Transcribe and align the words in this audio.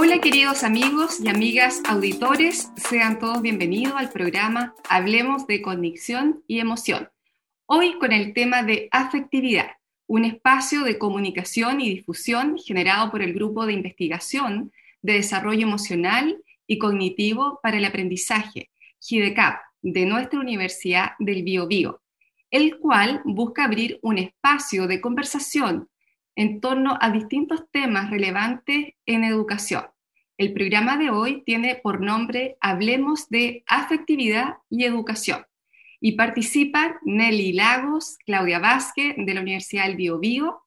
Hola 0.00 0.20
queridos 0.20 0.62
amigos 0.62 1.18
y 1.18 1.26
amigas 1.26 1.82
auditores, 1.88 2.70
sean 2.76 3.18
todos 3.18 3.42
bienvenidos 3.42 3.94
al 3.96 4.10
programa 4.10 4.72
Hablemos 4.88 5.48
de 5.48 5.60
Cognición 5.60 6.44
y 6.46 6.60
Emoción. 6.60 7.08
Hoy 7.66 7.98
con 7.98 8.12
el 8.12 8.32
tema 8.32 8.62
de 8.62 8.88
afectividad, 8.92 9.72
un 10.06 10.24
espacio 10.24 10.84
de 10.84 10.98
comunicación 10.98 11.80
y 11.80 11.96
difusión 11.96 12.58
generado 12.64 13.10
por 13.10 13.22
el 13.22 13.34
Grupo 13.34 13.66
de 13.66 13.72
Investigación 13.72 14.70
de 15.02 15.14
Desarrollo 15.14 15.66
Emocional 15.66 16.44
y 16.68 16.78
Cognitivo 16.78 17.58
para 17.60 17.78
el 17.78 17.84
Aprendizaje, 17.84 18.70
GIDECAP, 19.00 19.58
de 19.82 20.06
nuestra 20.06 20.38
Universidad 20.38 21.14
del 21.18 21.42
Biobío, 21.42 22.02
el 22.52 22.78
cual 22.78 23.20
busca 23.24 23.64
abrir 23.64 23.98
un 24.02 24.18
espacio 24.18 24.86
de 24.86 25.00
conversación 25.00 25.88
en 26.38 26.60
torno 26.60 26.96
a 27.00 27.10
distintos 27.10 27.64
temas 27.72 28.10
relevantes 28.10 28.94
en 29.06 29.24
educación. 29.24 29.86
El 30.36 30.52
programa 30.52 30.96
de 30.96 31.10
hoy 31.10 31.42
tiene 31.44 31.74
por 31.74 32.00
nombre 32.00 32.56
Hablemos 32.60 33.28
de 33.28 33.64
afectividad 33.66 34.58
y 34.70 34.84
educación 34.84 35.44
y 36.00 36.12
participan 36.12 36.94
Nelly 37.02 37.54
Lagos, 37.54 38.18
Claudia 38.24 38.60
Vázquez 38.60 39.16
de 39.18 39.34
la 39.34 39.40
Universidad 39.40 39.86
del 39.86 39.96
Biobío 39.96 40.62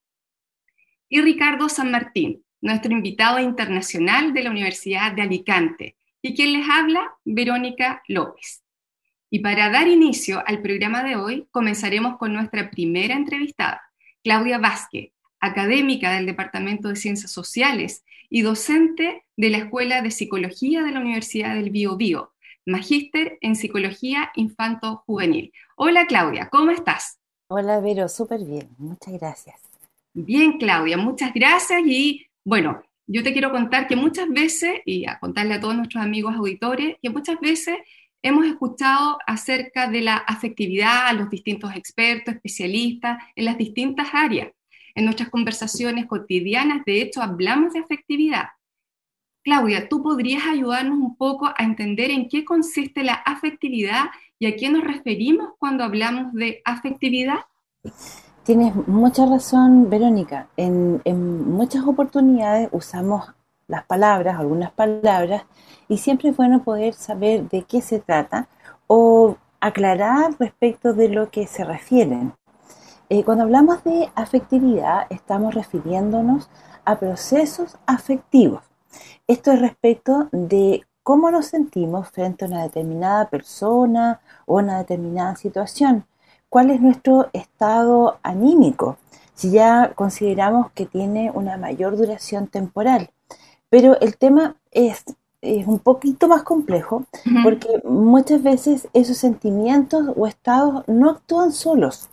y 1.07 1.21
Ricardo 1.21 1.70
San 1.70 1.90
Martín, 1.90 2.43
nuestro 2.59 2.91
invitado 2.91 3.40
internacional 3.40 4.34
de 4.34 4.43
la 4.43 4.51
Universidad 4.51 5.13
de 5.13 5.21
Alicante, 5.21 5.95
y 6.21 6.35
quien 6.35 6.51
les 6.51 6.70
habla, 6.70 7.15
Verónica 7.23 8.03
López. 8.09 8.62
Y 9.29 9.40
para 9.40 9.70
dar 9.70 9.88
inicio 9.88 10.43
al 10.45 10.62
programa 10.62 11.01
de 11.01 11.15
hoy, 11.15 11.48
comenzaremos 11.49 12.17
con 12.17 12.34
nuestra 12.34 12.70
primera 12.70 13.15
entrevistada, 13.15 13.81
Claudia 14.21 14.57
Vázquez, 14.57 15.13
académica 15.41 16.13
del 16.13 16.25
Departamento 16.25 16.87
de 16.87 16.95
Ciencias 16.95 17.31
Sociales 17.31 18.05
y 18.29 18.43
docente 18.43 19.25
de 19.35 19.49
la 19.49 19.57
Escuela 19.57 20.01
de 20.01 20.11
Psicología 20.11 20.83
de 20.83 20.91
la 20.91 21.01
Universidad 21.01 21.55
del 21.55 21.71
Bio 21.71 21.98
Bio, 21.98 22.31
magíster 22.65 23.37
en 23.41 23.55
Psicología 23.55 24.31
Infanto-Juvenil. 24.35 25.51
Hola 25.75 26.05
Claudia, 26.05 26.48
¿cómo 26.49 26.71
estás? 26.71 27.20
Hola 27.49 27.81
Vero, 27.81 28.07
súper 28.07 28.45
bien, 28.45 28.70
muchas 28.77 29.20
gracias. 29.20 29.59
Bien 30.13 30.57
Claudia, 30.57 30.98
muchas 30.98 31.33
gracias 31.33 31.81
y 31.85 32.27
bueno, 32.45 32.81
yo 33.07 33.23
te 33.23 33.33
quiero 33.33 33.51
contar 33.51 33.87
que 33.87 33.95
muchas 33.95 34.29
veces, 34.29 34.79
y 34.85 35.05
a 35.05 35.20
contarle 35.20 35.55
a 35.55 35.59
todos 35.59 35.76
nuestros 35.76 36.03
amigos 36.03 36.35
auditores, 36.35 36.95
que 37.01 37.09
muchas 37.09 37.39
veces 37.41 37.77
hemos 38.21 38.45
escuchado 38.45 39.17
acerca 39.27 39.89
de 39.89 40.01
la 40.01 40.15
afectividad 40.15 41.07
a 41.07 41.13
los 41.13 41.29
distintos 41.29 41.76
expertos, 41.76 42.35
especialistas 42.35 43.21
en 43.35 43.45
las 43.45 43.57
distintas 43.57 44.07
áreas. 44.13 44.51
En 44.95 45.05
nuestras 45.05 45.29
conversaciones 45.29 46.05
cotidianas, 46.05 46.84
de 46.85 47.01
hecho, 47.01 47.21
hablamos 47.21 47.73
de 47.73 47.79
afectividad. 47.79 48.49
Claudia, 49.43 49.89
¿tú 49.89 50.03
podrías 50.03 50.43
ayudarnos 50.45 50.99
un 50.99 51.15
poco 51.15 51.48
a 51.48 51.63
entender 51.63 52.11
en 52.11 52.29
qué 52.29 52.45
consiste 52.45 53.03
la 53.03 53.13
afectividad 53.13 54.05
y 54.37 54.45
a 54.45 54.55
qué 54.55 54.70
nos 54.70 54.83
referimos 54.83 55.53
cuando 55.57 55.83
hablamos 55.83 56.31
de 56.33 56.61
afectividad? 56.63 57.39
Tienes 58.43 58.75
mucha 58.87 59.25
razón, 59.25 59.89
Verónica. 59.89 60.48
En, 60.57 61.01
muchas 61.49 61.85
oportunidades 61.85 62.70
usamos 62.71 63.33
las 63.67 63.85
palabras, 63.85 64.39
algunas 64.39 64.72
palabras, 64.72 65.44
y 65.88 65.97
siempre 65.97 66.29
es 66.29 66.38
bueno 66.38 66.63
poder 66.63 66.94
saber 66.94 67.50
de 67.50 67.63
qué 67.63 67.81
se 67.81 68.00
trata 68.00 68.47
o 68.88 69.38
aclarar 69.59 70.35
respecto 70.39 70.94
de 70.94 71.09
lo 71.09 71.29
que 71.29 71.47
se 71.47 71.63
refieren. 71.63 72.33
Eh, 73.13 73.25
cuando 73.25 73.44
hablamos 73.44 73.84
de 73.84 74.09
afectividad, 74.16 75.06
estamos 75.09 75.53
refiriéndonos 75.53 76.50
a 76.85 76.97
procesos 76.97 77.78
afectivos. 77.85 78.63
Esto 79.28 79.51
es 79.51 79.59
respecto 79.59 80.29
de 80.31 80.85
cómo 81.03 81.29
nos 81.29 81.47
sentimos 81.47 82.07
frente 82.07 82.45
a 82.45 82.47
una 82.47 82.63
determinada 82.63 83.29
persona 83.29 84.22
o 84.45 84.59
una 84.59 84.77
determinada 84.77 85.35
situación 85.35 86.05
cuál 86.47 86.72
es 86.72 86.79
nuestro 86.79 87.29
estado 87.33 88.17
anímico, 88.23 88.95
si 89.33 89.51
ya 89.51 89.91
consideramos 89.93 90.72
que 90.72 90.85
tiene 90.85 91.31
una 91.31 91.57
mayor 91.57 91.97
duración 91.97 92.47
temporal. 92.47 93.09
Pero 93.69 93.99
el 93.99 94.16
tema 94.16 94.55
es, 94.72 95.03
un 95.41 95.79
poquito 95.79 96.29
más 96.29 96.43
complejo 96.43 97.03
porque 97.43 97.81
muchas 97.83 98.41
veces 98.41 98.88
esos 98.93 99.17
sentimientos 99.17 100.13
o 100.16 100.28
estados 100.28 100.88
no 100.88 101.09
actúan 101.09 101.51
solos, 101.51 102.07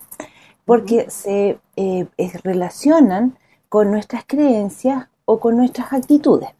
porque 0.68 1.08
se 1.08 1.58
eh, 1.76 2.06
relacionan 2.44 3.38
con 3.70 3.90
nuestras 3.90 4.24
creencias 4.26 5.08
o 5.24 5.40
con 5.40 5.56
nuestras 5.56 5.94
actitudes. 5.94 6.50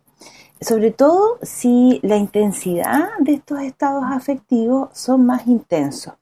Sobre 0.63 0.93
todo 0.93 1.39
si 1.43 2.01
la 2.03 2.17
intensidad 2.17 3.11
de 3.19 3.35
estos 3.35 3.61
estados 3.61 4.05
afectivos 4.09 4.89
son 4.95 5.27
más 5.27 5.47
intensos. 5.47 6.15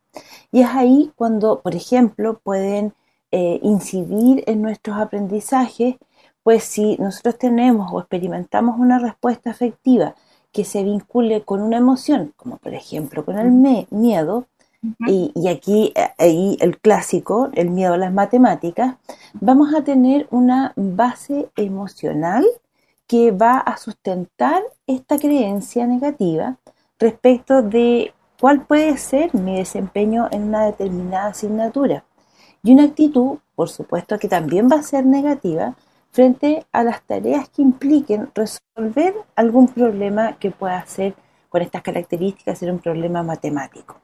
Y 0.50 0.62
es 0.62 0.68
ahí 0.70 1.12
cuando, 1.14 1.60
por 1.60 1.76
ejemplo, 1.76 2.40
pueden 2.42 2.92
eh, 3.30 3.60
incidir 3.62 4.42
en 4.48 4.62
nuestros 4.62 4.96
aprendizajes, 4.98 5.94
pues 6.42 6.64
si 6.64 6.96
nosotros 6.96 7.38
tenemos 7.38 7.92
o 7.92 8.00
experimentamos 8.00 8.80
una 8.80 8.98
respuesta 8.98 9.50
afectiva 9.50 10.16
que 10.50 10.64
se 10.64 10.82
vincule 10.82 11.42
con 11.42 11.62
una 11.62 11.76
emoción, 11.76 12.32
como 12.36 12.56
por 12.56 12.74
ejemplo 12.74 13.24
con 13.24 13.38
el 13.38 13.52
miedo, 13.90 14.46
y, 15.06 15.32
y, 15.34 15.48
aquí 15.48 15.92
eh, 15.94 16.08
ahí 16.18 16.56
el 16.60 16.78
clásico, 16.78 17.50
el 17.54 17.70
miedo 17.70 17.94
a 17.94 17.98
las 17.98 18.12
matemáticas, 18.12 18.96
vamos 19.34 19.74
a 19.74 19.82
tener 19.82 20.26
una 20.30 20.72
base 20.76 21.48
emocional 21.56 22.44
que 23.06 23.30
va 23.30 23.58
a 23.58 23.76
sustentar 23.76 24.62
esta 24.86 25.18
creencia 25.18 25.86
negativa 25.86 26.56
respecto 26.98 27.62
de 27.62 28.12
cuál 28.40 28.66
puede 28.66 28.96
ser 28.98 29.34
mi 29.34 29.56
desempeño 29.56 30.28
en 30.30 30.44
una 30.44 30.66
determinada 30.66 31.28
asignatura. 31.28 32.04
Y 32.62 32.72
una 32.72 32.84
actitud, 32.84 33.38
por 33.54 33.68
supuesto, 33.68 34.18
que 34.18 34.28
también 34.28 34.68
va 34.70 34.76
a 34.76 34.82
ser 34.82 35.06
negativa 35.06 35.76
frente 36.10 36.66
a 36.72 36.82
las 36.82 37.02
tareas 37.02 37.48
que 37.48 37.62
impliquen 37.62 38.30
resolver 38.34 39.14
algún 39.36 39.68
problema 39.68 40.38
que 40.38 40.50
pueda 40.50 40.84
ser 40.86 41.14
con 41.48 41.62
estas 41.62 41.82
características 41.82 42.58
ser 42.58 42.70
un 42.72 42.78
problema 42.78 43.22
matemático. 43.22 43.96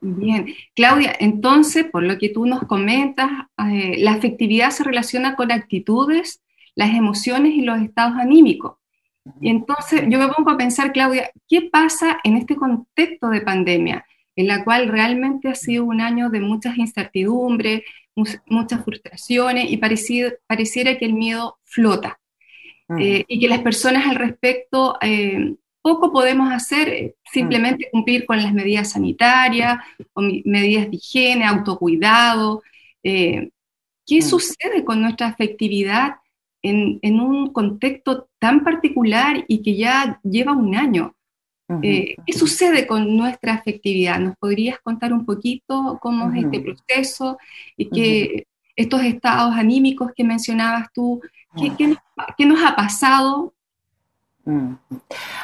Bien, 0.00 0.54
Claudia, 0.74 1.16
entonces, 1.18 1.86
por 1.90 2.02
lo 2.02 2.18
que 2.18 2.28
tú 2.28 2.46
nos 2.46 2.60
comentas, 2.64 3.30
eh, 3.70 3.96
la 3.98 4.12
afectividad 4.12 4.70
se 4.70 4.84
relaciona 4.84 5.34
con 5.36 5.50
actitudes, 5.50 6.42
las 6.74 6.94
emociones 6.94 7.54
y 7.54 7.62
los 7.62 7.80
estados 7.80 8.16
anímicos. 8.18 8.76
Y 9.40 9.48
entonces 9.48 10.02
yo 10.08 10.18
me 10.18 10.28
pongo 10.28 10.50
a 10.50 10.56
pensar, 10.56 10.92
Claudia, 10.92 11.30
¿qué 11.48 11.62
pasa 11.62 12.20
en 12.22 12.36
este 12.36 12.54
contexto 12.56 13.28
de 13.28 13.40
pandemia, 13.40 14.06
en 14.36 14.46
la 14.46 14.62
cual 14.64 14.88
realmente 14.88 15.48
ha 15.48 15.54
sido 15.54 15.84
un 15.84 16.00
año 16.00 16.30
de 16.30 16.40
muchas 16.40 16.76
incertidumbres, 16.78 17.82
muchas 18.46 18.84
frustraciones 18.84 19.70
y 19.70 19.78
pareciera 19.78 20.98
que 20.98 21.04
el 21.04 21.14
miedo 21.14 21.58
flota? 21.64 22.20
Eh, 22.98 23.24
y 23.26 23.40
que 23.40 23.48
las 23.48 23.62
personas 23.62 24.06
al 24.06 24.14
respecto 24.14 24.96
eh, 25.00 25.56
poco 25.86 26.12
podemos 26.12 26.50
hacer, 26.52 26.88
eh, 26.88 27.14
simplemente 27.32 27.86
mm. 27.86 27.90
cumplir 27.92 28.26
con 28.26 28.42
las 28.42 28.52
medidas 28.52 28.90
sanitarias 28.90 29.78
o 30.14 30.20
medidas 30.44 30.90
de 30.90 30.96
higiene, 30.96 31.44
autocuidado. 31.44 32.62
¿Qué 33.02 33.50
mm. 34.08 34.22
sucede 34.22 34.84
con 34.84 35.00
nuestra 35.00 35.28
afectividad 35.28 36.16
en, 36.62 37.20
un 37.20 37.52
contexto 37.52 38.28
tan 38.38 38.64
particular 38.64 39.44
y 39.48 39.62
que 39.62 39.76
ya 39.76 40.20
lleva 40.22 40.52
un 40.52 40.74
año. 40.74 41.14
Eh, 41.82 42.14
¿Qué 42.24 42.32
sucede 42.32 42.86
con 42.86 43.16
nuestra 43.16 43.54
afectividad? 43.54 44.20
¿Nos 44.20 44.36
podrías 44.36 44.78
contar 44.80 45.12
un 45.12 45.24
poquito 45.24 45.98
cómo 46.00 46.32
es 46.32 46.44
este 46.44 46.60
proceso 46.60 47.38
y 47.76 47.88
que 47.90 48.46
estos 48.76 49.02
estados 49.02 49.54
anímicos 49.54 50.12
que 50.14 50.22
mencionabas 50.22 50.92
tú, 50.92 51.20
¿qué, 51.76 52.46
nos, 52.46 52.62
ha 52.64 52.76
pasado 52.76 53.54
mm. 54.46 54.78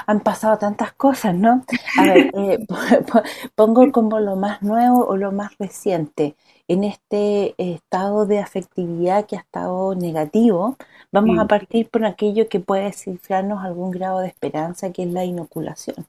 Han 0.06 0.20
pasado 0.20 0.58
tantas 0.58 0.92
cosas, 0.92 1.34
¿no? 1.34 1.64
A 1.98 2.02
ver, 2.02 2.30
eh, 2.34 2.66
pongo 3.54 3.92
como 3.92 4.18
lo 4.20 4.36
más 4.36 4.62
nuevo 4.62 5.06
o 5.06 5.16
lo 5.16 5.32
más 5.32 5.56
reciente 5.58 6.34
en 6.68 6.84
este 6.84 7.54
estado 7.58 8.24
de 8.24 8.38
afectividad 8.38 9.26
que 9.26 9.36
ha 9.36 9.40
estado 9.40 9.94
negativo, 9.94 10.76
vamos 11.10 11.38
a 11.38 11.46
partir 11.46 11.90
por 11.90 12.04
aquello 12.04 12.48
que 12.48 12.60
puede 12.60 12.92
cifrarnos 12.92 13.62
algún 13.62 13.90
grado 13.90 14.20
de 14.20 14.28
esperanza, 14.28 14.90
que 14.90 15.02
es 15.02 15.12
la 15.12 15.24
inoculación, 15.24 16.06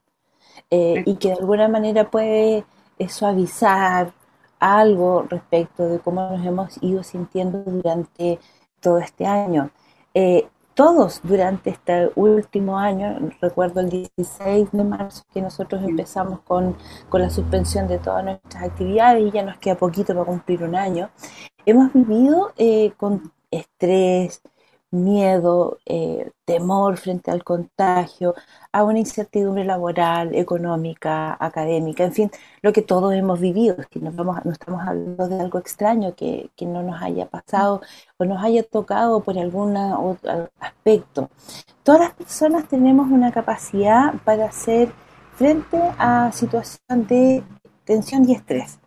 eh, 0.69 1.03
y 1.05 1.15
que 1.15 1.29
de 1.29 1.35
alguna 1.35 1.67
manera 1.67 2.09
puede 2.09 2.63
eh, 2.99 3.09
suavizar 3.09 4.13
algo 4.59 5.23
respecto 5.23 5.85
de 5.87 5.99
cómo 5.99 6.29
nos 6.29 6.45
hemos 6.45 6.81
ido 6.81 7.03
sintiendo 7.03 7.63
durante 7.63 8.39
todo 8.79 8.99
este 8.99 9.25
año. 9.25 9.69
Eh, 10.13 10.47
todos 10.73 11.21
durante 11.23 11.69
este 11.69 12.11
último 12.15 12.77
año, 12.77 13.31
recuerdo 13.41 13.81
el 13.81 13.89
16 13.89 14.71
de 14.71 14.83
marzo 14.83 15.23
que 15.33 15.41
nosotros 15.41 15.83
empezamos 15.83 16.39
con, 16.41 16.75
la 17.11 17.29
suspensión 17.29 17.87
de 17.87 17.99
todas 17.99 18.23
nuestras 18.23 18.63
actividades 18.63 19.23
y 19.23 19.31
ya 19.31 19.43
nos 19.43 19.57
queda 19.57 19.75
poquito 19.75 20.13
para 20.13 20.25
cumplir 20.25 20.63
un 20.63 20.75
año, 20.75 21.09
hemos 21.65 21.93
vivido 21.93 22.53
con 22.97 23.31
estrés, 23.51 24.41
miedo, 24.93 25.79
eh, 25.85 26.31
temor 26.45 26.97
frente 26.97 27.31
al 27.31 27.43
contagio, 27.43 28.35
a 28.71 28.83
una 28.83 28.99
incertidumbre 28.99 29.65
laboral, 29.65 30.35
económica, 30.35 31.35
académica, 31.39 32.03
en 32.03 32.13
fin, 32.13 32.31
lo 32.61 32.71
que 32.73 32.81
todos 32.81 33.13
hemos 33.13 33.39
vivido, 33.39 33.75
que 33.89 33.99
no, 33.99 34.11
estamos 34.51 34.81
hablando 34.87 35.27
de 35.27 35.39
algo 35.39 35.59
extraño 35.59 36.15
que, 36.15 36.49
que 36.55 36.65
no 36.65 36.83
nos 36.83 37.01
haya 37.01 37.27
pasado 37.27 37.81
o 38.17 38.25
nos 38.25 38.43
haya 38.43 38.63
tocado 38.63 39.21
por 39.21 39.37
algún 39.37 39.75
aspecto. 40.59 41.29
Todas 41.83 42.01
las 42.01 42.13
personas 42.13 42.67
tenemos 42.67 43.09
una 43.11 43.31
capacidad 43.31 44.13
para 44.23 44.45
hacer 44.45 44.91
frente 45.35 45.77
a 45.97 46.31
situaciones 46.31 47.07
de 47.07 47.43
tensión 47.83 48.29
y 48.29 48.33
estrés. 48.33 48.79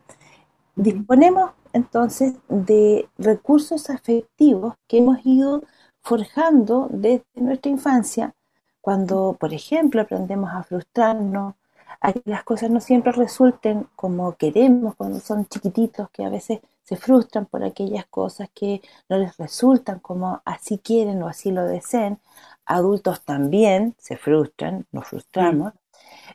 Disponemos 0.77 1.51
entonces 1.73 2.35
de 2.49 3.09
recursos 3.19 3.91
afectivos 3.91 4.75
que 4.87 4.99
hemos 4.99 5.19
ido 5.25 5.63
forjando 6.07 6.87
desde 6.89 7.25
nuestra 7.35 7.69
infancia, 7.69 8.33
cuando, 8.81 9.37
por 9.41 9.53
ejemplo, 9.53 10.01
aprendemos 10.01 10.51
a 10.53 10.63
frustrarnos, 10.63 11.55
a 12.01 12.13
que 12.13 12.23
las 12.27 12.45
cosas 12.45 12.71
no 12.71 12.79
siempre 12.79 13.11
resulten 13.11 13.89
como 13.97 14.37
queremos 14.37 14.95
cuando 14.95 15.19
son 15.19 15.47
chiquititos, 15.47 16.09
que 16.11 16.25
a 16.25 16.29
veces 16.29 16.61
se 16.85 16.95
frustran 16.95 17.47
por 17.47 17.65
aquellas 17.65 18.07
cosas 18.07 18.49
que 18.55 18.83
no 19.09 19.19
les 19.19 19.37
resultan 19.37 19.99
como 19.99 20.41
así 20.45 20.79
quieren 20.79 21.21
o 21.25 21.27
así 21.27 21.51
lo 21.51 21.65
deseen. 21.65 22.21
Adultos 22.67 23.23
también 23.25 23.97
se 23.99 24.17
frustran, 24.17 24.87
nos 24.93 25.09
frustramos. 25.09 25.73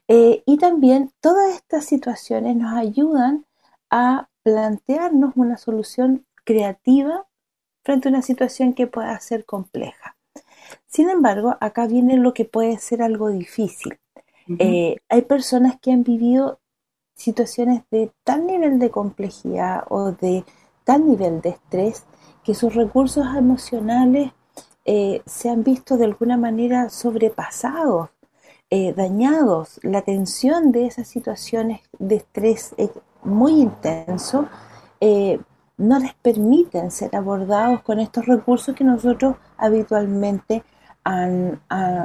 Eh, 0.09 0.44
y 0.45 0.57
también 0.57 1.13
todas 1.21 1.56
estas 1.56 1.85
situaciones 1.85 2.57
nos 2.57 2.73
ayudan 2.73 3.45
a 3.89 4.27
plantearnos 4.44 5.31
una 5.38 5.56
solución 5.56 6.25
creativa 6.44 7.25
frente 7.83 8.07
a 8.07 8.12
una 8.12 8.22
situación 8.22 8.74
que 8.74 8.88
pueda 8.88 9.19
ser 9.19 9.45
compleja. 9.45 10.16
Sin 10.88 11.10
embargo, 11.10 11.56
acá 11.60 11.88
viene 11.88 12.18
lo 12.18 12.33
que 12.33 12.45
puede 12.45 12.78
ser 12.78 13.01
algo 13.01 13.30
difícil. 13.30 13.98
Eh, 14.60 14.98
hay 15.07 15.22
personas 15.22 15.80
que 15.80 15.92
han 15.92 16.04
vivido 16.04 16.60
situaciones 17.16 17.83
de 17.92 18.12
tal 18.24 18.45
nivel 18.48 18.80
de 18.80 18.89
complejidad 18.89 19.83
o 19.89 20.12
de 20.12 20.44
tal 20.83 21.07
nivel 21.07 21.42
de 21.42 21.50
estrés 21.50 22.04
que 22.44 22.56
sus 22.56 22.74
recursos 22.74 23.25
emocionales 23.36 24.31
eh, 24.83 25.22
se 25.25 25.50
han 25.50 25.63
visto 25.63 25.95
de 25.95 26.06
alguna 26.06 26.38
manera 26.38 26.89
sobrepasados, 26.89 28.10
eh, 28.69 28.94
dañados. 28.94 29.80
La 29.83 30.01
tensión 30.01 30.72
de 30.72 30.88
esas 30.88 31.07
situaciones 31.07 31.81
de 32.00 32.16
estrés 32.16 32.75
muy 33.24 33.62
intenso 33.62 34.50
no 35.81 36.00
les 36.00 36.13
permiten 36.13 36.92
ser 36.92 37.16
abordados 37.16 37.81
con 37.81 38.00
estos 38.00 38.25
recursos 38.25 38.75
que 38.75 38.83
nosotros 38.83 39.36
habitualmente 39.57 40.63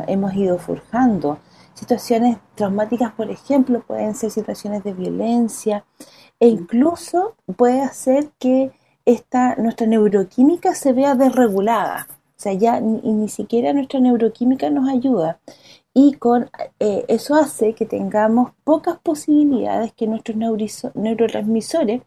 hemos 0.07 0.35
ido 0.35 0.59
forjando. 0.59 1.39
Situaciones 1.75 2.39
traumáticas, 2.55 3.13
por 3.13 3.31
ejemplo, 3.31 3.83
pueden 3.87 4.15
ser 4.15 4.31
situaciones 4.31 4.83
de 4.83 4.95
violencia 4.95 5.85
e 6.41 6.49
incluso 6.49 7.37
puede 7.57 7.83
hacer 7.83 8.31
que 8.39 8.73
esta, 9.05 9.57
nuestra 9.57 9.87
neuroquímica 9.87 10.75
se 10.75 10.95
vea 10.95 11.15
desregulada. 11.15 12.07
O 12.37 12.41
sea, 12.41 12.53
ya 12.53 12.81
ni, 12.81 13.01
ni 13.01 13.29
siquiera 13.29 13.73
nuestra 13.73 14.01
neuroquímica 14.01 14.71
nos 14.71 14.89
ayuda 14.89 15.41
y 15.99 16.13
con 16.13 16.51
eh, 16.79 17.07
eso 17.09 17.37
hace 17.37 17.73
que 17.73 17.87
tengamos 17.87 18.51
pocas 18.65 18.99
posibilidades 18.99 19.95
que 19.95 20.07
nuestros 20.07 20.37
neurotransmisores 20.37 22.03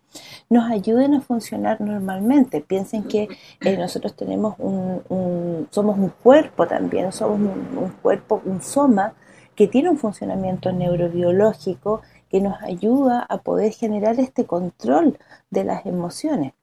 nos 0.48 0.70
ayuden 0.70 1.16
a 1.16 1.22
funcionar 1.22 1.81
normalmente. 1.81 2.62
Piensen 2.62 3.06
que 3.06 3.28
eh, 3.62 3.78
nosotros 3.78 4.16
tenemos 4.16 4.54
un, 4.60 5.68
somos 5.72 5.98
un 5.98 6.10
cuerpo 6.10 6.68
también, 6.68 7.12
somos 7.12 7.40
un, 7.40 7.90
cuerpo, 8.04 8.44
un 8.46 8.62
soma 8.62 9.16
que 9.56 9.68
tiene 9.68 9.90
un 9.90 9.98
funcionamiento 9.98 10.72
neurobiológico 10.72 12.04
que 12.30 12.42
nos 12.42 12.62
ayuda 12.62 13.26
a 13.28 13.40
poder 13.40 13.74
generar 13.74 14.20
este 14.20 14.46
control 14.46 15.18
de 15.50 15.64
las 15.64 15.88
emociones. 15.88 16.54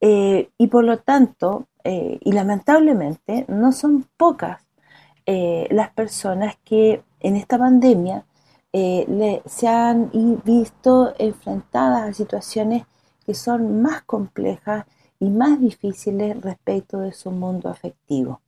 Eh, 0.00 0.48
y 0.58 0.66
por 0.66 0.82
lo 0.82 0.98
tanto, 0.98 1.68
y 1.84 2.32
lamentablemente, 2.32 3.44
no 3.48 3.72
son 3.72 4.06
pocas 4.16 4.64
eh, 5.26 5.68
las 5.70 5.90
personas 5.90 6.56
que 6.64 7.02
en 7.20 7.36
esta 7.36 7.56
pandemia 7.56 8.26
eh, 8.74 9.40
se 9.46 9.68
han 9.68 10.10
visto 10.44 11.14
enfrentadas 11.18 12.10
a 12.10 12.12
situaciones 12.12 12.84
que 13.24 13.32
son 13.32 13.80
más 13.80 14.02
complejas 14.02 14.84
y 15.18 15.30
más 15.30 15.58
difíciles 15.58 16.38
respecto 16.42 16.98
de 16.98 17.12
su 17.12 17.30
mundo 17.30 17.70
afectivo. 17.70 18.42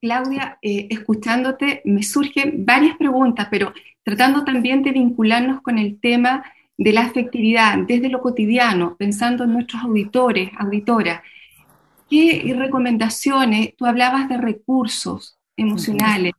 Claudia, 0.00 0.58
eh, 0.60 0.88
escuchándote 0.90 1.82
me 1.84 2.02
surgen 2.02 2.66
varias 2.66 2.96
preguntas, 2.96 3.46
pero 3.48 3.72
tratando 4.02 4.44
también 4.44 4.82
de 4.82 4.90
vincularnos 4.90 5.62
con 5.62 5.78
el 5.78 6.00
tema 6.00 6.44
de 6.78 6.92
la 6.92 7.02
afectividad 7.02 7.78
desde 7.86 8.08
lo 8.08 8.20
cotidiano, 8.20 8.96
pensando 8.96 9.44
en 9.44 9.52
nuestros 9.52 9.82
auditores, 9.82 10.50
auditoras. 10.58 11.22
¿Qué 12.08 12.54
recomendaciones? 12.56 13.74
Tú 13.76 13.86
hablabas 13.86 14.28
de 14.28 14.36
recursos 14.36 15.38
emocionales. 15.56 16.32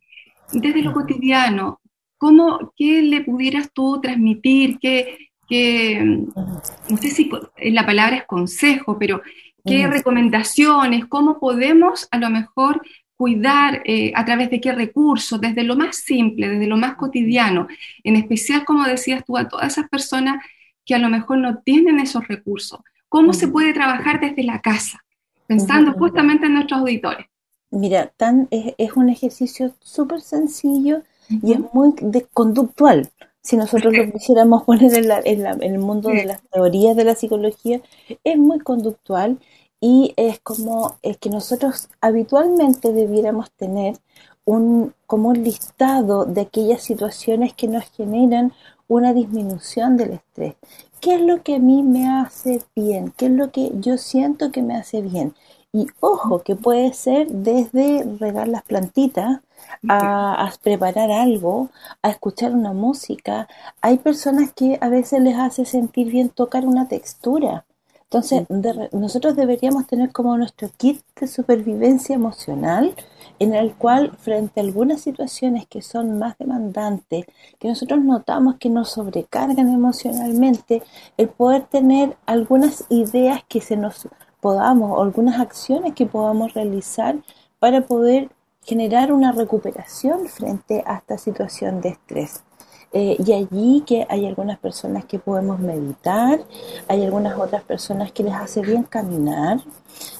Desde 0.53 0.81
lo 0.81 0.93
cotidiano, 0.93 1.81
¿cómo, 2.17 2.73
¿qué 2.77 3.01
le 3.01 3.21
pudieras 3.21 3.71
tú 3.73 3.99
transmitir? 4.01 4.79
¿Qué, 4.79 5.29
no 5.49 6.97
sé 6.97 7.09
si 7.09 7.29
la 7.57 7.85
palabra 7.85 8.17
es 8.17 8.25
consejo, 8.25 8.97
pero 8.97 9.21
qué 9.65 9.87
recomendaciones? 9.87 11.05
¿Cómo 11.07 11.39
podemos 11.39 12.07
a 12.11 12.17
lo 12.17 12.29
mejor 12.29 12.81
cuidar 13.17 13.81
eh, 13.85 14.13
a 14.15 14.23
través 14.23 14.49
de 14.49 14.61
qué 14.61 14.71
recursos, 14.71 15.41
desde 15.41 15.63
lo 15.63 15.75
más 15.75 15.97
simple, 15.97 16.49
desde 16.49 16.67
lo 16.67 16.77
más 16.77 16.95
cotidiano, 16.95 17.67
en 18.03 18.15
especial, 18.15 18.63
como 18.63 18.85
decías 18.85 19.25
tú, 19.25 19.37
a 19.37 19.49
todas 19.49 19.73
esas 19.73 19.89
personas 19.89 20.43
que 20.85 20.95
a 20.95 20.99
lo 20.99 21.09
mejor 21.09 21.39
no 21.39 21.57
tienen 21.57 21.99
esos 21.99 22.27
recursos. 22.27 22.79
¿Cómo 23.09 23.33
se 23.33 23.47
puede 23.47 23.73
trabajar 23.73 24.21
desde 24.21 24.43
la 24.43 24.61
casa? 24.61 25.03
pensando 25.47 25.93
justamente 25.93 26.45
en 26.45 26.53
nuestros 26.53 26.81
auditores. 26.81 27.25
Mira, 27.71 28.11
tan, 28.15 28.47
es, 28.51 28.95
un 28.95 29.09
ejercicio 29.09 29.73
súper 29.79 30.21
sencillo 30.21 31.01
y 31.29 31.53
es 31.53 31.59
muy 31.73 31.93
conductual. 32.33 33.09
Si 33.41 33.57
nosotros 33.57 33.93
lo 33.95 34.11
quisiéramos 34.13 34.63
poner 34.63 34.93
en, 34.93 35.63
el 35.63 35.79
mundo 35.79 36.09
de 36.09 36.25
las 36.25 36.41
teorías 36.49 36.95
de 36.95 37.03
la 37.05 37.15
psicología, 37.15 37.81
es 38.23 38.37
muy 38.37 38.59
conductual 38.59 39.39
y 39.79 40.13
es 40.17 40.39
como 40.39 40.97
es 41.01 41.17
que 41.17 41.29
nosotros 41.29 41.89
habitualmente 42.01 42.93
debiéramos 42.93 43.51
tener 43.51 43.97
un, 44.45 44.93
como 45.05 45.29
un 45.29 45.43
listado 45.43 46.25
de 46.25 46.41
aquellas 46.41 46.81
situaciones 46.81 47.53
que 47.53 47.67
nos 47.67 47.85
generan 47.91 48.53
una 48.87 49.13
disminución 49.13 49.97
del 49.97 50.13
estrés. 50.13 50.55
¿Qué 51.01 51.15
es 51.15 51.21
lo 51.21 51.43
que 51.43 51.55
a 51.55 51.59
mí 51.59 51.83
me 51.83 52.09
hace 52.09 52.63
bien? 52.75 53.13
¿Qué 53.15 53.27
es 53.27 53.31
lo 53.31 53.51
que 53.51 53.71
yo 53.75 53.97
siento 53.97 54.51
que 54.51 54.63
me 54.63 54.75
hace 54.75 55.01
bien? 55.01 55.35
Y 55.73 55.87
ojo, 55.99 56.39
que 56.39 56.55
puede 56.55 56.93
ser 56.93 57.27
desde 57.27 58.03
regar 58.19 58.47
las 58.47 58.63
plantitas 58.63 59.41
a, 59.87 60.51
preparar 60.63 61.11
algo, 61.11 61.69
a 62.01 62.09
escuchar 62.09 62.53
una 62.53 62.73
música. 62.73 63.47
Hay 63.81 63.97
personas 63.99 64.53
que 64.53 64.77
a 64.81 64.89
veces 64.89 65.21
les 65.21 65.37
hace 65.37 65.65
sentir 65.65 66.09
bien 66.09 66.29
tocar 66.29 66.65
una 66.65 66.87
textura. 66.87 67.65
Entonces, 68.09 68.47
nosotros 68.93 69.35
deberíamos 69.35 69.85
tener 69.85 70.13
como 70.13 70.37
nuestro 70.37 70.69
kit 70.77 71.01
de 71.19 71.27
supervivencia 71.27 72.15
emocional 72.15 72.95
en 73.37 73.53
el 73.53 73.75
cual 73.75 74.15
frente 74.17 74.61
a 74.61 74.63
algunas 74.63 75.01
situaciones 75.01 75.67
que 75.67 75.81
son 75.81 76.17
más 76.17 76.37
demandantes, 76.37 77.25
que 77.59 77.67
nosotros 77.67 78.01
notamos 78.01 78.55
que 78.59 78.69
nos 78.69 78.91
sobrecargan 78.91 79.67
emocionalmente, 79.67 80.83
el 81.17 81.27
poder 81.27 81.63
tener 81.63 82.15
algunas 82.25 82.85
ideas 82.87 83.41
que 83.49 83.59
se 83.59 83.75
nos 83.75 84.07
podamos, 84.39 84.97
o 84.97 85.03
algunas 85.03 85.41
acciones 85.41 85.93
que 85.93 86.05
podamos 86.05 86.53
realizar 86.53 87.17
para 87.59 87.81
poder 87.81 88.29
generar 88.63 89.11
una 89.11 89.33
recuperación 89.33 90.27
frente 90.27 90.81
a 90.85 90.95
esta 90.95 91.17
situación 91.17 91.81
de 91.81 91.89
estrés. 91.89 92.46
Eh, 92.93 93.17
y 93.25 93.33
allí 93.33 93.83
que 93.85 94.07
hay 94.09 94.25
algunas 94.25 94.57
personas 94.59 95.05
que 95.05 95.19
podemos 95.19 95.59
meditar, 95.59 96.39
hay 96.87 97.03
algunas 97.03 97.37
otras 97.37 97.63
personas 97.63 98.11
que 98.11 98.23
les 98.23 98.33
hace 98.33 98.61
bien 98.61 98.83
caminar, 98.83 99.59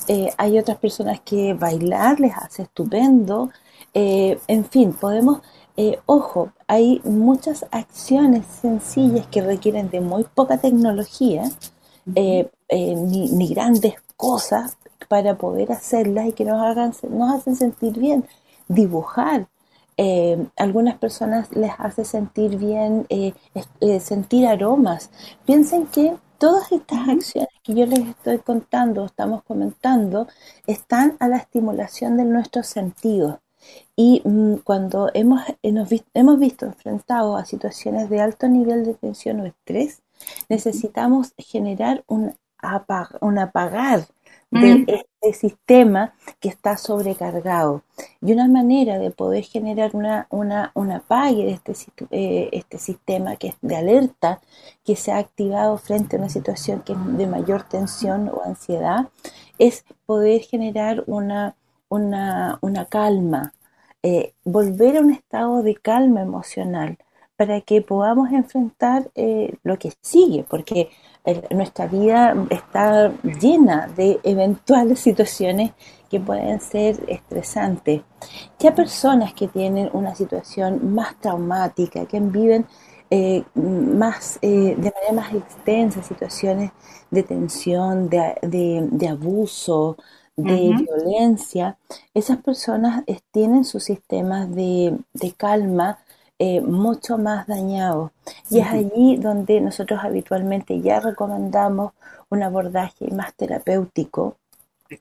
eh, 0.07 0.31
hay 0.37 0.59
otras 0.59 0.77
personas 0.77 1.21
que 1.21 1.53
bailar 1.53 2.19
les 2.19 2.35
hace 2.35 2.63
estupendo, 2.63 3.49
eh, 3.93 4.37
en 4.47 4.65
fin, 4.65 4.93
podemos, 4.93 5.41
ojo, 6.07 6.51
hay 6.67 7.01
muchas 7.03 7.65
acciones 7.71 8.45
sencillas 8.61 9.27
que 9.27 9.41
requieren 9.41 9.89
de 9.89 10.01
muy 10.01 10.23
poca 10.23 10.57
tecnología, 10.57 11.43
ni, 12.05 13.29
ni, 13.29 13.47
grandes 13.49 13.95
cosas 14.17 14.77
para 15.07 15.37
poder 15.37 15.71
hacerlas 15.71 16.27
y 16.27 16.33
que 16.33 16.45
nos, 16.45 16.61
hagan, 16.61 16.93
nos 17.09 17.35
hacen 17.35 17.55
sentir 17.55 17.93
bien. 17.99 18.25
Dibujar, 18.67 19.47
eh, 19.97 20.47
algunas 20.55 20.97
personas 20.97 21.51
les 21.55 21.71
hace 21.79 22.05
sentir 22.05 22.57
bien, 22.57 23.07
eh, 23.09 23.33
eh, 23.81 23.99
sentir 23.99 24.45
aromas. 24.47 25.09
Piensen 25.45 25.87
que 25.87 26.15
todas 26.37 26.71
estas 26.71 27.09
acciones 27.09 27.49
que 27.63 27.73
yo 27.73 27.85
les 27.87 28.07
estoy 28.07 28.37
contando, 28.37 29.05
estamos 29.05 29.43
comentando, 29.43 30.27
están 30.67 31.17
a 31.19 31.27
la 31.27 31.37
estimulación 31.37 32.15
de 32.15 32.25
nuestros 32.25 32.67
sentidos. 32.67 33.39
Y 33.95 34.21
mm, 34.23 34.57
cuando 34.63 35.09
hemos, 35.13 35.41
hemos 35.63 36.39
visto 36.39 36.65
enfrentados 36.67 37.41
a 37.41 37.45
situaciones 37.45 38.09
de 38.09 38.21
alto 38.21 38.47
nivel 38.47 38.85
de 38.85 38.93
tensión 38.93 39.41
o 39.41 39.45
estrés, 39.45 40.03
necesitamos 40.47 41.33
generar 41.37 42.03
un, 42.07 42.35
un 43.21 43.39
apagar 43.39 44.07
de 44.51 44.85
este 44.87 45.33
sistema 45.33 46.13
que 46.39 46.49
está 46.49 46.77
sobrecargado. 46.77 47.83
Y 48.21 48.31
una 48.33 48.47
manera 48.47 48.97
de 48.97 49.11
poder 49.11 49.43
generar 49.43 49.91
una, 49.93 50.27
una, 50.29 50.71
un 50.73 50.91
apague 50.91 51.45
de 51.45 51.51
este, 51.51 51.73
eh, 52.11 52.49
este 52.51 52.77
sistema 52.77 53.35
que 53.35 53.49
es 53.49 53.55
de 53.61 53.75
alerta, 53.75 54.41
que 54.85 54.95
se 54.95 55.11
ha 55.11 55.17
activado 55.17 55.77
frente 55.77 56.15
a 56.15 56.19
una 56.19 56.29
situación 56.29 56.81
que 56.81 56.93
es 56.93 57.17
de 57.17 57.27
mayor 57.27 57.63
tensión 57.63 58.29
o 58.29 58.41
ansiedad, 58.43 59.09
es 59.57 59.85
poder 60.05 60.41
generar 60.41 61.03
una, 61.07 61.55
una, 61.89 62.59
una 62.61 62.85
calma, 62.85 63.53
eh, 64.03 64.33
volver 64.43 64.97
a 64.97 65.01
un 65.01 65.11
estado 65.11 65.63
de 65.63 65.75
calma 65.75 66.21
emocional 66.21 66.97
para 67.37 67.61
que 67.61 67.81
podamos 67.81 68.31
enfrentar 68.31 69.09
eh, 69.15 69.55
lo 69.63 69.77
que 69.77 69.93
sigue, 70.01 70.43
porque 70.49 70.89
nuestra 71.51 71.87
vida 71.87 72.33
está 72.49 73.11
llena 73.21 73.87
de 73.87 74.19
eventuales 74.23 74.99
situaciones 75.07 75.71
que 76.09 76.19
pueden 76.19 76.59
ser 76.59 77.03
estresantes. 77.07 78.01
Ya 78.59 78.73
personas 78.73 79.33
que 79.33 79.47
tienen 79.47 79.89
una 79.93 80.15
situación 80.15 80.95
más 80.95 81.19
traumática, 81.19 82.05
que 82.05 82.19
viven 82.19 82.65
eh, 83.09 83.43
más, 83.55 84.39
eh, 84.41 84.75
de 84.77 84.91
manera 84.91 85.13
más 85.13 85.33
extensa 85.33 86.01
situaciones 86.03 86.71
de 87.11 87.23
tensión, 87.23 88.09
de, 88.09 89.09
abuso, 89.09 89.97
de 90.35 90.73
violencia, 90.75 91.77
esas 92.13 92.37
personas 92.37 93.03
tienen 93.31 93.63
sus 93.63 93.83
sistemas 93.83 94.53
de, 94.53 94.97
de 95.13 95.31
calma 95.33 95.99
eh, 96.39 96.61
mucho 96.61 97.17
más 97.17 97.47
dañados. 97.47 98.11
Y 98.49 98.59
es 98.59 98.67
allí 98.67 99.17
donde 99.17 99.59
nosotros 99.61 99.99
habitualmente 100.03 100.81
ya 100.81 100.99
recomendamos 100.99 101.93
un 102.29 102.43
abordaje 102.43 103.09
más 103.11 103.33
terapéutico, 103.33 104.37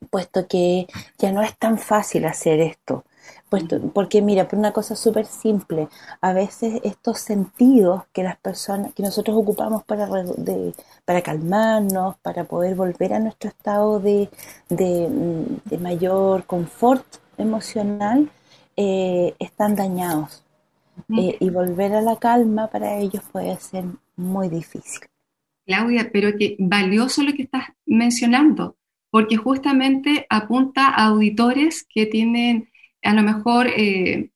puesto 0.09 0.47
que 0.47 0.87
ya 1.17 1.31
no 1.31 1.41
es 1.41 1.55
tan 1.57 1.77
fácil 1.77 2.25
hacer 2.25 2.59
esto. 2.59 3.03
Puesto, 3.49 3.79
porque 3.93 4.21
mira, 4.21 4.47
por 4.47 4.57
una 4.59 4.73
cosa 4.73 4.95
súper 4.95 5.25
simple, 5.25 5.89
a 6.21 6.33
veces 6.33 6.81
estos 6.83 7.19
sentidos 7.19 8.03
que 8.13 8.23
las 8.23 8.37
personas, 8.37 8.93
que 8.93 9.03
nosotros 9.03 9.37
ocupamos 9.37 9.83
para, 9.83 10.09
para 11.05 11.21
calmarnos, 11.21 12.17
para 12.17 12.45
poder 12.45 12.75
volver 12.75 13.13
a 13.13 13.19
nuestro 13.19 13.49
estado 13.49 13.99
de, 13.99 14.29
de, 14.69 15.77
mayor 15.79 16.45
confort 16.45 17.05
emocional, 17.37 18.29
eh, 18.75 19.35
están 19.39 19.75
dañados. 19.75 20.43
Eh, 21.17 21.37
y 21.39 21.49
volver 21.49 21.93
a 21.93 22.01
la 22.01 22.17
calma 22.17 22.67
para 22.67 22.97
ellos 22.97 23.23
puede 23.31 23.57
ser 23.57 23.85
muy 24.15 24.49
difícil. 24.49 25.01
Claudia, 25.65 26.09
pero 26.11 26.37
que 26.37 26.55
valioso 26.59 27.23
lo 27.23 27.33
que 27.33 27.43
estás 27.43 27.65
mencionando, 27.85 28.77
porque 29.09 29.37
justamente 29.37 30.25
apunta 30.29 30.87
a 30.87 31.07
auditores 31.07 31.85
que 31.87 32.05
tienen 32.05 32.69
a 33.03 33.13
lo 33.13 33.23
mejor 33.23 33.67
eh, 33.67 34.31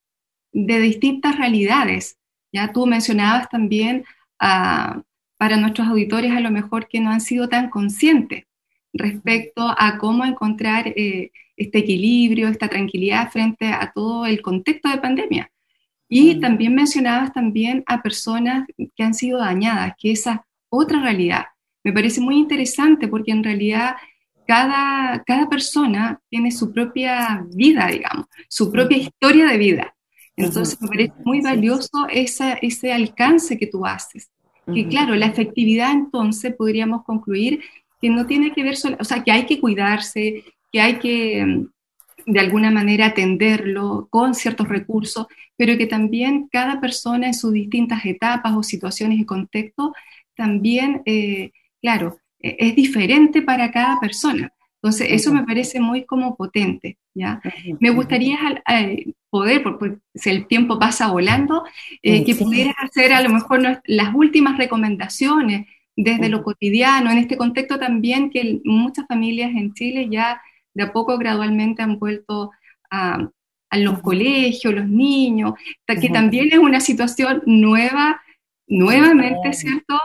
de 0.52 0.80
distintas 0.80 1.38
realidades. 1.38 2.18
Ya 2.52 2.72
tú 2.74 2.86
mencionabas 2.86 3.50
también 3.50 4.04
para 4.38 5.58
nuestros 5.58 5.88
auditores 5.88 6.32
a 6.32 6.40
lo 6.40 6.52
mejor 6.52 6.88
que 6.88 7.00
no 7.00 7.12
han 7.12 7.22
sido 7.22 7.48
tan 7.48 7.70
conscientes 7.70 8.46
respecto 8.94 9.74
a 9.78 9.98
cómo 9.98 10.26
encontrar 10.26 10.88
eh, 10.88 11.32
este 11.56 11.80
equilibrio, 11.80 12.48
esta 12.48 12.68
tranquilidad 12.68 13.32
frente 13.32 13.68
a 13.68 13.92
todo 13.94 14.26
el 14.26 14.42
contexto 14.42 14.90
de 14.90 14.98
pandemia. 14.98 15.52
Y 16.14 16.42
también 16.42 16.76
mencionabas 16.76 17.32
también 17.32 17.86
a 17.88 18.02
personas 18.02 18.68
que 18.78 19.02
han 19.02 19.14
sido 19.14 19.40
dañadas, 19.40 19.94
que 19.98 20.12
esa 20.12 20.46
otra 20.68 21.02
realidad. 21.02 21.46
Me 21.86 21.94
parece 21.94 22.20
muy 22.20 22.36
interesante 22.36 23.08
porque 23.08 23.32
en 23.32 23.46
realidad 23.46 23.96
cada, 24.46 25.24
cada 25.24 25.48
persona 25.48 26.20
tiene 26.30 26.52
su 26.52 26.74
propia 26.74 27.46
vida, 27.54 27.88
digamos, 27.88 28.26
su 28.50 28.70
propia 28.70 28.98
historia 28.98 29.46
de 29.48 29.58
vida. 29.58 29.96
Entonces 30.36 30.82
me 30.82 30.90
parece 30.90 31.14
muy 31.24 31.40
valioso 31.40 32.06
esa, 32.10 32.56
ese 32.56 32.92
alcance 32.92 33.58
que 33.58 33.68
tú 33.68 33.86
haces. 33.86 34.30
Que 34.74 34.90
claro, 34.90 35.16
la 35.16 35.28
efectividad 35.28 35.94
entonces 35.94 36.54
podríamos 36.54 37.06
concluir 37.06 37.62
que 38.02 38.10
no 38.10 38.26
tiene 38.26 38.52
que 38.52 38.64
ver 38.64 38.76
solo, 38.76 38.98
o 39.00 39.06
sea, 39.06 39.24
que 39.24 39.32
hay 39.32 39.46
que 39.46 39.62
cuidarse, 39.62 40.44
que 40.74 40.82
hay 40.82 41.00
que 41.00 41.68
de 42.26 42.40
alguna 42.40 42.72
manera 42.72 43.08
atenderlo 43.08 44.08
con 44.10 44.36
ciertos 44.36 44.68
recursos, 44.68 45.28
pero 45.58 45.78
que 45.78 45.88
también 45.88 46.48
cada 46.52 46.80
persona 46.80 47.28
en 47.28 47.34
sus 47.34 47.54
distintas 47.54 48.06
etapas 48.06 48.54
o 48.56 48.64
situaciones 48.64 49.20
y 49.20 49.26
contextos 49.26 49.92
también, 50.36 51.02
eh, 51.06 51.52
claro, 51.82 52.18
e, 52.40 52.56
es 52.60 52.76
diferente 52.76 53.42
para 53.42 53.72
cada 53.72 54.00
persona. 54.00 54.52
Entonces, 54.82 55.10
eso 55.12 55.32
me 55.32 55.44
parece 55.44 55.80
muy 55.80 56.06
como 56.06 56.36
potente, 56.36 56.98
¿ya? 57.14 57.40
Me 57.80 57.92
gustaría 57.92 58.64
eh, 58.68 59.14
poder, 59.30 59.62
porque 59.62 59.98
si 60.16 60.32
el 60.32 60.48
tiempo 60.48 60.80
pasa 60.80 61.12
volando, 61.12 61.64
eh, 62.02 62.24
que 62.26 62.34
pudieras 62.34 62.74
hacer 62.80 63.14
a 63.14 63.22
lo 63.22 63.30
mejor 63.30 63.82
las 63.86 64.16
últimas 64.16 64.58
recomendaciones 64.58 65.68
desde 65.96 66.30
lo 66.30 66.42
cotidiano, 66.42 67.12
en 67.12 67.20
este 67.20 67.38
contexto 67.38 67.78
también 67.78 68.32
que 68.32 68.60
muchas 68.64 69.06
familias 69.06 69.52
en 69.52 69.74
Chile 69.74 70.08
ya 70.10 70.42
de 70.74 70.84
a 70.84 70.94
poco 70.94 71.18
gradualmente 71.18 71.82
han 71.82 72.00
vuelto 72.00 72.52
a, 72.90 73.30
los 73.74 74.02
colegios, 74.02 74.74
los 74.74 74.88
niños, 74.90 75.54
que 75.88 76.10
también 76.10 76.50
es 76.52 76.60
una 76.60 76.82
situación 76.82 77.42
nueva, 77.46 78.22
nuevamente, 78.68 79.54
¿cierto? 79.54 79.98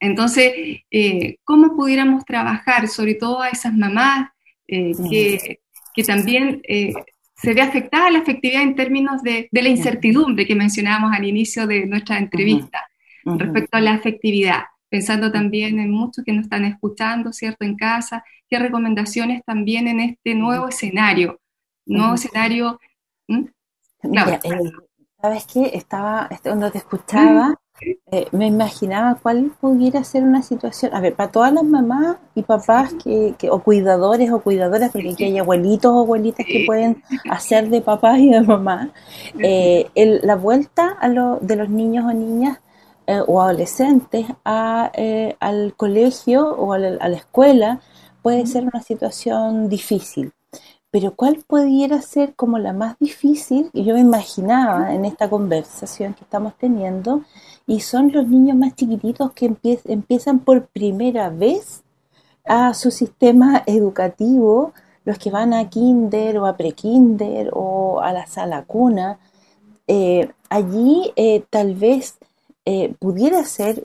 Entonces, 0.00 0.52
eh, 0.90 1.36
¿cómo 1.44 1.76
pudiéramos 1.76 2.24
trabajar, 2.24 2.88
sobre 2.88 3.14
todo 3.14 3.42
a 3.42 3.50
esas 3.50 3.72
mamás 3.74 4.30
eh, 4.66 4.90
que, 5.08 5.60
que, 5.94 6.02
también 6.02 6.62
eh, 6.66 6.92
se 7.36 7.54
ve 7.54 7.60
afectada 7.60 8.10
la 8.10 8.18
afectividad 8.20 8.62
en 8.62 8.74
términos 8.74 9.22
de, 9.22 9.48
de, 9.52 9.62
la 9.62 9.68
incertidumbre 9.68 10.44
que 10.44 10.56
mencionábamos 10.56 11.12
al 11.12 11.24
inicio 11.24 11.68
de 11.68 11.86
nuestra 11.86 12.18
entrevista 12.18 12.90
respecto 13.24 13.76
a 13.76 13.80
la 13.80 13.92
afectividad? 13.92 14.64
Pensando 14.90 15.32
también 15.32 15.78
en 15.78 15.90
muchos 15.90 16.24
que 16.24 16.32
nos 16.32 16.44
están 16.44 16.64
escuchando, 16.66 17.32
¿cierto? 17.32 17.64
En 17.64 17.76
casa 17.76 18.24
qué 18.50 18.58
recomendaciones 18.58 19.42
también 19.44 19.86
en 19.86 20.00
este 20.00 20.34
nuevo 20.34 20.68
escenario, 20.68 21.40
nuevo 21.86 22.14
escenario. 22.14 22.80
Eh, 23.28 23.46
¿Sabes 25.22 25.46
qué? 25.46 25.70
Estaba, 25.74 26.26
este, 26.30 26.48
cuando 26.48 26.70
te 26.70 26.78
escuchaba, 26.78 27.54
eh, 28.10 28.26
me 28.32 28.46
imaginaba 28.46 29.18
cuál 29.22 29.52
pudiera 29.60 30.02
ser 30.02 30.24
una 30.24 30.42
situación, 30.42 30.92
a 30.94 31.00
ver, 31.00 31.14
para 31.14 31.30
todas 31.30 31.52
las 31.52 31.62
mamás 31.62 32.16
y 32.34 32.42
papás 32.42 32.92
que, 32.94 33.34
o 33.50 33.62
cuidadores 33.62 34.32
o 34.32 34.40
cuidadoras, 34.40 34.90
porque 34.90 35.10
aquí 35.10 35.24
hay 35.24 35.38
abuelitos 35.38 35.92
o 35.92 36.00
abuelitas 36.00 36.44
que 36.44 36.64
pueden 36.66 37.02
hacer 37.30 37.68
de 37.68 37.80
papás 37.82 38.18
y 38.18 38.30
de 38.30 38.40
mamás, 38.40 38.88
eh, 39.38 39.88
la 39.94 40.36
vuelta 40.36 40.96
a 41.00 41.08
lo, 41.08 41.38
de 41.40 41.56
los 41.56 41.68
niños 41.68 42.04
o 42.06 42.12
niñas 42.12 42.58
o 43.26 43.40
adolescentes 43.40 44.26
a, 44.44 44.90
al 45.40 45.74
colegio 45.76 46.48
o 46.48 46.72
a 46.72 46.78
la 46.78 47.16
escuela 47.16 47.80
puede 48.22 48.46
ser 48.46 48.64
una 48.64 48.82
situación 48.82 49.68
difícil. 49.68 50.32
Pero 50.90 51.14
¿cuál 51.14 51.44
pudiera 51.46 52.02
ser 52.02 52.34
como 52.34 52.58
la 52.58 52.72
más 52.72 52.96
difícil? 52.98 53.70
que 53.72 53.84
yo 53.84 53.94
me 53.94 54.00
imaginaba 54.00 54.92
en 54.92 55.04
esta 55.04 55.30
conversación 55.30 56.14
que 56.14 56.24
estamos 56.24 56.54
teniendo, 56.58 57.22
y 57.66 57.80
son 57.80 58.10
los 58.12 58.26
niños 58.26 58.56
más 58.56 58.74
chiquititos 58.74 59.32
que 59.32 59.54
empiezan 59.84 60.40
por 60.40 60.66
primera 60.66 61.30
vez 61.30 61.84
a 62.44 62.74
su 62.74 62.90
sistema 62.90 63.62
educativo, 63.66 64.72
los 65.04 65.18
que 65.18 65.30
van 65.30 65.54
a 65.54 65.70
kinder 65.70 66.38
o 66.38 66.46
a 66.46 66.56
prekinder 66.56 67.50
o 67.52 68.00
a 68.00 68.12
la 68.12 68.26
sala 68.26 68.64
cuna. 68.64 69.20
Eh, 69.86 70.28
allí 70.48 71.12
eh, 71.14 71.44
tal 71.48 71.76
vez 71.76 72.16
eh, 72.72 72.94
pudiera 73.00 73.42
ser 73.42 73.82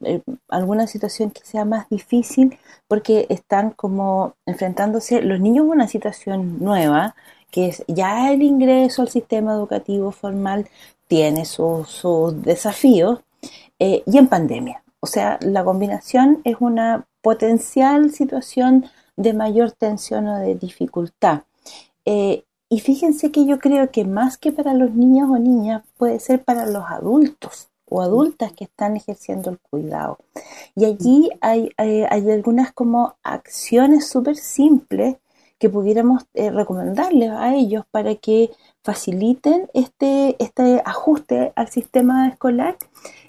eh, 0.00 0.22
alguna 0.48 0.86
situación 0.86 1.30
que 1.30 1.44
sea 1.44 1.66
más 1.66 1.90
difícil 1.90 2.58
porque 2.88 3.26
están 3.28 3.72
como 3.72 4.32
enfrentándose 4.46 5.20
los 5.20 5.40
niños 5.40 5.66
a 5.66 5.72
una 5.72 5.88
situación 5.88 6.58
nueva, 6.58 7.16
que 7.50 7.68
es 7.68 7.84
ya 7.86 8.32
el 8.32 8.40
ingreso 8.42 9.02
al 9.02 9.10
sistema 9.10 9.52
educativo 9.52 10.10
formal 10.10 10.70
tiene 11.06 11.44
sus 11.44 12.42
desafíos 12.42 13.20
eh, 13.78 14.02
y 14.06 14.16
en 14.16 14.28
pandemia. 14.28 14.82
O 15.00 15.06
sea, 15.06 15.38
la 15.42 15.62
combinación 15.62 16.40
es 16.44 16.56
una 16.60 17.04
potencial 17.20 18.10
situación 18.10 18.86
de 19.16 19.34
mayor 19.34 19.72
tensión 19.72 20.28
o 20.28 20.38
de 20.38 20.54
dificultad. 20.54 21.42
y 22.70 22.80
fíjense 22.80 23.30
que 23.30 23.44
yo 23.44 23.58
creo 23.58 23.90
que 23.90 24.04
más 24.06 24.38
que 24.38 24.50
para 24.50 24.72
los 24.72 24.94
niños 24.94 25.28
o 25.30 25.38
niñas 25.38 25.82
puede 25.98 26.18
ser 26.20 26.42
para 26.42 26.64
los 26.66 26.84
adultos 26.88 27.68
o 27.94 28.02
adultas 28.02 28.52
que 28.52 28.64
están 28.64 28.96
ejerciendo 28.96 29.50
el 29.50 29.58
cuidado. 29.60 30.18
Y 30.74 30.84
allí 30.84 31.30
hay, 31.40 31.70
hay, 31.76 32.30
algunas 32.30 32.72
como 32.72 33.14
acciones 33.22 34.08
súper 34.08 34.36
simples 34.36 35.16
que 35.60 35.70
pudiéramos 35.70 36.24
eh, 36.34 36.50
recomendarles 36.50 37.30
a 37.30 37.54
ellos 37.54 37.84
para 37.92 38.16
que 38.16 38.50
faciliten 38.82 39.68
este, 39.74 40.34
este 40.40 40.82
ajuste 40.84 41.52
al 41.54 41.68
sistema 41.68 42.26
escolar 42.28 42.76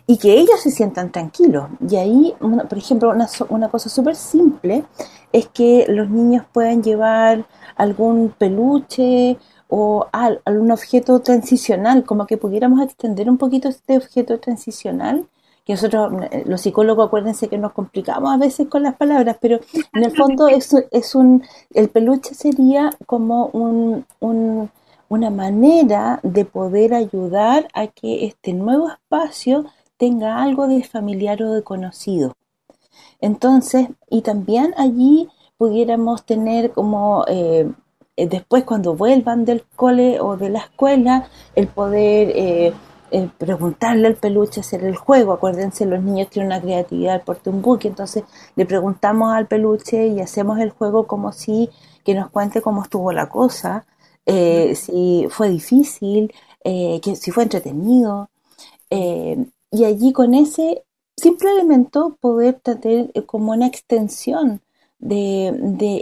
y 0.08 0.18
que 0.18 0.34
ellos 0.34 0.60
se 0.60 0.72
sientan 0.72 1.12
tranquilos. 1.12 1.70
Y 1.88 1.98
ahí, 1.98 2.34
por 2.40 2.78
ejemplo, 2.78 3.12
una, 3.12 3.30
una 3.50 3.70
cosa 3.70 3.90
súper 3.90 4.16
simple 4.16 4.84
es 5.32 5.48
que 5.48 5.86
los 5.90 6.10
niños 6.10 6.44
puedan 6.52 6.82
llevar 6.82 7.46
algún 7.76 8.34
peluche 8.36 9.38
o 9.70 10.08
algún 10.12 10.72
objeto 10.72 11.20
transicional, 11.20 12.04
como 12.04 12.28
que 12.28 12.38
pudiéramos 12.38 12.82
extender 12.82 13.30
un 13.30 13.38
poquito 13.38 13.70
este 13.70 13.98
objeto 13.98 14.40
transicional, 14.40 15.28
que 15.66 15.74
nosotros, 15.74 16.14
eh, 16.32 16.44
los 16.46 16.62
psicólogos, 16.62 17.08
acuérdense 17.08 17.48
que 17.48 17.58
nos 17.58 17.74
complicamos 17.74 18.32
a 18.32 18.38
veces 18.38 18.68
con 18.68 18.84
las 18.84 18.96
palabras, 18.96 19.38
pero 19.42 19.60
en 19.94 20.04
el 20.04 20.16
fondo 20.16 20.48
es, 20.50 20.74
es 20.92 21.16
un, 21.16 21.44
el 21.74 21.90
peluche 21.90 22.36
sería 22.36 22.92
como 23.08 23.48
un, 23.48 24.06
un, 24.20 24.70
una 25.10 25.30
manera 25.32 26.20
de 26.22 26.46
poder 26.46 26.94
ayudar 26.94 27.68
a 27.74 27.88
que 27.88 28.26
este 28.26 28.54
nuevo 28.54 28.90
espacio 28.90 29.66
tenga 29.98 30.42
algo 30.44 30.68
de 30.68 30.84
familiar 30.84 31.42
o 31.42 31.52
de 31.54 31.64
conocido. 31.64 32.36
Entonces, 33.20 33.88
y 34.10 34.22
también 34.22 34.74
allí 34.78 35.30
pudiéramos 35.58 36.26
tener 36.26 36.72
como 36.72 37.26
eh, 37.28 37.72
después 38.18 38.64
cuando 38.64 38.96
vuelvan 38.96 39.46
del 39.46 39.64
cole 39.76 40.20
o 40.20 40.38
de 40.38 40.50
la 40.50 40.60
escuela, 40.60 41.28
el 41.56 41.68
poder 41.68 42.32
eh, 42.36 42.74
preguntarle 43.38 44.08
al 44.08 44.16
peluche 44.16 44.62
hacer 44.62 44.84
el 44.84 44.96
juego. 44.96 45.34
Acuérdense, 45.34 45.86
los 45.86 46.02
niños 46.02 46.30
tienen 46.30 46.48
una 46.48 46.62
creatividad 46.62 47.24
por 47.24 47.40
un 47.46 47.62
buque, 47.62 47.88
entonces 47.88 48.24
le 48.56 48.66
preguntamos 48.66 49.34
al 49.34 49.48
peluche 49.48 50.08
y 50.08 50.22
hacemos 50.22 50.60
el 50.60 50.72
juego 50.72 51.08
como 51.08 51.32
si 51.32 51.70
que 52.04 52.14
nos 52.14 52.30
cuente 52.30 52.62
cómo 52.62 52.84
estuvo 52.84 53.12
la 53.12 53.30
cosa, 53.30 53.86
si 54.26 55.28
fue 55.30 55.50
difícil, 55.50 56.34
que 56.64 57.16
si 57.16 57.32
fue 57.32 57.44
entretenido. 57.44 58.30
y 58.92 59.84
allí 59.84 60.14
con 60.14 60.34
ese 60.36 60.84
simple 61.18 61.52
elemento 61.52 62.18
poder 62.20 62.56
tener 62.56 63.12
como 63.26 63.54
una 63.54 63.68
extensión 63.68 64.62
de, 65.00 65.48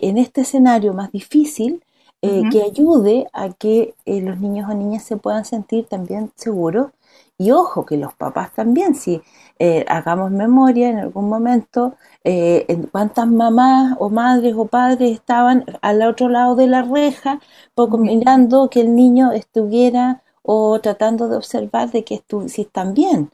en 0.01 0.17
este 0.17 0.41
escenario 0.41 0.93
más 0.93 1.11
difícil 1.11 1.83
eh, 2.25 2.43
que 2.49 2.63
ayude 2.63 3.27
a 3.33 3.49
que 3.49 3.95
eh, 4.05 4.21
los 4.21 4.39
niños 4.39 4.69
o 4.69 4.73
niñas 4.73 5.03
se 5.03 5.17
puedan 5.17 5.43
sentir 5.43 5.87
también 5.87 6.31
seguros. 6.35 6.91
Y 7.37 7.51
ojo, 7.51 7.85
que 7.85 7.97
los 7.97 8.13
papás 8.13 8.53
también, 8.53 8.95
si 8.95 9.21
eh, 9.59 9.83
hagamos 9.89 10.31
memoria 10.31 10.89
en 10.89 10.99
algún 10.99 11.27
momento, 11.27 11.95
en 12.23 12.83
cuántas 12.83 13.27
mamás 13.27 13.97
o 13.99 14.09
madres 14.09 14.53
o 14.55 14.67
padres 14.67 15.11
estaban 15.11 15.65
al 15.81 16.01
otro 16.03 16.29
lado 16.29 16.55
de 16.55 16.67
la 16.67 16.83
reja, 16.83 17.41
poco 17.75 17.97
mirando 17.97 18.69
que 18.69 18.79
el 18.81 18.95
niño 18.95 19.33
estuviera 19.33 20.21
o 20.43 20.79
tratando 20.79 21.27
de 21.27 21.35
observar 21.35 21.91
de 21.91 22.05
que 22.05 22.23
si 22.47 22.61
están 22.61 22.93
bien, 22.93 23.31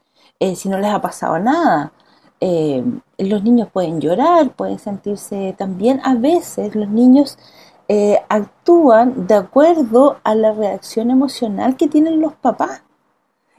si 0.56 0.68
no 0.68 0.78
les 0.78 0.90
ha 0.90 1.00
pasado 1.00 1.38
nada. 1.38 1.92
Los 3.18 3.42
niños 3.44 3.68
pueden 3.72 4.00
llorar, 4.00 4.50
pueden 4.56 4.78
sentirse 4.80 5.54
también, 5.56 6.00
a 6.02 6.14
veces 6.14 6.74
los 6.74 6.88
niños 6.88 7.38
eh, 7.92 8.22
actúan 8.28 9.26
de 9.26 9.34
acuerdo 9.34 10.18
a 10.22 10.36
la 10.36 10.52
reacción 10.52 11.10
emocional 11.10 11.76
que 11.76 11.88
tienen 11.88 12.20
los 12.20 12.34
papás. 12.34 12.84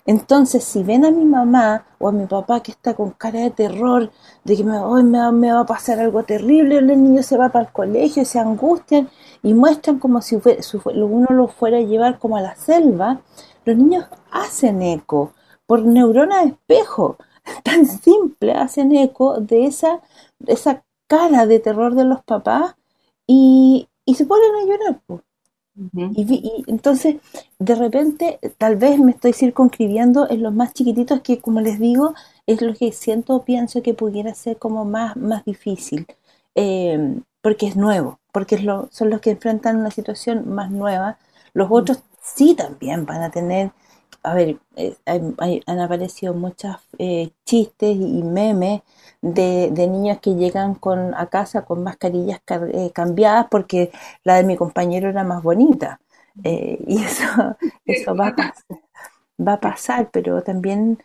Entonces, 0.06 0.64
si 0.64 0.84
ven 0.84 1.04
a 1.04 1.12
mi 1.12 1.26
mamá 1.26 1.86
o 2.00 2.08
a 2.08 2.14
mi 2.14 2.26
papá 2.28 2.62
que 2.62 2.72
está 2.72 2.94
con 2.94 3.12
cara 3.12 3.42
de 3.42 3.52
terror, 3.52 4.10
de 4.46 4.56
que 4.56 4.64
hoy 4.64 5.04
me, 5.04 5.52
va, 5.52 5.60
a 5.60 5.66
pasar 5.66 6.00
algo 6.00 6.24
terrible, 6.24 6.78
el 6.78 6.88
niño 6.88 7.24
se 7.24 7.36
va 7.36 7.50
para 7.50 7.66
el 7.66 7.74
colegio, 7.74 8.24
se 8.24 8.40
angustian 8.40 9.10
y 9.44 9.54
muestran 9.54 10.00
como 10.00 10.22
si 10.22 10.38
uno 10.86 11.28
lo 11.32 11.50
fuera 11.50 11.80
a 11.80 11.82
llevar 11.82 12.18
como 12.18 12.38
a 12.38 12.42
la 12.42 12.56
selva, 12.56 13.20
los 13.66 13.76
niños 13.76 14.06
hacen 14.32 14.82
eco 14.82 15.34
por 15.66 15.82
neurona 15.82 16.44
de 16.44 16.52
espejo 16.52 17.18
tan 17.64 17.86
simple 17.86 18.54
hacen 18.54 18.96
eco 18.96 19.42
de 19.42 19.66
esa, 19.66 20.00
esa 20.48 20.86
cara 21.08 21.46
de 21.46 21.60
terror 21.60 21.96
de 21.96 22.06
los 22.06 22.24
papás 22.24 22.76
y, 23.28 23.90
se 24.16 24.26
ponen 24.26 24.56
a 24.56 24.66
llorar. 24.66 25.02
y, 26.16 26.64
entonces, 26.68 27.16
de 27.60 27.76
repente, 27.76 28.40
tal 28.58 28.76
vez 28.76 29.00
me 29.00 29.12
estoy 29.12 29.34
circunscribiendo 29.34 30.30
en 30.30 30.44
los 30.44 30.54
más 30.54 30.74
chiquititos 30.74 31.22
que, 31.22 31.40
como 31.40 31.62
les 31.62 31.80
digo, 31.80 32.14
es 32.46 32.62
lo 32.62 32.74
que 32.74 32.92
siento 32.92 33.36
o 33.36 33.46
pienso 33.46 33.82
que 33.82 33.94
pudiera 33.94 34.34
ser 34.34 34.58
como 34.58 34.86
más, 34.86 35.16
más 35.16 35.46
difícil, 35.46 36.06
eh, 36.56 37.20
porque 37.42 37.68
es 37.68 37.76
nuevo, 37.76 38.20
porque 38.32 38.56
es 38.56 38.64
lo, 38.64 38.90
son 38.92 39.10
los 39.10 39.22
que 39.22 39.32
enfrentan 39.32 39.78
una 39.78 39.92
situación 39.92 40.50
más 40.50 40.72
nueva. 40.72 41.18
Los 41.54 41.70
otros 41.72 42.04
sí 42.22 42.56
también 42.56 43.06
van 43.06 43.24
a 43.24 43.32
tener 43.32 43.72
a 44.24 44.34
ver, 44.34 44.58
eh, 44.76 44.96
han 45.06 45.80
aparecido 45.80 46.34
muchos 46.34 46.76
eh, 47.00 47.32
chistes 47.46 47.96
y 47.96 48.24
memes 48.24 48.82
de, 49.22 49.72
niños 49.72 50.20
que 50.20 50.36
llegan 50.36 50.76
con, 50.76 51.14
a 51.16 51.28
casa 51.28 51.64
con 51.66 51.84
mascarillas 51.84 52.42
eh, 52.50 52.92
cambiadas 52.94 53.48
porque 53.50 53.92
la 54.24 54.36
de 54.36 54.44
mi 54.44 54.58
compañero 54.58 55.10
era 55.10 55.24
más 55.24 55.44
bonita. 55.44 56.00
y 56.44 57.04
eso, 57.04 57.26
eso 57.86 58.16
va, 58.16 58.28
a 58.28 58.36
pasar, 58.36 58.78
va 59.48 59.54
a 59.54 59.60
pasar, 59.60 60.10
pero 60.12 60.44
también 60.44 61.00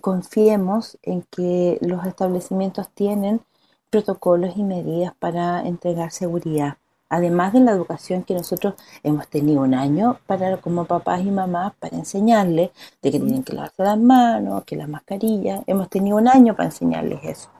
confiemos 0.00 0.98
en 1.02 1.22
que 1.22 1.78
los 1.82 2.06
establecimientos 2.06 2.88
tienen 2.90 3.42
protocolos 3.90 4.56
y 4.56 4.64
medidas 4.64 5.14
para 5.18 5.66
entregar 5.66 6.10
seguridad 6.12 6.78
además 7.08 7.52
de 7.52 7.60
la 7.60 7.72
educación 7.72 8.22
que 8.24 8.34
nosotros 8.34 8.74
hemos 9.02 9.28
tenido 9.28 9.62
un 9.62 9.74
año 9.74 10.18
para 10.26 10.56
como 10.58 10.84
papás 10.84 11.22
y 11.22 11.30
mamás 11.30 11.74
para 11.78 11.96
enseñarles 11.96 12.70
de 13.02 13.12
que 13.12 13.20
tienen 13.20 13.42
que 13.42 13.52
lavarse 13.52 13.82
las 13.82 13.98
manos, 13.98 14.64
que 14.64 14.76
las 14.76 14.88
mascarillas, 14.88 15.62
hemos 15.66 15.88
tenido 15.88 16.16
un 16.16 16.28
año 16.28 16.54
para 16.54 16.68
enseñarles 16.68 17.20
eso. 17.24 17.50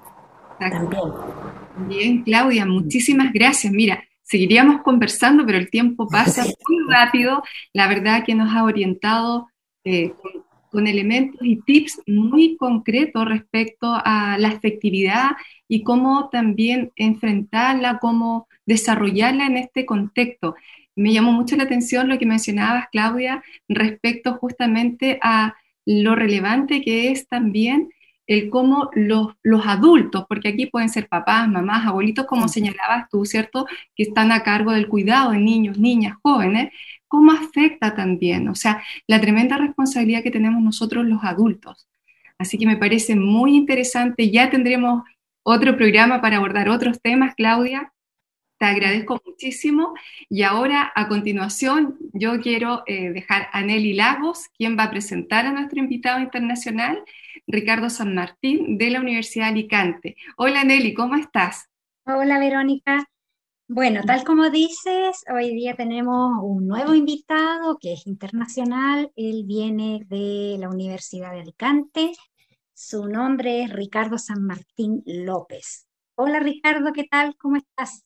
También. 0.58 1.02
Bien, 1.88 2.22
Claudia, 2.22 2.64
muchísimas 2.64 3.32
gracias. 3.32 3.72
Mira, 3.72 4.02
seguiríamos 4.22 4.82
conversando, 4.82 5.44
pero 5.44 5.58
el 5.58 5.70
tiempo 5.70 6.08
pasa 6.10 6.44
muy 6.44 6.92
rápido. 6.92 7.42
La 7.72 7.88
verdad 7.88 8.24
que 8.24 8.34
nos 8.34 8.54
ha 8.54 8.64
orientado 8.64 9.48
eh, 9.84 10.14
con 10.70 10.86
elementos 10.86 11.40
y 11.42 11.60
tips 11.62 12.02
muy 12.06 12.56
concretos 12.56 13.24
respecto 13.26 13.92
a 14.04 14.36
la 14.38 14.48
efectividad 14.48 15.30
y 15.68 15.82
cómo 15.82 16.28
también 16.28 16.92
enfrentarla, 16.96 17.98
cómo 17.98 18.48
desarrollarla 18.66 19.46
en 19.46 19.56
este 19.56 19.86
contexto. 19.86 20.56
Me 20.94 21.12
llamó 21.12 21.32
mucho 21.32 21.56
la 21.56 21.64
atención 21.64 22.08
lo 22.08 22.18
que 22.18 22.26
mencionabas, 22.26 22.88
Claudia, 22.90 23.42
respecto 23.68 24.34
justamente 24.34 25.18
a 25.22 25.54
lo 25.86 26.14
relevante 26.14 26.82
que 26.82 27.12
es 27.12 27.28
también 27.28 27.90
el 28.26 28.50
cómo 28.50 28.90
los, 28.94 29.34
los 29.42 29.66
adultos, 29.66 30.24
porque 30.28 30.48
aquí 30.48 30.66
pueden 30.66 30.88
ser 30.88 31.08
papás, 31.08 31.48
mamás, 31.48 31.86
abuelitos, 31.86 32.26
como 32.26 32.48
señalabas 32.48 33.08
tú, 33.08 33.24
¿cierto?, 33.24 33.66
que 33.94 34.02
están 34.02 34.32
a 34.32 34.42
cargo 34.42 34.72
del 34.72 34.88
cuidado 34.88 35.30
de 35.30 35.38
niños, 35.38 35.78
niñas, 35.78 36.16
jóvenes, 36.22 36.72
cómo 37.06 37.32
afecta 37.32 37.94
también, 37.94 38.48
o 38.48 38.54
sea, 38.54 38.82
la 39.06 39.20
tremenda 39.20 39.56
responsabilidad 39.58 40.24
que 40.24 40.32
tenemos 40.32 40.60
nosotros 40.60 41.04
los 41.06 41.22
adultos. 41.22 41.86
Así 42.38 42.58
que 42.58 42.66
me 42.66 42.76
parece 42.76 43.14
muy 43.16 43.54
interesante, 43.54 44.30
ya 44.30 44.50
tendremos 44.50 45.04
otro 45.44 45.76
programa 45.76 46.20
para 46.20 46.38
abordar 46.38 46.68
otros 46.68 47.00
temas, 47.00 47.34
Claudia, 47.36 47.92
te 48.58 48.64
agradezco 48.64 49.20
muchísimo 49.24 49.94
y 50.28 50.42
ahora 50.42 50.92
a 50.94 51.08
continuación 51.08 51.98
yo 52.12 52.40
quiero 52.40 52.82
eh, 52.86 53.10
dejar 53.10 53.48
a 53.52 53.62
Nelly 53.62 53.94
Lagos, 53.94 54.48
quien 54.56 54.78
va 54.78 54.84
a 54.84 54.90
presentar 54.90 55.46
a 55.46 55.52
nuestro 55.52 55.78
invitado 55.78 56.20
internacional, 56.20 57.02
Ricardo 57.46 57.90
San 57.90 58.14
Martín, 58.14 58.78
de 58.78 58.90
la 58.90 59.00
Universidad 59.00 59.46
de 59.46 59.50
Alicante. 59.50 60.16
Hola 60.36 60.64
Nelly, 60.64 60.94
¿cómo 60.94 61.16
estás? 61.16 61.68
Hola 62.06 62.38
Verónica. 62.38 63.04
Bueno, 63.68 64.02
tal 64.06 64.22
como 64.22 64.48
dices, 64.48 65.24
hoy 65.28 65.52
día 65.52 65.74
tenemos 65.74 66.38
un 66.40 66.68
nuevo 66.68 66.94
invitado 66.94 67.78
que 67.80 67.94
es 67.94 68.06
internacional. 68.06 69.10
Él 69.16 69.42
viene 69.44 70.06
de 70.08 70.56
la 70.60 70.68
Universidad 70.68 71.32
de 71.32 71.40
Alicante. 71.40 72.12
Su 72.72 73.08
nombre 73.08 73.64
es 73.64 73.72
Ricardo 73.72 74.18
San 74.18 74.44
Martín 74.44 75.02
López. 75.04 75.88
Hola 76.14 76.38
Ricardo, 76.38 76.92
¿qué 76.92 77.04
tal? 77.04 77.36
¿Cómo 77.36 77.56
estás? 77.56 78.05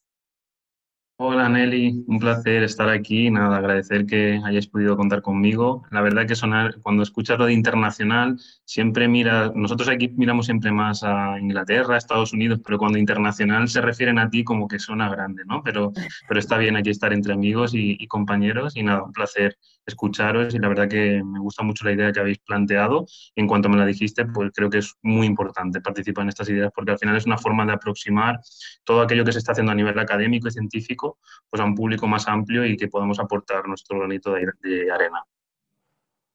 Hola 1.23 1.51
Nelly, 1.51 2.03
un 2.07 2.19
placer 2.19 2.63
estar 2.63 2.89
aquí. 2.89 3.31
Nada, 3.31 3.59
agradecer 3.59 4.07
que 4.07 4.41
hayáis 4.43 4.69
podido 4.69 4.97
contar 4.97 5.21
conmigo. 5.21 5.83
La 5.91 6.01
verdad 6.01 6.27
que 6.27 6.35
sonar, 6.35 6.77
cuando 6.81 7.03
escuchas 7.03 7.39
lo 7.39 7.45
de 7.45 7.53
internacional, 7.53 8.39
siempre 8.65 9.07
mira, 9.07 9.53
nosotros 9.55 9.91
aquí 9.91 10.09
miramos 10.17 10.47
siempre 10.47 10.73
más 10.73 11.05
a 11.05 11.39
Inglaterra, 11.39 11.97
a 11.97 11.99
Estados 11.99 12.33
Unidos, 12.33 12.61
pero 12.65 12.79
cuando 12.79 12.97
internacional 12.97 13.69
se 13.69 13.83
refieren 13.83 14.19
a 14.19 14.31
ti 14.31 14.45
como 14.45 14.67
que 14.67 14.79
suena 14.79 15.11
grande, 15.11 15.43
¿no? 15.45 15.63
Pero, 15.63 15.93
pero 16.27 16.41
está 16.41 16.57
bien 16.57 16.77
aquí 16.77 16.89
estar 16.89 17.13
entre 17.13 17.35
amigos 17.35 17.75
y, 17.75 17.99
y 18.01 18.07
compañeros 18.07 18.75
y 18.75 18.83
nada, 18.83 19.03
un 19.03 19.13
placer 19.13 19.59
escucharos 19.85 20.55
y 20.55 20.59
la 20.59 20.69
verdad 20.69 20.89
que 20.89 21.23
me 21.23 21.39
gusta 21.39 21.63
mucho 21.63 21.85
la 21.85 21.93
idea 21.93 22.13
que 22.13 22.21
habéis 22.21 22.39
planteado. 22.39 23.05
En 23.35 23.47
cuanto 23.47 23.69
me 23.69 23.77
la 23.77 23.85
dijiste, 23.85 24.25
pues 24.25 24.53
creo 24.55 24.71
que 24.71 24.79
es 24.79 24.95
muy 25.03 25.27
importante 25.27 25.81
participar 25.83 26.23
en 26.23 26.31
estas 26.31 26.49
ideas 26.49 26.71
porque 26.75 26.93
al 26.93 26.99
final 26.99 27.17
es 27.17 27.27
una 27.27 27.37
forma 27.37 27.67
de 27.67 27.73
aproximar 27.73 28.41
todo 28.85 29.03
aquello 29.03 29.25
que 29.25 29.33
se 29.33 29.39
está 29.39 29.53
haciendo 29.53 29.73
a 29.73 29.75
nivel 29.75 29.99
académico 29.99 30.49
y 30.49 30.53
científico 30.53 31.10
pues 31.49 31.61
a 31.61 31.65
un 31.65 31.75
público 31.75 32.07
más 32.07 32.29
amplio 32.29 32.65
y 32.65 32.77
que 32.77 32.89
podamos 32.89 33.19
aportar 33.19 33.67
nuestro 33.67 33.99
granito 33.99 34.33
de, 34.33 34.91
arena. 34.93 35.25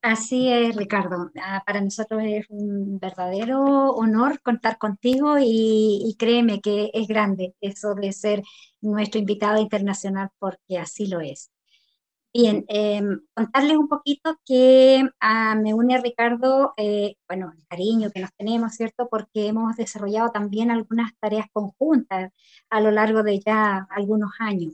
Así 0.02 0.52
es, 0.52 0.76
Ricardo. 0.76 1.32
Ah, 1.42 1.64
para 1.66 1.82
nosotros 1.82 2.22
es 2.24 2.46
un 2.50 3.00
verdadero 3.00 3.90
honor 3.92 4.40
contar 4.42 4.78
contigo 4.78 5.38
y, 5.40 6.04
y, 6.06 6.16
créeme 6.16 6.62
que 6.62 6.92
es 6.94 7.08
grande 7.08 7.56
eso 7.60 7.96
de 7.96 8.12
ser 8.14 8.44
nuestro 8.82 9.20
invitado 9.20 9.60
internacional 9.60 10.30
porque 10.38 10.78
así 10.78 11.08
lo 11.08 11.22
es. 11.22 11.50
Bien, 12.38 12.65
em, 12.67 13.21
contarles 13.34 13.78
un 13.78 13.88
poquito 13.88 14.38
que 14.45 15.08
ah, 15.21 15.56
me 15.56 15.74
une 15.74 15.98
Ricardo, 16.02 16.74
eh, 16.76 17.15
bueno, 17.30 17.54
el 17.58 17.65
cariño 17.65 18.12
que 18.12 18.19
nos 18.19 18.34
tenemos, 18.38 18.74
¿cierto? 18.74 19.08
Porque 19.10 19.48
hemos 19.48 19.78
desarrollado 19.78 20.32
también 20.32 20.69
algunas 20.69 21.13
tareas 21.21 21.45
conjuntas 21.54 22.34
a 22.69 22.82
lo 22.82 22.91
largo 22.91 23.24
de 23.24 23.39
ya 23.39 23.88
algunos 23.89 24.32
años. 24.39 24.74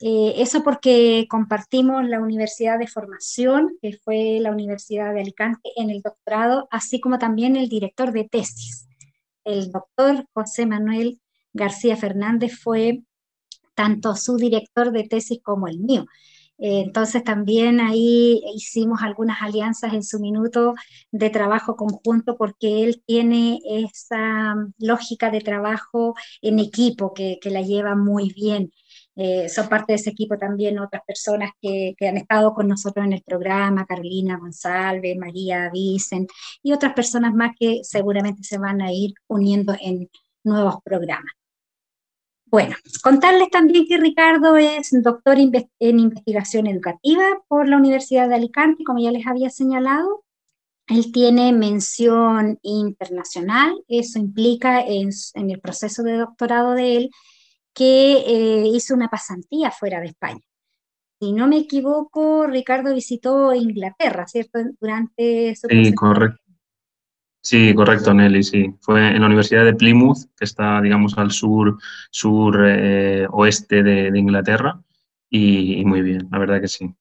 Eh, 0.00 0.34
eso 0.38 0.64
porque 0.64 1.26
compartimos 1.30 2.04
la 2.08 2.18
universidad 2.18 2.76
de 2.80 2.88
formación, 2.88 3.78
que 3.80 3.92
fue 3.92 4.40
la 4.40 4.50
Universidad 4.50 5.14
de 5.14 5.20
Alicante, 5.20 5.70
en 5.76 5.90
el 5.90 6.02
doctorado, 6.02 6.66
así 6.72 7.00
como 7.00 7.20
también 7.20 7.54
el 7.54 7.68
director 7.68 8.10
de 8.10 8.24
tesis. 8.28 8.88
El 9.44 9.70
doctor 9.70 10.26
José 10.34 10.66
Manuel 10.66 11.20
García 11.52 11.96
Fernández 11.96 12.58
fue 12.60 13.04
tanto 13.76 14.16
su 14.16 14.36
director 14.36 14.90
de 14.90 15.04
tesis 15.04 15.38
como 15.40 15.68
el 15.68 15.78
mío. 15.78 16.06
Entonces 16.62 17.24
también 17.24 17.80
ahí 17.80 18.42
hicimos 18.54 19.00
algunas 19.02 19.40
alianzas 19.40 19.94
en 19.94 20.02
su 20.02 20.20
minuto 20.20 20.74
de 21.10 21.30
trabajo 21.30 21.74
conjunto 21.74 22.36
porque 22.36 22.84
él 22.84 23.02
tiene 23.06 23.60
esa 23.64 24.56
lógica 24.78 25.30
de 25.30 25.40
trabajo 25.40 26.14
en 26.42 26.58
equipo 26.58 27.14
que, 27.14 27.38
la 27.44 27.62
lleva 27.62 27.96
muy 27.96 28.32
bien. 28.34 28.70
Eh, 29.16 29.48
son 29.48 29.68
parte 29.68 29.92
de 29.92 29.96
ese 29.96 30.10
equipo 30.10 30.36
también 30.38 30.78
otras 30.78 31.02
personas 31.06 31.50
que, 31.60 31.94
que, 31.96 32.08
han 32.08 32.16
estado 32.18 32.52
con 32.54 32.68
nosotros 32.68 33.06
en 33.06 33.14
el 33.14 33.22
programa, 33.22 33.86
Carolina 33.86 34.38
González, 34.38 35.16
María 35.18 35.70
Vicen 35.72 36.26
y 36.62 36.72
otras 36.72 36.94
personas 36.94 37.34
más 37.34 37.52
que 37.58 37.80
seguramente 37.82 38.44
se 38.44 38.58
van 38.58 38.82
a 38.82 38.92
ir 38.92 39.14
uniendo 39.28 39.74
en 39.80 40.10
nuevos 40.44 40.76
programas. 40.84 41.39
Bueno, 42.50 42.74
contarles 43.02 43.48
también 43.50 43.86
que 43.86 43.96
Ricardo 43.96 44.56
es 44.56 44.90
doctor 45.02 45.38
en 45.38 46.00
investigación 46.00 46.66
educativa 46.66 47.24
por 47.46 47.68
la 47.68 47.76
Universidad 47.76 48.28
de 48.28 48.34
Alicante, 48.34 48.82
como 48.82 48.98
ya 48.98 49.12
les 49.12 49.26
había 49.26 49.50
señalado. 49.50 50.24
Él 50.88 51.12
tiene 51.12 51.52
mención 51.52 52.58
internacional, 52.62 53.80
eso 53.86 54.18
implica 54.18 54.80
en, 54.80 55.10
el 55.34 55.60
proceso 55.60 56.02
de 56.02 56.16
doctorado 56.16 56.72
de 56.72 56.96
él 56.96 57.10
que 57.72 58.24
eh, 58.26 58.66
hizo 58.66 58.94
una 58.94 59.08
pasantía 59.08 59.70
fuera 59.70 60.00
de 60.00 60.06
España. 60.06 60.40
Si 61.20 61.32
no 61.32 61.46
me 61.46 61.58
equivoco, 61.58 62.48
Ricardo 62.48 62.92
visitó 62.92 63.54
Inglaterra, 63.54 64.26
¿cierto? 64.26 64.58
Durante 64.80 65.54
su 65.54 65.68
Sí, 65.68 65.94
correcto. 65.94 66.49
Sí, 67.42 67.74
correcto, 67.74 68.12
Nelly, 68.12 68.42
sí. 68.42 68.74
Fue 68.80 69.08
en 69.08 69.20
la 69.20 69.26
Universidad 69.26 69.64
de 69.64 69.74
Plymouth, 69.74 70.26
que 70.36 70.44
está, 70.44 70.80
digamos, 70.80 71.16
al 71.16 71.30
sur, 71.30 71.78
sur 72.10 72.66
eh, 72.68 73.26
oeste 73.30 73.82
de, 73.82 74.18
Inglaterra, 74.18 74.82
y, 75.30 75.82
muy 75.84 76.02
bien, 76.02 76.28
la 76.30 76.38
verdad 76.38 76.60
que 76.60 76.68
sí. 76.68 76.94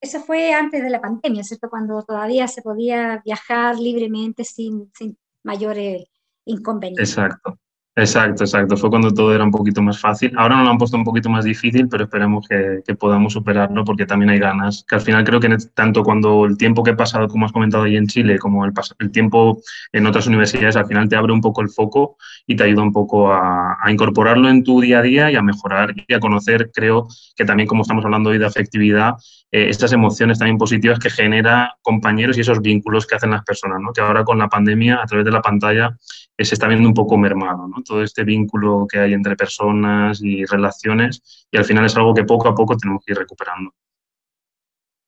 Eso 0.00 0.20
fue 0.20 0.52
antes 0.52 0.82
de 0.82 0.90
la 0.90 1.00
pandemia, 1.00 1.42
¿cierto? 1.42 1.68
Cuando 1.68 2.02
todavía 2.02 2.46
se 2.48 2.62
podía 2.62 3.20
viajar 3.24 3.78
libremente 3.78 4.44
sin, 4.44 4.90
sin 4.94 5.18
mayores 5.42 6.04
inconvenientes. 6.44 7.10
Exacto. 7.10 7.58
Exacto, 7.98 8.44
exacto. 8.44 8.76
Fue 8.76 8.90
cuando 8.90 9.12
todo 9.12 9.34
era 9.34 9.42
un 9.42 9.50
poquito 9.50 9.82
más 9.82 9.98
fácil. 9.98 10.32
Ahora 10.36 10.56
nos 10.56 10.66
lo 10.66 10.70
han 10.70 10.78
puesto 10.78 10.96
un 10.96 11.02
poquito 11.02 11.28
más 11.30 11.44
difícil, 11.44 11.88
pero 11.88 12.04
esperemos 12.04 12.46
que, 12.48 12.94
podamos 12.94 13.32
superarlo 13.32 13.84
porque 13.84 14.06
también 14.06 14.30
hay 14.30 14.38
ganas. 14.38 14.84
Que 14.88 14.94
al 14.94 15.00
final 15.00 15.24
creo 15.24 15.40
que 15.40 15.48
tanto 15.74 16.04
cuando 16.04 16.44
el 16.44 16.56
tiempo 16.56 16.84
que 16.84 16.92
he 16.92 16.96
pasado, 16.96 17.26
como 17.26 17.46
has 17.46 17.52
comentado 17.52 17.82
ahí 17.84 17.96
en 17.96 18.06
Chile, 18.06 18.38
como 18.38 18.64
el, 18.64 18.72
el 19.00 19.10
tiempo 19.10 19.60
en 19.90 20.06
otras 20.06 20.28
universidades, 20.28 20.76
al 20.76 20.86
final 20.86 21.08
te 21.08 21.16
abre 21.16 21.32
un 21.32 21.40
poco 21.40 21.60
el 21.60 21.70
foco 21.70 22.16
y 22.46 22.54
te 22.54 22.62
ayuda 22.62 22.82
un 22.82 22.92
poco 22.92 23.32
a, 23.32 23.78
incorporarlo 23.88 24.48
en 24.48 24.62
tu 24.62 24.80
día 24.80 25.00
a 25.00 25.02
día 25.02 25.30
y 25.32 25.36
a 25.36 25.42
mejorar 25.42 25.94
y 26.06 26.14
a 26.14 26.20
conocer, 26.20 26.70
creo 26.72 27.08
que 27.36 27.44
también 27.44 27.66
como 27.66 27.82
estamos 27.82 28.04
hablando 28.04 28.30
hoy 28.30 28.38
de 28.38 28.46
afectividad, 28.46 29.14
eh, 29.50 29.68
estas 29.70 29.92
emociones 29.92 30.38
también 30.38 30.58
positivas 30.58 30.98
que 30.98 31.08
genera 31.08 31.76
compañeros 31.80 32.36
y 32.36 32.42
esos 32.42 32.60
vínculos 32.60 33.06
que 33.06 33.14
hacen 33.14 33.30
las 33.30 33.44
personas, 33.44 33.80
¿no? 33.80 33.92
Que 33.92 34.02
ahora 34.02 34.24
con 34.24 34.38
la 34.38 34.48
pandemia, 34.48 35.00
a 35.02 35.06
través 35.06 35.24
de 35.24 35.32
la 35.32 35.40
pantalla, 35.40 35.96
eh, 36.36 36.44
se 36.44 36.54
está 36.54 36.68
viendo 36.68 36.88
un 36.88 36.94
poco 36.94 37.16
mermado, 37.16 37.66
¿no? 37.66 37.82
Todo 37.82 38.02
este 38.02 38.24
vínculo 38.24 38.86
que 38.86 38.98
hay 38.98 39.14
entre 39.14 39.36
personas 39.36 40.20
y 40.22 40.44
relaciones 40.44 41.46
y 41.50 41.56
al 41.56 41.64
final 41.64 41.86
es 41.86 41.96
algo 41.96 42.14
que 42.14 42.24
poco 42.24 42.48
a 42.48 42.54
poco 42.54 42.76
tenemos 42.76 43.02
que 43.04 43.12
ir 43.12 43.18
recuperando. 43.18 43.72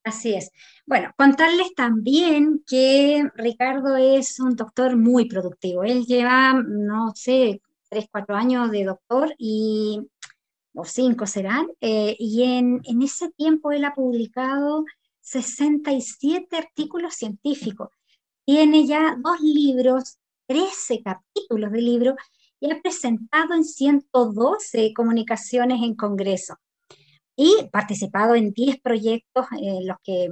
Así 0.02 0.34
es. 0.34 0.50
Bueno, 0.86 1.12
contarles 1.16 1.74
también 1.74 2.62
que 2.66 3.22
Ricardo 3.34 3.96
es 3.96 4.40
un 4.40 4.56
doctor 4.56 4.96
muy 4.96 5.26
productivo. 5.26 5.84
Él 5.84 6.06
lleva, 6.06 6.54
no 6.54 7.12
sé, 7.14 7.60
tres, 7.90 8.06
cuatro 8.10 8.34
años 8.34 8.70
de 8.70 8.84
doctor 8.84 9.34
y, 9.36 10.00
o 10.74 10.84
cinco 10.84 11.26
serán, 11.26 11.66
eh, 11.80 12.16
y 12.18 12.44
en, 12.44 12.80
en 12.84 13.02
ese 13.02 13.30
tiempo 13.32 13.72
él 13.72 13.84
ha 13.84 13.94
publicado 13.94 14.84
67 15.20 16.56
artículos 16.56 17.14
científicos. 17.14 17.88
Tiene 18.44 18.86
ya 18.86 19.16
dos 19.22 19.40
libros 19.40 20.18
13 20.46 21.02
capítulos 21.02 21.70
de 21.70 21.80
libro 21.80 22.16
y 22.58 22.70
ha 22.70 22.80
presentado 22.80 23.54
en 23.54 23.64
112 23.64 24.92
comunicaciones 24.94 25.82
en 25.82 25.94
Congreso 25.94 26.56
y 27.36 27.68
participado 27.72 28.34
en 28.34 28.52
10 28.52 28.80
proyectos 28.80 29.46
en 29.60 29.86
los 29.86 29.96
que 30.02 30.28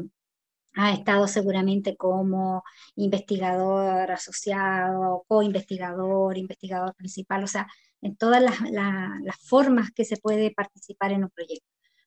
ha 0.74 0.92
estado 0.92 1.27
seguramente 1.27 1.96
como 1.96 2.62
investigador 2.96 4.11
asociado, 4.11 5.24
co-investigador, 5.27 6.37
investigador 6.37 6.94
principal, 6.94 7.44
o 7.44 7.46
sea, 7.46 7.66
en 8.02 8.16
todas 8.16 8.42
las, 8.42 9.37
formas 9.40 9.90
que 9.92 10.04
se 10.04 10.16
puede 10.16 10.52
participar 10.52 11.12
en 11.12 11.24
un 11.24 11.30
proyecto. 11.30 11.66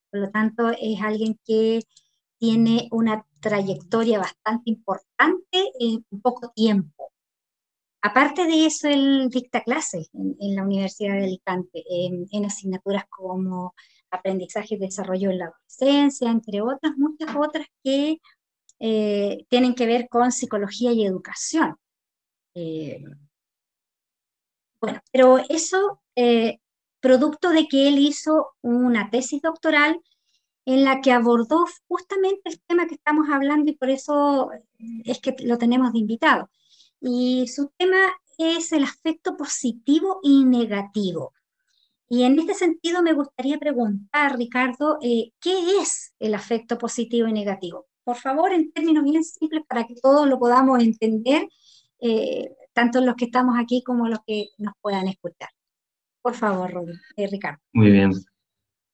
Por 0.10 0.22
lo 0.22 0.32
tanto, 0.32 0.70
es 0.70 1.02
alguien 1.02 1.40
que 1.46 1.82
tiene 2.38 2.88
una 2.92 3.26
trayectoria 3.40 4.20
bastante 4.20 4.70
importante 4.72 5.72
en 5.80 6.04
poco 6.22 6.52
tiempo. 6.56 7.12
Aparte 8.02 8.46
de 8.46 8.66
eso, 8.66 8.88
él 8.88 9.30
dicta 9.30 9.62
clases 9.64 10.10
en, 10.14 10.56
la 10.56 10.64
Universidad 10.64 11.14
de 11.14 11.26
Alicante, 11.26 11.84
en, 11.88 12.46
asignaturas 12.46 13.06
como 13.10 13.76
aprendizaje 14.10 14.76
y 14.76 14.80
desarrollo 14.80 15.30
en 15.30 15.38
la 15.38 15.46
adolescencia, 15.46 16.32
entre 16.32 16.62
otras, 16.62 16.98
muchas 16.98 17.36
otras 17.36 17.68
que 17.84 18.18
eh, 18.80 19.46
tienen 19.50 19.76
que 19.76 19.86
ver 19.86 20.10
con 20.10 20.32
psicología 20.32 20.92
y 20.92 21.06
educación. 21.06 21.76
Eh, 22.56 23.04
bueno, 24.82 25.00
pero 25.12 25.38
eso, 25.50 26.02
eh, 26.16 26.60
producto 27.00 27.50
de 27.50 27.68
que 27.68 27.88
él 27.88 28.00
hizo 28.00 28.50
una 28.62 29.10
tesis 29.10 29.42
doctoral 29.42 30.02
en 30.66 30.84
la 30.84 31.02
que 31.02 31.12
abordó 31.12 31.66
justamente 31.88 32.42
el 32.46 32.62
tema 32.68 32.88
que 32.88 32.96
estamos 32.96 33.28
hablando 33.30 33.72
y 33.72 33.76
por 33.76 33.90
eso 33.90 34.52
es 35.06 35.20
que 35.20 35.36
lo 35.40 35.58
tenemos 35.58 35.94
de 35.94 36.00
invitado 36.00 36.50
y 37.00 37.48
su 37.48 37.72
tema 37.78 37.98
es 38.38 38.72
el 38.72 38.84
afecto 38.84 39.36
positivo 39.36 40.20
y 40.24 40.46
negativo. 40.46 41.34
Y 42.10 42.24
en 42.24 42.40
este 42.40 42.54
sentido 42.54 43.02
me 43.02 43.14
gustaría 43.14 43.58
preguntar, 43.58 44.38
Ricardo, 44.38 44.98
eh, 45.02 45.32
¿qué 45.40 45.80
es 45.80 46.14
el 46.20 46.36
afecto 46.36 46.78
positivo 46.78 47.28
y 47.28 47.34
negativo? 47.34 47.88
Por 48.04 48.18
favor, 48.18 48.52
en 48.52 48.72
términos 48.72 49.04
bien 49.04 49.24
simples 49.24 49.64
para 49.68 49.86
que 49.86 49.96
todos 49.96 50.28
lo 50.28 50.38
podamos 50.38 50.82
entender, 50.82 51.48
eh, 52.00 52.54
tanto 52.82 53.00
los 53.00 53.16
que 53.16 53.26
estamos 53.26 53.60
aquí 53.60 53.84
como 53.84 54.08
los 54.08 54.20
que 54.26 54.48
nos 54.58 54.74
puedan 54.82 55.08
escuchar. 55.08 55.50
Por 56.24 56.34
favor, 56.34 56.72
eh, 57.16 57.28
Ricardo. 57.28 57.60
Muy 57.74 57.92
bien. 57.92 58.12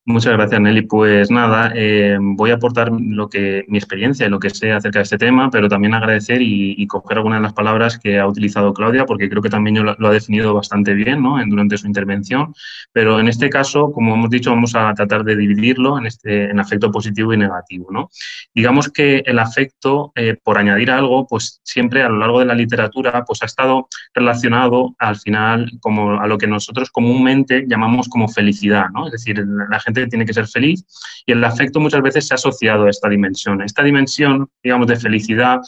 Muchas 0.10 0.32
gracias, 0.32 0.62
Nelly. 0.62 0.84
Pues 0.84 1.30
nada, 1.30 1.74
eh, 1.76 2.18
voy 2.18 2.52
a 2.52 2.54
aportar 2.54 2.90
lo 2.98 3.28
que 3.28 3.66
mi 3.68 3.78
experiencia 3.78 4.26
y 4.26 4.30
lo 4.30 4.40
que 4.40 4.50
sé 4.50 4.72
acerca 4.72 5.00
de 5.00 5.04
este 5.04 5.18
tema, 5.18 5.50
pero 5.52 5.68
también 5.68 5.94
agradecer 5.94 6.42
y, 6.42 6.88
coger 6.88 7.18
algunas 7.18 7.40
de 7.40 7.44
las 7.44 7.52
palabras 7.52 8.00
que 8.00 8.18
ha 8.18 8.26
utilizado 8.26 8.74
Claudia, 8.74 9.06
porque 9.06 9.30
creo 9.30 9.42
que 9.42 9.50
también 9.50 9.84
lo, 9.84 10.08
ha 10.08 10.12
definido 10.12 10.54
bastante 10.54 10.94
bien 10.94 11.22
¿no? 11.22 11.38
durante 11.46 11.78
su 11.78 11.88
intervención. 11.88 12.54
Pero 12.94 13.20
en 13.20 13.28
este 13.28 13.50
caso, 13.50 13.92
como 13.92 14.14
hemos 14.14 14.30
dicho, 14.30 14.50
vamos 14.50 14.76
a 14.76 14.94
tratar 14.94 15.26
de 15.26 15.36
dividirlo 15.36 15.98
en, 15.98 16.06
este, 16.06 16.52
en 16.52 16.58
afecto 16.62 16.90
positivo 16.90 17.34
y 17.34 17.38
negativo. 17.38 17.90
¿no? 17.92 18.10
Digamos 18.56 18.90
que 18.90 19.24
el 19.26 19.40
afecto, 19.40 20.14
eh, 20.16 20.38
por 20.42 20.58
añadir 20.58 20.90
algo, 20.90 21.28
pues 21.28 21.60
siempre 21.66 22.04
a 22.04 22.08
lo 22.08 22.20
largo 22.20 22.40
de 22.40 22.46
la 22.46 22.56
literatura, 22.56 23.26
pues 23.26 23.44
ha 23.44 23.46
estado 23.46 23.90
relacionado 24.14 24.96
al 25.00 25.18
final 25.18 25.70
como 25.82 26.22
a 26.22 26.28
lo 26.28 26.38
que 26.38 26.48
nosotros 26.48 26.92
comúnmente 26.92 27.66
llamamos 27.68 28.08
como 28.08 28.30
felicidad, 28.30 28.86
¿no? 28.94 29.08
Es 29.08 29.12
decir, 29.12 29.46
la 29.70 29.80
gente 29.82 29.97
tiene 30.06 30.26
que 30.26 30.34
ser 30.34 30.48
feliz 30.48 30.86
y 31.26 31.32
el 31.32 31.44
afecto 31.44 31.80
muchas 31.80 32.04
veces 32.04 32.28
se 32.28 32.34
ha 32.34 32.36
asociado 32.36 32.86
a 32.86 32.90
esta 32.92 33.10
dimensión. 33.10 33.64
Esta 33.64 33.82
dimensión, 33.82 34.48
digamos, 34.62 34.88
de 34.88 34.98
felicidad 34.98 35.60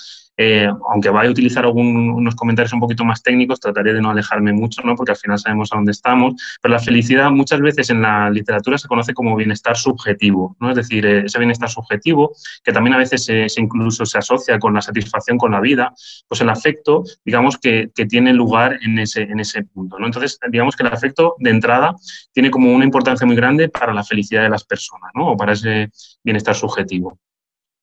eh, 0.41 0.71
aunque 0.89 1.09
vaya 1.09 1.27
a 1.27 1.31
utilizar 1.31 1.65
unos 1.65 2.33
comentarios 2.33 2.71
un 2.71 2.79
poquito 2.79 3.03
más 3.03 3.21
técnicos, 3.21 3.59
trataré 3.59 3.93
de 3.93 3.99
no 3.99 4.09
alejarme 4.09 4.53
mucho, 4.53 4.81
¿no? 4.83 4.95
porque 4.95 5.11
al 5.11 5.17
final 5.17 5.37
sabemos 5.37 5.73
a 5.73 5.75
dónde 5.75 5.91
estamos, 5.91 6.35
pero 6.61 6.73
la 6.73 6.79
felicidad 6.79 7.29
muchas 7.29 7.59
veces 7.59 7.89
en 7.89 8.01
la 8.01 8.29
literatura 8.29 8.77
se 8.77 8.87
conoce 8.87 9.13
como 9.13 9.35
bienestar 9.35 9.75
subjetivo, 9.75 10.55
¿no? 10.61 10.69
es 10.69 10.77
decir, 10.77 11.05
eh, 11.05 11.23
ese 11.25 11.39
bienestar 11.39 11.69
subjetivo, 11.69 12.31
que 12.63 12.71
también 12.71 12.93
a 12.93 12.99
veces 12.99 13.27
incluso 13.57 14.05
se 14.05 14.17
asocia 14.17 14.57
con 14.59 14.73
la 14.73 14.81
satisfacción 14.81 15.37
con 15.37 15.51
la 15.51 15.59
vida, 15.59 15.93
pues 16.25 16.39
el 16.39 16.47
afecto, 16.47 17.03
digamos 17.25 17.57
que, 17.57 17.89
que, 17.93 18.05
tiene 18.05 18.31
lugar 18.31 18.79
en 18.81 18.97
ese, 18.97 19.23
en 19.23 19.41
ese 19.41 19.63
punto. 19.63 19.99
¿no? 19.99 20.05
Entonces, 20.05 20.39
digamos 20.49 20.77
que 20.77 20.83
el 20.83 20.93
afecto 20.93 21.35
de 21.39 21.49
entrada 21.49 21.93
tiene 22.31 22.49
como 22.49 22.73
una 22.73 22.85
importancia 22.85 23.27
muy 23.27 23.35
grande 23.35 23.67
para 23.67 23.93
la 23.93 24.05
felicidad 24.05 24.43
de 24.43 24.49
las 24.49 24.63
personas, 24.63 25.11
¿no? 25.15 25.31
o 25.31 25.37
para 25.37 25.51
ese 25.51 25.91
bienestar 26.23 26.55
subjetivo 26.55 27.19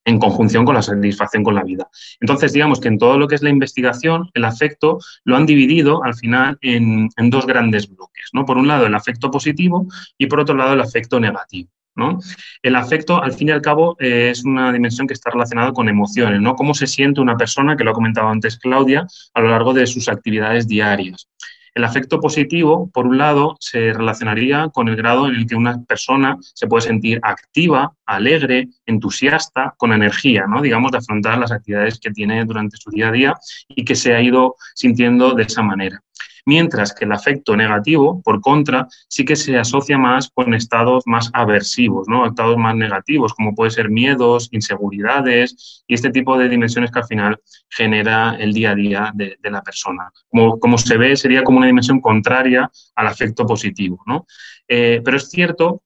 en 0.07 0.19
conjunción 0.19 0.64
con 0.64 0.75
la 0.75 0.83
satisfacción 0.83 1.45
con 1.45 1.55
la 1.55 1.64
vida. 1.64 1.88
Entonces, 2.21 2.53
digamos 2.53 2.81
que 2.81 2.88
en 2.88 2.99
todo 2.99 3.19
lo 3.19 3.29
que 3.29 3.35
es 3.35 3.42
la 3.42 3.51
investigación, 3.51 4.31
el 4.35 4.45
afecto 4.45 4.99
lo 5.25 5.37
han 5.37 5.45
dividido 5.45 6.03
al 6.05 6.14
final 6.14 6.57
en, 6.62 7.09
dos 7.29 7.47
grandes 7.47 7.88
bloques. 7.88 8.31
¿no? 8.33 8.47
Por 8.47 8.57
un 8.57 8.69
lado, 8.69 8.87
el 8.87 8.95
afecto 8.95 9.31
positivo 9.31 9.87
y 10.16 10.27
por 10.27 10.40
otro 10.40 10.55
lado, 10.55 10.73
el 10.75 10.81
afecto 10.81 11.21
negativo. 11.21 11.69
¿no? 11.97 12.21
El 12.62 12.77
afecto, 12.77 13.21
al 13.21 13.33
fin 13.33 13.49
y 13.49 13.53
al 13.53 13.62
cabo, 13.62 13.97
eh, 13.99 14.31
es 14.31 14.45
una 14.45 14.73
dimensión 14.73 15.07
que 15.09 15.14
está 15.14 15.31
relacionada 15.31 15.73
con 15.73 15.88
emociones, 15.88 16.42
¿no? 16.42 16.55
Cómo 16.55 16.75
se 16.75 16.87
siente 16.87 17.23
una 17.23 17.38
persona, 17.38 17.75
que 17.75 17.85
lo 17.85 17.92
ha 17.92 17.95
comentado 17.95 18.29
antes 18.29 18.59
Claudia, 18.59 19.07
a 19.33 19.40
lo 19.40 19.49
largo 19.49 19.73
de 19.73 19.87
sus 19.87 20.07
actividades 20.09 20.69
diarias. 20.69 21.27
El 21.76 21.84
afecto 21.84 22.20
positivo, 22.20 22.88
por 22.90 23.06
un 23.06 23.18
lado, 23.18 23.54
se 23.60 23.92
relacionaría 23.92 24.70
con 24.72 24.88
el 24.88 24.96
grado 24.96 25.28
en 25.28 25.34
el 25.34 25.46
que 25.46 25.56
una 25.56 25.84
persona 25.84 26.38
se 26.40 26.66
puede 26.66 26.80
sentir 26.80 27.20
activa, 27.22 27.92
alegre, 28.06 28.68
entusiasta, 28.86 29.74
con 29.76 29.92
energía, 29.92 30.46
¿no? 30.48 30.62
digamos, 30.62 30.90
de 30.90 30.96
afrontar 30.96 31.36
las 31.36 31.52
actividades 31.52 32.00
que 32.00 32.12
tiene 32.12 32.42
durante 32.46 32.78
su 32.78 32.90
día 32.90 33.08
a 33.08 33.12
día 33.12 33.34
y 33.68 33.84
que 33.84 33.94
se 33.94 34.14
ha 34.14 34.22
ido 34.22 34.56
sintiendo 34.74 35.34
de 35.34 35.42
esa 35.42 35.60
manera 35.60 36.02
mientras 36.46 36.94
que 36.94 37.04
el 37.04 37.12
afecto 37.12 37.56
negativo, 37.56 38.22
por 38.22 38.40
contra, 38.40 38.88
sí 39.09 39.24
que 39.24 39.37
se 39.37 39.59
asocia 39.59 39.98
más 39.98 40.30
con 40.32 40.54
estados 40.54 41.02
más 41.06 41.28
aversivos, 41.35 42.09
¿no? 42.09 42.26
estados 42.26 42.56
más 42.56 42.74
negativos, 42.74 43.35
como 43.35 43.54
puede 43.54 43.72
ser 43.72 43.90
miedos, 43.90 44.48
inseguridades 44.52 45.85
y 45.87 45.94
este 45.94 46.11
tipo 46.11 46.38
de 46.38 46.48
dimensiones 46.48 46.90
que 46.90 47.00
al 47.00 47.06
final 47.06 47.40
genera 47.68 48.37
el 48.38 48.52
día 48.52 48.70
a 48.70 48.74
día 48.74 49.12
de, 49.14 49.37
la 49.42 49.62
persona. 49.62 50.11
Como, 50.28 50.59
como, 50.59 50.78
se 50.78 50.96
ve, 50.96 51.16
sería 51.16 51.44
como 51.44 51.59
una 51.59 51.66
dimensión 51.66 52.00
contraria 52.00 52.70
al 52.94 53.06
afecto 53.06 53.46
positivo. 53.46 54.02
¿no? 54.06 54.26
Eh, 54.68 55.00
pero 55.04 55.16
es 55.16 55.28
cierto 55.28 55.82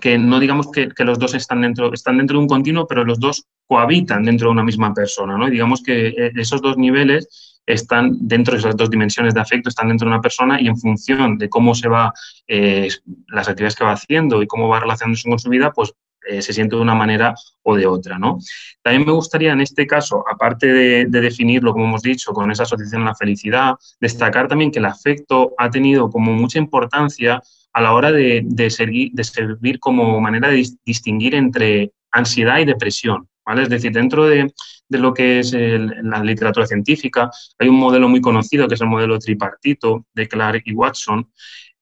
que 0.00 0.18
no 0.18 0.40
digamos 0.40 0.70
que, 0.72 0.90
los 0.98 1.18
dos 1.18 1.34
están 1.34 1.60
dentro, 1.62 1.92
están 1.92 2.18
dentro 2.18 2.36
de 2.36 2.42
un 2.42 2.48
continuo, 2.48 2.86
pero 2.86 3.04
los 3.04 3.20
dos 3.20 3.46
cohabitan 3.66 4.24
dentro 4.24 4.48
de 4.48 4.52
una 4.52 4.64
misma 4.64 4.92
persona, 4.92 5.38
¿no? 5.38 5.48
digamos 5.48 5.82
que 5.82 6.08
eh, 6.08 6.32
esos 6.36 6.60
dos 6.60 6.76
niveles 6.76 7.53
están 7.66 8.16
dentro 8.20 8.52
de 8.52 8.60
esas 8.60 8.76
dos 8.76 8.90
dimensiones 8.90 9.34
de 9.34 9.40
afecto, 9.40 9.68
están 9.68 9.88
dentro 9.88 10.06
de 10.06 10.14
una 10.14 10.20
persona 10.20 10.60
y 10.60 10.66
en 10.66 10.76
función 10.76 11.38
de 11.38 11.48
cómo 11.48 11.74
se 11.74 11.88
va, 11.88 12.12
eh, 12.46 12.88
las 13.28 13.48
actividades 13.48 13.76
que 13.76 13.84
va 13.84 13.92
haciendo 13.92 14.42
y 14.42 14.46
cómo 14.46 14.68
va 14.68 14.80
relacionándose 14.80 15.28
con 15.28 15.38
su 15.38 15.48
vida, 15.48 15.72
pues 15.72 15.92
eh, 16.26 16.40
se 16.40 16.54
siente 16.54 16.76
de 16.76 16.82
una 16.82 16.94
manera 16.94 17.34
o 17.62 17.76
de 17.76 17.86
otra. 17.86 18.18
¿no? 18.18 18.38
También 18.82 19.06
me 19.06 19.12
gustaría 19.12 19.52
en 19.52 19.60
este 19.60 19.86
caso, 19.86 20.24
aparte 20.30 20.66
de, 20.66 21.06
definirlo, 21.06 21.72
como 21.72 21.84
hemos 21.86 22.02
dicho, 22.02 22.32
con 22.32 22.50
esa 22.50 22.62
asociación 22.62 23.02
a 23.02 23.06
la 23.06 23.14
felicidad, 23.14 23.74
destacar 24.00 24.48
también 24.48 24.70
que 24.70 24.78
el 24.78 24.86
afecto 24.86 25.54
ha 25.58 25.70
tenido 25.70 26.10
como 26.10 26.32
mucha 26.32 26.58
importancia 26.58 27.42
a 27.72 27.80
la 27.80 27.92
hora 27.92 28.12
de, 28.12 28.42
de 28.44 28.70
servir 28.70 29.80
como 29.80 30.20
manera 30.20 30.48
de 30.48 30.64
distinguir 30.84 31.34
entre 31.34 31.92
ansiedad 32.10 32.58
y 32.58 32.64
depresión. 32.64 33.28
Es 33.46 33.68
decir, 33.68 33.92
dentro 33.92 34.26
de, 34.26 34.52
lo 34.88 35.12
que 35.12 35.40
es 35.40 35.52
la 35.52 36.22
literatura 36.22 36.66
científica, 36.66 37.30
hay 37.58 37.68
un 37.68 37.76
modelo 37.76 38.08
muy 38.08 38.20
conocido 38.20 38.66
que 38.66 38.74
es 38.74 38.80
el 38.80 38.88
modelo 38.88 39.18
tripartito 39.18 40.06
de 40.14 40.28
Clark 40.28 40.62
y 40.64 40.72
Watson, 40.72 41.30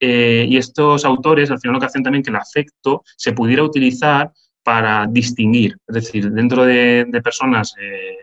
eh, 0.00 0.46
y 0.48 0.56
estos 0.56 1.04
autores 1.04 1.50
al 1.52 1.60
final 1.60 1.74
lo 1.74 1.80
que 1.80 1.86
hacen 1.86 2.02
también 2.02 2.24
que 2.24 2.30
el 2.30 2.36
afecto 2.36 3.04
se 3.16 3.32
pudiera 3.32 3.62
utilizar 3.62 4.32
para 4.64 5.06
distinguir, 5.08 5.76
es 5.86 5.94
decir, 5.94 6.30
dentro 6.32 6.64
de, 6.64 7.06
personas 7.22 7.74
eh, 7.80 8.16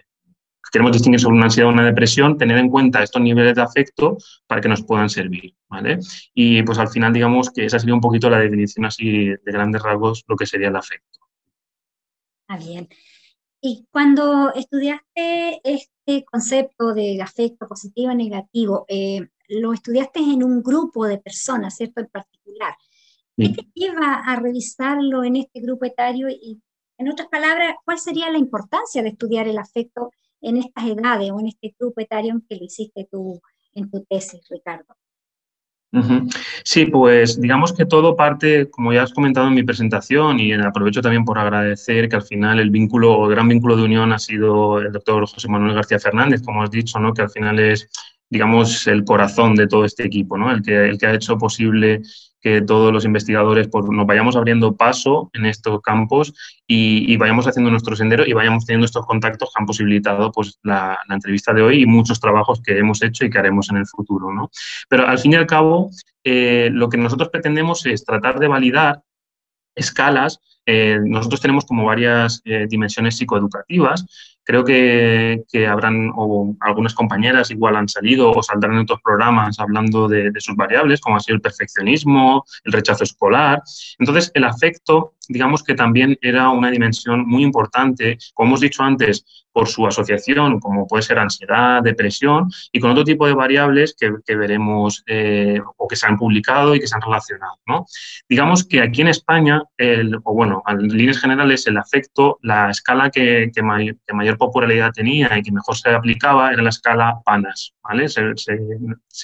que 0.62 0.70
queremos 0.74 0.92
distinguir 0.92 1.22
sobre 1.22 1.38
una 1.38 1.46
ansiedad 1.46 1.70
o 1.70 1.74
una 1.74 1.86
depresión, 1.86 2.38
tener 2.38 2.58
en 2.58 2.70
cuenta 2.70 3.02
estos 3.02 3.22
niveles 3.22 3.56
de 3.56 3.62
afecto 3.62 4.18
para 4.46 4.60
que 4.60 4.68
nos 4.68 4.84
puedan 4.84 5.10
servir, 5.10 5.54
¿vale? 5.70 6.00
Y 6.34 6.62
pues 6.64 6.78
al 6.80 6.90
final 6.90 7.14
digamos 7.14 7.50
que 7.50 7.64
esa 7.64 7.80
sería 7.80 7.96
un 7.96 8.02
poquito 8.02 8.30
la 8.30 8.40
definición 8.40 8.86
así 8.86 9.30
de 9.30 9.40
grandes 9.46 9.82
rasgos 9.82 10.26
lo 10.28 10.36
que 10.36 10.46
sería 10.46 10.68
el 10.68 10.76
afecto. 10.76 11.20
Ah, 12.50 12.58
bien. 12.58 12.90
Y 13.62 13.88
cuando 13.92 14.54
estudiaste 14.54 15.62
este 15.64 16.24
concepto 16.26 16.94
de 16.94 17.22
afecto 17.22 17.68
positivo 17.68 18.12
y 18.12 18.16
negativo, 18.16 18.86
eh, 18.88 19.28
lo 19.50 19.74
estudiaste 19.74 20.20
en 20.20 20.44
un 20.44 20.64
grupo 20.64 21.06
de 21.06 21.18
personas, 21.18 21.76
¿cierto? 21.76 22.00
En 22.02 22.08
particular. 22.08 22.76
¿Qué 23.36 23.50
te 23.50 23.68
lleva 23.74 24.16
a 24.16 24.36
revisarlo 24.36 25.24
en 25.24 25.38
este 25.38 25.62
grupo 25.62 25.86
etario? 25.86 26.30
Y, 26.30 26.62
en 26.98 27.10
otras 27.10 27.30
palabras, 27.30 27.76
¿cuál 27.86 27.98
sería 27.98 28.30
la 28.30 28.38
importancia 28.38 29.02
de 29.02 29.10
estudiar 29.10 29.48
el 29.48 29.58
afecto 29.58 30.12
en 30.42 30.58
estas 30.58 30.86
edades 30.86 31.32
o 31.32 31.40
en 31.40 31.48
este 31.48 31.74
grupo 31.80 32.02
etario 32.02 32.34
en 32.34 32.42
que 32.42 32.58
lo 32.58 32.66
hiciste 32.66 33.08
tú 33.10 33.42
en 33.74 33.90
tu 33.90 34.04
tesis, 34.04 34.42
Ricardo? 34.50 34.96
Sí, 36.64 36.86
pues 36.86 37.42
digamos 37.42 37.74
que 37.74 37.86
todo 37.86 38.16
parte, 38.16 38.70
como 38.70 38.94
ya 38.94 39.04
has 39.04 39.14
comentado 39.14 39.48
en 39.48 39.56
mi 39.56 39.64
presentación, 39.64 40.40
y 40.40 40.54
aprovecho 40.54 41.02
también 41.02 41.26
por 41.26 41.40
agradecer 41.40 42.08
que 42.08 42.16
al 42.16 42.22
final 42.22 42.60
el 42.60 42.70
vínculo, 42.70 43.26
el 43.26 43.32
gran 43.32 43.48
vínculo 43.48 43.76
de 43.76 43.84
unión 43.84 44.14
ha 44.14 44.20
sido 44.20 44.80
el 44.80 44.92
doctor 44.92 45.28
José 45.28 45.48
Manuel 45.48 45.74
García 45.74 46.00
Fernández, 46.00 46.42
como 46.44 46.62
has 46.62 46.70
dicho, 46.70 47.00
¿no? 47.00 47.14
que 47.14 47.24
al 47.24 47.32
final 47.32 47.60
es, 47.60 47.90
digamos, 48.30 48.86
el 48.88 49.04
corazón 49.04 49.56
de 49.56 49.68
todo 49.68 49.84
este 49.84 50.06
equipo, 50.06 50.38
¿no? 50.38 50.52
el, 50.52 50.62
que, 50.62 50.90
el 50.90 50.98
que 51.00 51.08
ha 51.08 51.16
hecho 51.16 51.38
posible 51.38 52.02
que 52.42 52.62
todos 52.62 52.94
los 52.94 53.06
investigadores 53.06 53.68
pues, 53.68 53.86
nos 53.90 54.06
vayamos 54.06 54.36
abriendo 54.36 54.76
paso 54.76 55.30
en 55.34 55.46
estos 55.46 55.82
campos 55.82 56.34
y, 56.66 57.18
vayamos 57.18 57.48
haciendo 57.48 57.72
nuestro 57.72 57.96
sendero 57.96 58.26
y 58.26 58.34
vayamos 58.34 58.66
teniendo 58.66 58.86
estos 58.86 59.06
contactos 59.06 59.50
que 59.50 59.62
han 59.62 59.66
posibilitado 59.66 60.32
pues, 60.32 60.60
la, 60.64 60.98
entrevista 61.10 61.54
de 61.54 61.62
hoy 61.62 61.82
y 61.82 61.86
muchos 61.86 62.20
trabajos 62.20 62.62
que 62.62 62.78
hemos 62.78 63.02
hecho 63.02 63.26
y 63.26 63.30
que 63.30 63.40
haremos 63.40 63.70
en 63.70 63.78
el 63.78 63.88
futuro. 63.88 64.32
¿no? 64.34 64.50
Pero 64.88 65.08
al 65.08 65.20
fin 65.20 65.34
y 65.34 65.36
al 65.36 65.48
cabo, 65.48 65.90
eh, 66.24 66.70
lo 66.72 66.90
que 66.90 66.98
nosotros 66.98 67.30
pretendemos 67.30 67.86
es 67.86 68.06
tratar 68.06 68.40
de 68.40 68.48
validar 68.48 69.02
escalas. 69.76 70.40
Eh, 70.66 71.00
nosotros 71.04 71.42
tenemos 71.42 71.66
como 71.66 71.86
varias 71.86 72.42
eh, 72.46 72.68
dimensiones 72.70 73.18
psicoeducativas 73.18 74.06
Creo 74.50 74.66
que, 74.66 75.68
habrán, 75.68 76.12
o 76.16 76.56
algunas 76.62 76.96
compañeras 76.96 77.52
igual 77.52 77.76
han 77.76 77.88
salido 77.88 78.32
o 78.32 78.42
saldrán 78.42 78.74
en 78.74 78.80
otros 78.80 79.00
programas 79.04 79.60
hablando 79.60 80.08
de, 80.08 80.32
sus 80.40 80.56
variables, 80.56 81.02
como 81.02 81.18
ha 81.18 81.20
sido 81.20 81.36
el 81.36 81.42
perfeccionismo, 81.42 82.44
el 82.64 82.74
rechazo 82.74 83.04
escolar. 83.04 83.62
Entonces, 84.00 84.32
el 84.34 84.46
afecto, 84.46 85.14
digamos 85.30 85.64
que 85.64 85.76
también 85.76 86.18
era 86.22 86.50
una 86.50 86.72
dimensión 86.72 87.26
muy 87.26 87.44
importante, 87.44 88.18
como 88.34 88.50
hemos 88.50 88.60
dicho 88.60 88.84
antes, 88.84 89.24
por 89.52 89.68
su 89.68 89.86
asociación, 89.86 90.60
como 90.60 90.88
puede 90.88 91.04
ser 91.04 91.20
ansiedad, 91.20 91.82
depresión, 91.82 92.50
y 92.72 92.80
con 92.80 92.92
otro 92.92 93.04
tipo 93.04 93.28
de 93.28 93.34
variables 93.34 93.96
que, 94.00 94.36
veremos 94.36 95.04
eh, 95.08 95.60
o 95.78 95.88
que 95.88 95.96
se 95.96 96.08
han 96.08 96.18
publicado 96.18 96.76
y 96.76 96.80
que 96.80 96.88
se 96.88 96.96
han 96.96 97.02
relacionado. 97.02 97.54
¿no? 97.68 97.86
Digamos 98.28 98.66
que 98.66 98.82
aquí 98.82 99.02
en 99.02 99.10
España, 99.10 99.62
el, 99.78 100.16
o 100.24 100.34
bueno, 100.34 100.64
en 100.68 100.88
líneas 100.88 101.20
generales, 101.20 101.68
el 101.68 101.78
afecto, 101.78 102.40
la 102.42 102.70
escala 102.70 103.10
que, 103.10 103.52
que 103.54 104.14
mayor 104.14 104.38
popularidad 104.38 104.92
tenía 104.94 105.38
y 105.38 105.42
que 105.42 105.52
mejor 105.52 105.76
se 105.76 105.90
aplicaba 105.90 106.52
era 106.52 106.64
la 106.64 106.70
escala 106.70 107.20
PANAS, 107.26 107.74
¿vale? 107.84 108.08
Se, 108.08 108.24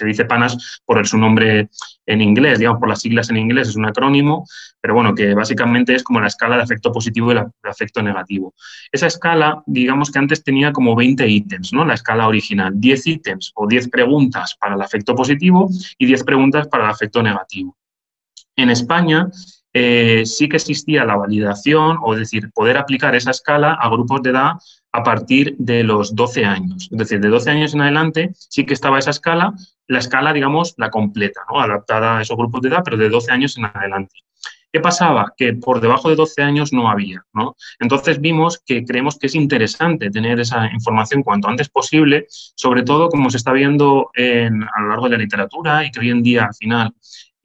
dice 0.06 0.26
PANAS 0.26 0.82
por 0.86 1.06
su 1.08 1.18
nombre 1.18 1.70
en 2.06 2.22
inglés, 2.22 2.60
digamos, 2.60 2.80
por 2.80 2.90
las 2.90 3.00
siglas 3.00 3.30
en 3.30 3.38
inglés, 3.38 3.70
es 3.70 3.76
un 3.76 3.86
acrónimo, 3.86 4.46
pero 4.82 4.94
bueno, 4.94 5.16
que 5.16 5.34
básicamente 5.34 5.95
como 6.04 6.20
la 6.20 6.28
escala 6.28 6.58
de 6.58 6.64
afecto 6.64 6.92
positivo 6.92 7.32
y 7.32 7.36
de 7.36 7.46
afecto 7.64 8.02
negativo. 8.02 8.54
Esa 8.92 9.08
escala, 9.08 9.64
digamos 9.66 10.12
que 10.12 10.20
antes 10.20 10.44
tenía 10.44 10.72
como 10.72 10.96
20 10.96 11.28
ítems, 11.28 11.74
¿no? 11.74 11.86
La 11.86 11.94
escala 11.94 12.28
original, 12.28 12.74
10 12.76 13.08
ítems 13.08 13.52
o 13.56 13.68
10 13.68 13.90
preguntas 13.90 14.56
para 14.60 14.76
el 14.76 14.82
afecto 14.82 15.16
positivo 15.16 15.70
y 15.98 16.06
10 16.06 16.24
preguntas 16.24 16.68
para 16.68 16.86
el 16.86 16.92
afecto 16.92 17.22
negativo. 17.22 17.76
En 18.56 18.70
España, 18.70 19.30
eh, 19.74 20.26
sí 20.26 20.48
que 20.48 20.56
existía 20.56 21.04
la 21.04 21.18
validación, 21.18 21.98
o 22.02 22.16
decir, 22.16 22.50
poder 22.54 22.78
aplicar 22.78 23.14
esa 23.14 23.32
escala 23.32 23.74
a 23.74 23.90
grupos 23.90 24.22
de 24.24 24.30
edad 24.30 24.54
a 24.94 25.04
partir 25.04 25.56
de 25.58 25.84
los 25.84 26.16
12 26.16 26.46
años. 26.46 26.88
Es 26.90 26.98
decir, 26.98 27.20
de 27.20 27.28
12 27.28 27.52
años 27.52 27.74
en 27.74 27.82
adelante 27.82 28.32
sí 28.38 28.66
que 28.66 28.74
estaba 28.74 29.00
esa 29.00 29.10
escala, 29.10 29.54
la 29.88 30.00
escala, 30.00 30.32
digamos, 30.32 30.76
la 30.78 30.90
completa, 30.90 31.42
¿no? 31.52 31.60
adaptada 31.60 32.18
a 32.18 32.22
esos 32.22 32.38
grupos 32.38 32.62
de 32.62 32.70
edad, 32.70 32.84
pero 32.86 32.96
de 32.96 33.10
12 33.10 33.32
años 33.34 33.58
en 33.58 33.66
adelante. 33.66 34.16
¿Qué 34.76 34.82
pasaba? 34.82 35.34
Que 35.38 35.54
por 35.54 35.80
debajo 35.80 36.10
de 36.10 36.18
12 36.18 36.42
años 36.42 36.74
no 36.74 36.90
había, 36.90 37.24
¿no? 37.32 37.56
Entonces 37.80 38.20
vimos 38.20 38.60
que 38.60 38.84
creemos 38.84 39.18
que 39.18 39.28
es 39.28 39.36
interesante 39.36 40.12
tener 40.12 40.38
esa 40.42 40.70
información 40.70 41.24
cuanto 41.24 41.48
antes 41.48 41.70
posible, 41.70 42.26
sobre 42.30 42.84
todo 42.84 43.08
como 43.08 43.30
se 43.30 43.38
está 43.38 43.54
viendo 43.54 44.12
a 44.14 44.82
lo 44.82 44.90
largo 44.90 45.06
de 45.06 45.12
la 45.12 45.24
literatura 45.24 45.86
y 45.86 45.92
que 45.92 46.02
hoy 46.02 46.10
en 46.10 46.22
día 46.22 46.44
al 46.44 46.56
final 46.56 46.94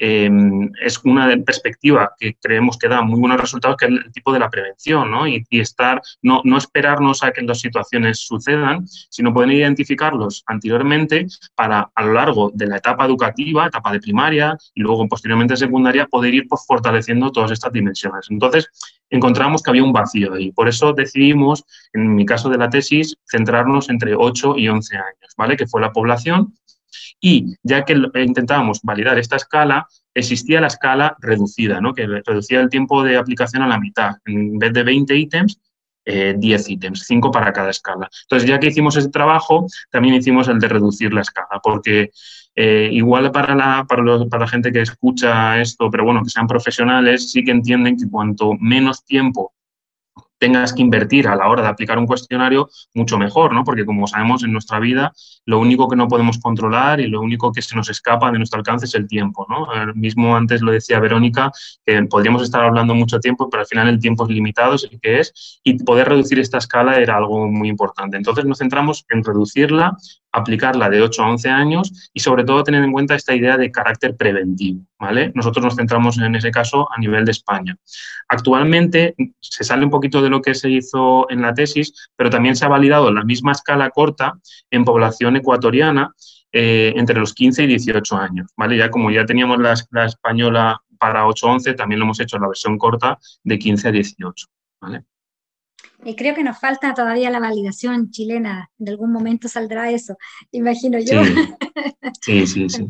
Em, 0.02 0.70
es 0.80 0.98
una 1.04 1.28
perspectiva 1.44 2.14
que 2.18 2.34
creemos 2.40 2.78
que 2.78 2.88
da 2.88 3.02
muy 3.02 3.20
buenos 3.20 3.38
resultados, 3.38 3.76
que 3.76 3.84
es 3.84 3.90
el 3.90 4.10
tipo 4.12 4.32
de 4.32 4.38
la 4.38 4.48
prevención, 4.48 5.10
¿no? 5.10 5.28
Y, 5.28 5.44
estar, 5.50 6.00
no, 6.22 6.40
no, 6.42 6.56
esperarnos 6.56 7.22
a 7.22 7.32
que 7.32 7.42
las 7.42 7.60
situaciones 7.60 8.20
sucedan, 8.20 8.86
sino 9.10 9.34
poder 9.34 9.50
identificarlos 9.50 10.42
anteriormente 10.46 11.26
para, 11.54 11.90
a 11.94 12.02
lo 12.02 12.14
largo 12.14 12.50
de 12.54 12.66
la 12.66 12.78
etapa 12.78 13.04
educativa, 13.04 13.66
etapa 13.66 13.92
de 13.92 14.00
primaria 14.00 14.56
y 14.74 14.80
luego 14.80 15.06
posteriormente 15.06 15.54
secundaria, 15.54 16.06
poder 16.06 16.32
ir 16.32 16.48
pues, 16.48 16.64
fortaleciendo 16.66 17.30
todas 17.30 17.50
estas 17.50 17.70
dimensiones. 17.70 18.26
Entonces, 18.30 18.70
encontramos 19.10 19.62
que 19.62 19.68
había 19.68 19.84
un 19.84 19.92
vacío 19.92 20.32
ahí. 20.32 20.50
Por 20.50 20.66
eso 20.66 20.94
decidimos, 20.94 21.66
en 21.92 22.14
mi 22.14 22.24
caso 22.24 22.48
de 22.48 22.56
la 22.56 22.70
tesis, 22.70 23.18
centrarnos 23.30 23.90
entre 23.90 24.14
8 24.14 24.54
y 24.56 24.66
11 24.66 24.96
años, 24.96 25.34
¿vale? 25.36 25.58
Que 25.58 25.66
fue 25.66 25.82
la 25.82 25.92
población 25.92 26.54
y 27.20 27.54
ya 27.62 27.84
que 27.84 28.00
intentábamos 28.14 28.80
validar 28.82 29.18
esta 29.18 29.36
escala, 29.36 29.86
existía 30.14 30.60
la 30.60 30.68
escala 30.68 31.16
reducida, 31.20 31.80
¿no? 31.80 31.92
que 31.92 32.06
reducía 32.06 32.60
el 32.60 32.70
tiempo 32.70 33.02
de 33.02 33.16
aplicación 33.16 33.62
a 33.62 33.68
la 33.68 33.78
mitad. 33.78 34.16
En 34.24 34.58
vez 34.58 34.72
de 34.72 34.82
20 34.82 35.14
ítems, 35.16 35.60
10 36.04 36.68
eh, 36.68 36.72
ítems, 36.72 37.04
5 37.06 37.30
para 37.30 37.52
cada 37.52 37.70
escala. 37.70 38.08
Entonces, 38.22 38.48
ya 38.48 38.58
que 38.58 38.68
hicimos 38.68 38.96
ese 38.96 39.10
trabajo, 39.10 39.66
también 39.90 40.14
hicimos 40.14 40.48
el 40.48 40.58
de 40.58 40.68
reducir 40.68 41.12
la 41.12 41.20
escala, 41.20 41.60
porque 41.62 42.10
eh, 42.56 42.88
igual 42.90 43.30
para 43.30 43.54
la, 43.54 43.84
para, 43.86 44.02
para 44.28 44.44
la 44.44 44.48
gente 44.48 44.72
que 44.72 44.80
escucha 44.80 45.60
esto, 45.60 45.90
pero 45.90 46.04
bueno, 46.04 46.22
que 46.22 46.30
sean 46.30 46.46
profesionales, 46.46 47.30
sí 47.30 47.44
que 47.44 47.50
entienden 47.50 47.96
que 47.96 48.08
cuanto 48.08 48.54
menos 48.58 49.04
tiempo 49.04 49.52
tengas 50.40 50.72
que 50.72 50.82
invertir 50.82 51.28
a 51.28 51.36
la 51.36 51.48
hora 51.48 51.62
de 51.62 51.68
aplicar 51.68 51.98
un 51.98 52.06
cuestionario, 52.06 52.70
mucho 52.94 53.18
mejor, 53.18 53.52
¿no? 53.52 53.62
Porque 53.62 53.84
como 53.84 54.06
sabemos 54.06 54.42
en 54.42 54.52
nuestra 54.52 54.80
vida, 54.80 55.12
lo 55.44 55.60
único 55.60 55.88
que 55.88 55.96
no 55.96 56.08
podemos 56.08 56.38
controlar 56.38 56.98
y 56.98 57.06
lo 57.06 57.20
único 57.20 57.52
que 57.52 57.62
se 57.62 57.76
nos 57.76 57.90
escapa 57.90 58.32
de 58.32 58.38
nuestro 58.38 58.58
alcance 58.58 58.86
es 58.86 58.94
el 58.94 59.06
tiempo, 59.06 59.46
¿no? 59.48 59.68
mismo 59.94 60.34
antes 60.34 60.62
lo 60.62 60.72
decía 60.72 60.98
Verónica, 60.98 61.52
que 61.84 62.02
podríamos 62.04 62.42
estar 62.42 62.64
hablando 62.64 62.94
mucho 62.94 63.20
tiempo, 63.20 63.50
pero 63.50 63.60
al 63.62 63.66
final 63.66 63.88
el 63.88 64.00
tiempo 64.00 64.24
es 64.24 64.30
limitado, 64.30 64.74
es 64.74 64.88
el 64.90 64.98
que 65.00 65.20
es, 65.20 65.60
y 65.62 65.82
poder 65.84 66.08
reducir 66.08 66.38
esta 66.38 66.58
escala 66.58 66.96
era 66.98 67.16
algo 67.16 67.46
muy 67.48 67.68
importante. 67.68 68.16
Entonces 68.16 68.44
nos 68.46 68.58
centramos 68.58 69.04
en 69.10 69.22
reducirla 69.22 69.96
aplicarla 70.32 70.88
de 70.88 71.02
8 71.02 71.22
a 71.22 71.30
11 71.30 71.48
años 71.48 72.10
y 72.12 72.20
sobre 72.20 72.44
todo 72.44 72.64
tener 72.64 72.82
en 72.84 72.92
cuenta 72.92 73.14
esta 73.14 73.34
idea 73.34 73.56
de 73.56 73.70
carácter 73.70 74.16
preventivo. 74.16 74.82
¿vale? 74.98 75.32
Nosotros 75.34 75.64
nos 75.64 75.76
centramos 75.76 76.18
en 76.18 76.34
ese 76.34 76.50
caso 76.50 76.88
a 76.90 76.98
nivel 76.98 77.24
de 77.24 77.32
España. 77.32 77.76
Actualmente 78.28 79.14
se 79.40 79.64
sale 79.64 79.84
un 79.84 79.90
poquito 79.90 80.22
de 80.22 80.30
lo 80.30 80.40
que 80.40 80.54
se 80.54 80.70
hizo 80.70 81.28
en 81.30 81.42
la 81.42 81.54
tesis, 81.54 82.08
pero 82.16 82.30
también 82.30 82.56
se 82.56 82.64
ha 82.64 82.68
validado 82.68 83.12
la 83.12 83.24
misma 83.24 83.52
escala 83.52 83.90
corta 83.90 84.34
en 84.70 84.84
población 84.84 85.36
ecuatoriana 85.36 86.14
eh, 86.52 86.92
entre 86.96 87.18
los 87.18 87.34
15 87.34 87.64
y 87.64 87.66
18 87.66 88.16
años. 88.16 88.50
¿vale? 88.56 88.76
Ya 88.76 88.90
como 88.90 89.10
ya 89.10 89.24
teníamos 89.24 89.58
la, 89.58 89.74
la 89.90 90.06
española 90.06 90.80
para 90.98 91.24
8-11, 91.24 91.76
también 91.76 91.98
lo 91.98 92.04
hemos 92.04 92.20
hecho 92.20 92.36
en 92.36 92.42
la 92.42 92.48
versión 92.48 92.76
corta 92.78 93.18
de 93.42 93.58
15 93.58 93.88
a 93.88 93.92
18. 93.92 94.46
¿vale? 94.80 95.04
Y 96.04 96.16
creo 96.16 96.34
que 96.34 96.42
nos 96.42 96.58
falta 96.58 96.94
todavía 96.94 97.30
la 97.30 97.40
validación 97.40 98.10
chilena. 98.10 98.70
En 98.78 98.88
algún 98.88 99.12
momento 99.12 99.48
saldrá 99.48 99.90
eso, 99.90 100.16
imagino 100.50 100.98
yo. 100.98 101.20
Sí, 102.22 102.46
sí, 102.46 102.68
sí. 102.68 102.86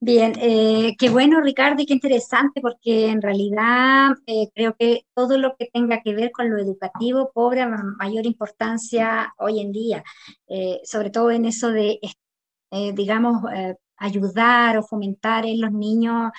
Bien, 0.00 0.32
eh, 0.36 0.94
qué 0.96 1.10
bueno 1.10 1.40
Ricardo 1.40 1.82
y 1.82 1.86
qué 1.86 1.94
interesante 1.94 2.60
porque 2.60 3.08
en 3.08 3.20
realidad 3.20 4.12
eh, 4.26 4.48
creo 4.54 4.76
que 4.78 5.06
todo 5.12 5.36
lo 5.38 5.56
que 5.56 5.68
tenga 5.72 6.02
que 6.02 6.14
ver 6.14 6.30
con 6.30 6.48
lo 6.48 6.58
educativo 6.58 7.32
cobra 7.34 7.66
mayor 7.98 8.24
importancia 8.24 9.34
hoy 9.38 9.60
en 9.60 9.72
día, 9.72 10.04
eh, 10.46 10.80
sobre 10.84 11.10
todo 11.10 11.32
en 11.32 11.46
eso 11.46 11.72
de, 11.72 11.98
digamos, 12.94 13.42
ayudar 13.96 14.78
o 14.78 14.84
fomentar 14.84 15.44
en 15.46 15.60
los 15.60 15.72
niños 15.72 16.30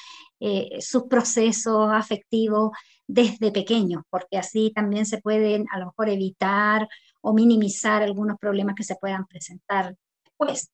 sus 0.80 1.04
procesos 1.04 1.90
afectivos, 1.92 2.72
desde 3.10 3.52
pequeños, 3.52 4.04
porque 4.12 4.38
así 4.38 4.72
también 4.74 5.08
se 5.08 5.20
pueden 5.20 5.66
a 5.72 5.80
lo 5.80 5.88
mejor 5.88 6.10
evitar 6.10 6.88
o 7.22 7.34
minimizar 7.34 8.04
algunos 8.04 8.38
problemas 8.38 8.76
que 8.76 8.84
se 8.84 8.98
puedan 8.98 9.26
presentar 9.26 9.96
después. 10.24 10.72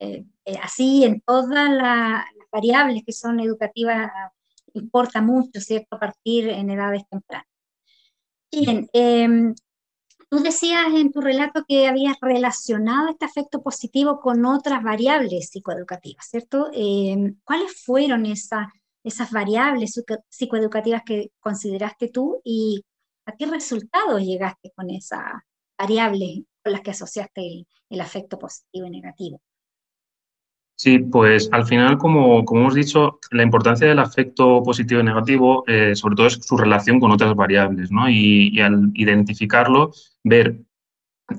Eh, 0.00 0.24
eh, 0.44 0.58
así 0.60 1.04
en 1.04 1.20
todas 1.20 1.70
las 1.70 2.24
variables 2.50 3.04
que 3.06 3.12
son 3.12 3.38
educativas 3.38 4.10
importa 4.74 5.22
mucho, 5.22 5.60
¿cierto?, 5.60 5.96
partir 5.98 6.48
en 6.48 6.70
edades 6.70 7.02
tempranas. 7.08 7.46
Bien, 8.50 8.88
em, 8.92 9.54
tú 10.28 10.40
decías 10.40 10.86
en 10.94 11.12
tu 11.12 11.20
relato 11.20 11.64
que 11.68 11.86
habías 11.86 12.16
relacionado 12.20 13.10
este 13.10 13.26
afecto 13.26 13.62
positivo 13.62 14.18
con 14.20 14.44
otras 14.44 14.82
variables 14.82 15.50
psicoeducativas, 15.50 16.26
¿cierto? 16.28 16.68
Em, 16.72 17.36
¿Cuáles 17.44 17.84
fueron 17.84 18.26
esas 18.26 18.66
esas 19.04 19.30
variables 19.30 20.02
psicoeducativas 20.28 21.02
que 21.04 21.30
consideraste 21.40 22.08
tú 22.08 22.40
y 22.44 22.84
a 23.26 23.32
qué 23.36 23.46
resultados 23.46 24.22
llegaste 24.22 24.72
con 24.74 24.90
esas 24.90 25.20
variables 25.78 26.42
con 26.62 26.72
las 26.72 26.80
que 26.82 26.92
asociaste 26.92 27.66
el, 27.90 28.00
afecto 28.00 28.38
positivo 28.38 28.86
y 28.86 28.90
negativo. 28.90 29.40
Sí, 30.76 30.98
pues 30.98 31.48
al 31.52 31.66
final, 31.66 31.98
como, 31.98 32.44
como, 32.44 32.62
hemos 32.62 32.74
dicho, 32.74 33.18
la 33.30 33.42
importancia 33.42 33.86
del 33.86 33.98
afecto 33.98 34.62
positivo 34.62 35.00
y 35.00 35.04
negativo, 35.04 35.64
eh, 35.66 35.94
sobre 35.94 36.16
todo 36.16 36.26
es 36.26 36.38
su 36.42 36.56
relación 36.56 36.98
con 36.98 37.12
otras 37.12 37.34
variables, 37.34 37.90
¿no? 37.92 38.08
y, 38.08 38.58
al 38.60 38.90
identificarlo, 38.94 39.92
ver 40.24 40.60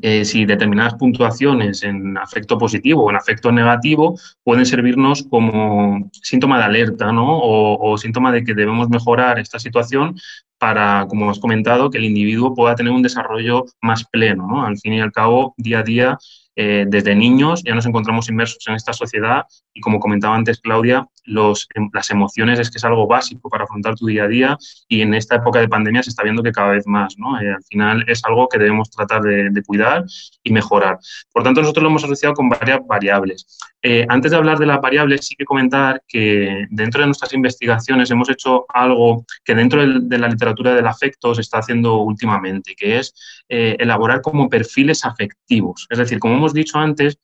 eh, 0.01 0.25
si 0.25 0.45
determinadas 0.45 0.95
puntuaciones 0.95 1.83
en 1.83 2.17
afecto 2.17 2.57
positivo 2.57 3.03
o 3.03 3.09
en 3.09 3.15
afecto 3.15 3.51
negativo 3.51 4.17
pueden 4.43 4.65
servirnos 4.65 5.23
como 5.29 6.09
síntoma 6.11 6.57
de 6.57 6.63
alerta 6.63 7.11
¿no? 7.11 7.39
o, 7.41 7.97
síntoma 7.97 8.31
de 8.31 8.43
que 8.43 8.53
debemos 8.53 8.89
mejorar 8.89 9.39
esta 9.39 9.59
situación 9.59 10.15
para, 10.57 11.05
como 11.09 11.29
has 11.29 11.39
comentado, 11.39 11.89
que 11.89 11.97
el 11.97 12.05
individuo 12.05 12.53
pueda 12.55 12.75
tener 12.75 12.93
un 12.93 13.01
desarrollo 13.01 13.65
más 13.81 14.05
pleno. 14.05 14.47
¿no? 14.47 14.65
Al 14.65 14.77
fin 14.77 14.93
y 14.93 15.01
al 15.01 15.11
cabo, 15.11 15.53
día 15.57 15.79
a 15.79 15.83
día 15.83 16.17
eh, 16.55 16.85
desde 16.87 17.15
niños 17.15 17.63
ya 17.63 17.73
nos 17.73 17.85
encontramos 17.85 18.29
inmersos 18.29 18.63
en 18.67 18.75
esta 18.75 18.93
sociedad 18.93 19.45
y 19.73 19.81
como 19.81 19.99
comentaba 19.99 20.35
antes 20.35 20.59
Claudia, 20.59 21.07
em, 21.25 21.89
las 21.93 22.09
emociones 22.09 22.59
es 22.59 22.69
que 22.69 22.77
es 22.77 22.83
algo 22.83 23.07
básico 23.07 23.49
para 23.49 23.63
afrontar 23.63 23.95
tu 23.95 24.07
día 24.07 24.25
a 24.25 24.27
día 24.27 24.57
y 24.87 25.01
en 25.01 25.13
esta 25.13 25.35
época 25.35 25.59
de 25.59 25.67
pandemia 25.67 26.03
se 26.03 26.09
está 26.09 26.23
viendo 26.23 26.43
que 26.43 26.51
cada 26.51 26.69
vez 26.69 26.85
más, 26.87 27.15
¿no? 27.17 27.39
Eh, 27.39 27.53
al 27.53 27.63
final 27.63 28.05
es 28.07 28.23
algo 28.25 28.47
que 28.47 28.59
debemos 28.59 28.89
tratar 28.89 29.21
de, 29.21 29.63
cuidar 29.65 30.03
y 30.43 30.51
mejorar. 30.51 30.99
Por 31.31 31.43
tanto, 31.43 31.61
nosotros 31.61 31.83
lo 31.83 31.89
hemos 31.89 32.03
asociado 32.03 32.35
con 32.35 32.49
varias 32.49 32.79
variables. 32.85 33.57
Eh, 33.81 34.05
antes 34.09 34.31
de 34.31 34.37
hablar 34.37 34.57
de 34.57 34.65
las 34.65 34.81
variables, 34.81 35.25
sí 35.25 35.35
que 35.35 35.45
comentar 35.45 36.01
que 36.07 36.65
dentro 36.69 37.01
de 37.01 37.07
nuestras 37.07 37.33
investigaciones 37.33 38.11
hemos 38.11 38.29
hecho 38.29 38.65
algo 38.69 39.25
que 39.43 39.55
dentro 39.55 39.81
de 39.81 40.17
la 40.17 40.27
literatura 40.27 40.75
del 40.75 40.87
afecto 40.87 41.33
se 41.35 41.41
está 41.41 41.59
haciendo 41.59 41.97
últimamente, 41.97 42.75
que 42.75 42.99
es 42.99 43.13
elaborar 43.47 44.21
como 44.21 44.49
perfiles 44.49 45.05
afectivos. 45.05 45.87
Es 45.89 45.97
decir, 45.97 46.19
como 46.19 46.35
hemos 46.35 46.53
dicho 46.53 46.77
antes, 46.77 47.19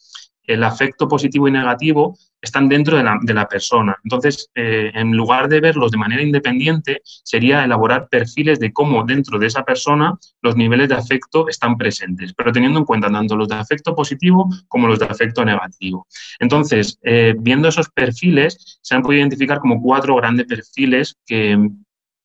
el 0.49 0.63
afecto 0.63 1.07
positivo 1.07 1.47
y 1.47 1.51
negativo 1.51 2.17
están 2.41 2.67
dentro 2.69 2.97
de 2.97 3.33
la, 3.33 3.47
persona. 3.47 3.95
Entonces, 4.03 4.49
eh, 4.55 4.91
en 4.95 5.11
lugar 5.11 5.47
de 5.47 5.59
verlos 5.59 5.91
de 5.91 5.97
manera 5.97 6.23
independiente, 6.23 7.01
sería 7.03 7.63
elaborar 7.63 8.07
perfiles 8.09 8.59
de 8.59 8.73
cómo 8.73 9.03
dentro 9.03 9.37
de 9.37 9.47
esa 9.47 9.63
persona 9.63 10.17
los 10.41 10.55
niveles 10.55 10.89
de 10.89 10.95
afecto 10.95 11.47
están 11.47 11.77
presentes, 11.77 12.33
pero 12.33 12.51
teniendo 12.51 12.79
en 12.79 12.85
cuenta 12.85 13.11
tanto 13.11 13.35
los 13.35 13.47
de 13.47 13.55
afecto 13.55 13.93
positivo 13.93 14.49
como 14.67 14.87
los 14.87 14.97
de 14.97 15.05
afecto 15.05 15.45
negativo. 15.45 16.07
Entonces, 16.39 16.97
eh, 17.03 17.35
viendo 17.37 17.67
esos 17.67 17.89
perfiles, 17.89 18.79
se 18.81 18.95
han 18.95 19.03
podido 19.03 19.19
identificar 19.19 19.59
como 19.59 19.81
cuatro 19.81 20.15
grandes 20.15 20.47
perfiles 20.47 21.15
que, 21.27 21.57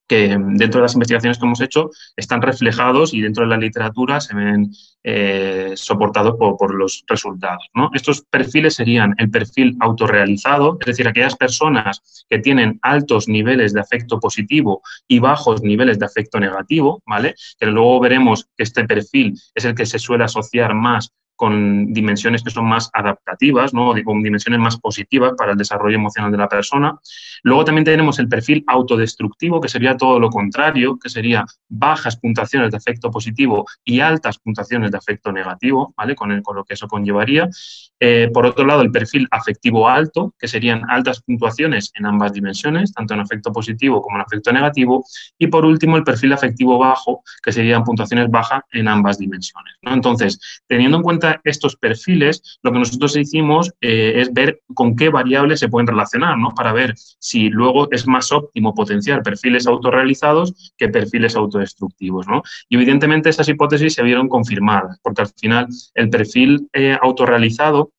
que 0.07 0.37
dentro 0.39 0.81
de 0.81 0.83
las 0.83 0.95
investigaciones 0.95 1.39
que 1.39 1.47
hemos 1.47 1.61
hecho 1.61 1.91
están 2.17 2.43
reflejados 2.43 3.15
y 3.15 3.21
dentro 3.21 3.45
de 3.45 3.51
la 3.51 3.57
literatura 3.57 4.21
se 4.21 4.35
ven 4.35 4.71
eh, 5.03 5.73
soportados 5.77 6.37
por, 6.39 6.75
los 6.75 7.05
resultados. 7.07 7.69
Estos 7.93 8.23
perfiles 8.23 8.75
serían 8.75 9.15
el 9.19 9.31
perfil 9.31 9.77
autorrealizado, 9.81 10.79
es 10.81 10.87
decir, 10.87 11.09
aquellas 11.09 11.37
personas 11.37 12.25
que 12.29 12.39
tienen 12.39 12.79
altos 12.83 13.29
niveles 13.29 13.73
de 13.73 13.81
afecto 13.81 14.19
positivo 14.19 14.83
y 15.07 15.19
bajos 15.19 15.63
niveles 15.63 15.99
de 15.99 16.07
afecto 16.07 16.41
negativo, 16.41 17.03
¿vale? 17.07 17.35
Que 17.59 17.67
luego 17.67 18.01
veremos 18.01 18.47
que 18.57 18.63
este 18.63 18.85
perfil 18.85 19.39
es 19.55 19.65
el 19.65 19.75
que 19.75 19.87
se 19.87 19.99
suele 19.99 20.25
asociar 20.25 20.75
más 20.75 21.13
con 21.37 21.93
dimensiones 21.93 22.43
que 22.43 22.51
son 22.51 22.67
más 22.67 22.91
adaptativas, 22.93 23.75
¿no? 23.75 23.95
con 24.05 24.23
dimensiones 24.23 24.61
más 24.61 24.79
positivas 24.79 25.33
para 25.37 25.53
el 25.53 25.59
desarrollo 25.59 25.97
emocional 25.97 26.31
de 26.31 26.39
la 26.39 26.49
persona. 26.49 26.99
Luego 27.43 27.65
también 27.65 27.85
tenemos 27.85 28.19
el 28.19 28.29
perfil 28.29 28.65
autodestructivo, 28.67 29.61
que 29.61 29.69
sería 29.69 29.97
todo 29.97 30.19
lo 30.19 30.31
contrario, 30.31 30.99
que 30.99 31.09
sería 31.09 31.45
bajas 31.69 32.17
puntuaciones 32.17 32.71
de 32.71 32.77
afecto 32.77 33.11
positivo 33.11 33.67
y 33.85 34.01
altas 34.01 34.39
puntuaciones 34.39 34.91
de 34.91 34.99
afecto 34.99 35.33
negativo, 35.33 35.93
¿vale? 35.97 36.15
Con, 36.15 36.33
el, 36.33 36.43
con 36.43 36.57
lo 36.57 36.65
que 36.65 36.75
eso 36.75 36.87
conllevaría. 36.89 37.49
Eh, 38.01 38.31
por 38.33 38.47
otro 38.47 38.67
lado, 38.67 38.83
el 38.83 38.91
perfil 38.91 39.27
afectivo 39.31 39.89
alto, 39.89 40.35
que 40.39 40.49
serían 40.49 40.83
altas 40.89 41.23
puntuaciones 41.23 41.91
en 41.95 42.07
ambas 42.07 42.33
dimensiones, 42.33 42.93
tanto 42.93 43.15
en 43.15 43.21
afecto 43.21 43.53
positivo 43.53 44.03
como 44.03 44.17
en 44.17 44.23
afecto 44.23 44.53
negativo. 44.53 45.05
Y 45.39 45.47
por 45.47 45.65
último, 45.65 45.97
el 45.97 46.05
perfil 46.05 46.33
afectivo 46.33 46.79
bajo, 46.79 47.23
que 47.43 47.53
serían 47.53 47.85
puntuaciones 47.85 48.31
bajas 48.31 48.63
en 48.73 48.89
ambas 48.89 49.19
dimensiones. 49.19 49.75
Entonces, 49.83 50.39
teniendo 50.67 50.99
en 50.99 51.03
cuenta 51.03 51.24
estos 51.45 51.77
perfiles, 51.77 52.59
lo 52.63 52.73
que 52.73 52.79
nosotros 52.79 53.17
hicimos 53.17 53.73
eh, 53.81 54.15
es 54.17 54.33
ver 54.33 54.61
con 54.75 54.97
qué 54.97 55.09
variables 55.09 55.61
se 55.61 55.69
pueden 55.69 55.87
relacionar, 55.87 56.39
¿no? 56.39 56.51
Para 56.51 56.73
ver 56.73 56.95
si 56.97 57.49
luego 57.49 57.89
es 57.91 58.07
más 58.07 58.33
óptimo 58.33 58.75
potenciar 58.75 59.23
perfiles 59.23 59.67
autorrealizados 59.67 60.73
que 60.77 60.89
perfiles 60.89 61.37
autodestructivos, 61.37 62.27
¿no? 62.27 62.43
Y 62.69 62.77
evidentemente 62.77 63.31
esas 63.31 63.49
hipótesis 63.49 63.95
se 63.95 64.03
vieron 64.03 64.29
confirmadas, 64.29 64.99
porque 65.03 65.23
al 65.23 65.29
final 65.29 65.69
el 65.95 66.11
perfil 66.11 66.69
eh, 66.73 66.97
autorrealizado 67.01 67.93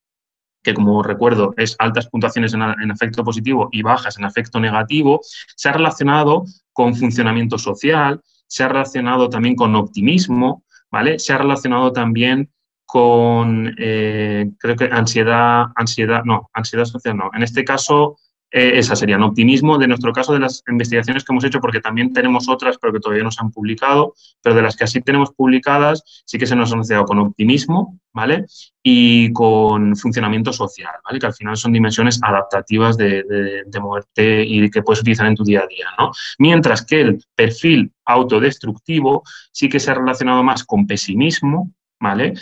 que 0.64 0.74
como 0.74 1.04
recuerdo 1.04 1.54
es 1.58 1.76
altas 1.78 2.08
puntuaciones 2.08 2.56
en, 2.56 2.64
en, 2.64 2.92
afecto 2.92 3.24
positivo 3.24 3.70
y 3.72 3.84
bajas 3.84 4.18
en 4.18 4.26
afecto 4.26 4.60
negativo, 4.60 5.22
se 5.56 5.70
ha 5.70 5.74
relacionado 5.74 6.46
con 6.74 6.96
funcionamiento 6.96 7.60
social, 7.60 8.20
se 8.48 8.64
ha 8.64 8.68
relacionado 8.68 9.30
también 9.30 9.56
con 9.56 9.76
optimismo, 9.76 10.64
¿vale? 10.92 11.20
Se 11.20 11.34
ha 11.34 11.38
relacionado 11.38 11.92
también 11.92 12.50
con, 12.86 13.76
eh, 13.78 14.50
creo 14.60 14.76
que 14.76 14.86
ansiedad, 14.86 15.66
ansiedad, 15.76 16.24
no, 16.24 16.50
ansiedad 16.54 16.86
social 16.86 17.18
no. 17.18 17.32
En 17.34 17.44
este 17.44 17.64
caso, 17.64 18.18
eh, 18.52 18.78
esa 18.80 18.96
sería, 18.96 19.18
optimismo, 19.18 19.78
de 19.78 19.88
nuestro 19.88 20.14
caso, 20.14 20.32
de 20.32 20.40
las 20.40 20.64
investigaciones 20.70 21.26
que 21.26 21.34
hemos 21.34 21.44
hecho, 21.44 21.60
porque 21.60 21.82
también 21.82 22.14
tenemos 22.14 22.48
otras, 22.48 22.78
pero 22.78 22.94
que 22.94 23.02
todavía 23.02 23.24
no 23.24 23.32
se 23.32 23.42
han 23.42 23.52
publicado, 23.52 24.14
pero 24.42 24.56
de 24.56 24.62
las 24.62 24.78
que 24.78 24.86
así 24.86 25.02
tenemos 25.02 25.32
publicadas, 25.32 26.24
sí 26.26 26.38
que 26.38 26.46
se 26.46 26.56
nos 26.56 26.72
ha 26.72 26.76
asociado 26.76 27.04
con 27.04 27.20
optimismo, 27.20 28.00
¿vale? 28.14 28.46
Y 28.82 29.34
con 29.34 29.96
funcionamiento 29.98 30.54
social, 30.54 30.94
¿vale? 31.04 31.20
Que 31.20 31.26
al 31.26 31.34
final 31.34 31.58
son 31.58 31.74
dimensiones 31.74 32.20
adaptativas 32.24 32.96
de, 32.96 33.24
de, 33.66 33.80
moverte 33.82 34.44
y 34.46 34.70
que 34.70 34.84
puedes 34.84 35.02
utilizar 35.02 35.28
en 35.28 35.36
tu 35.36 35.44
día 35.44 35.64
a 35.64 35.68
día, 35.68 35.88
¿no? 36.00 36.12
Mientras 36.40 36.86
que 36.86 37.02
el 37.02 37.24
perfil 37.36 37.92
autodestructivo 38.06 39.24
sí 39.52 39.68
que 39.68 39.82
se 39.82 39.92
ha 39.92 39.96
relacionado 39.96 40.44
más 40.44 40.64
con 40.64 40.88
pesimismo, 40.88 41.74
¿vale? 42.00 42.36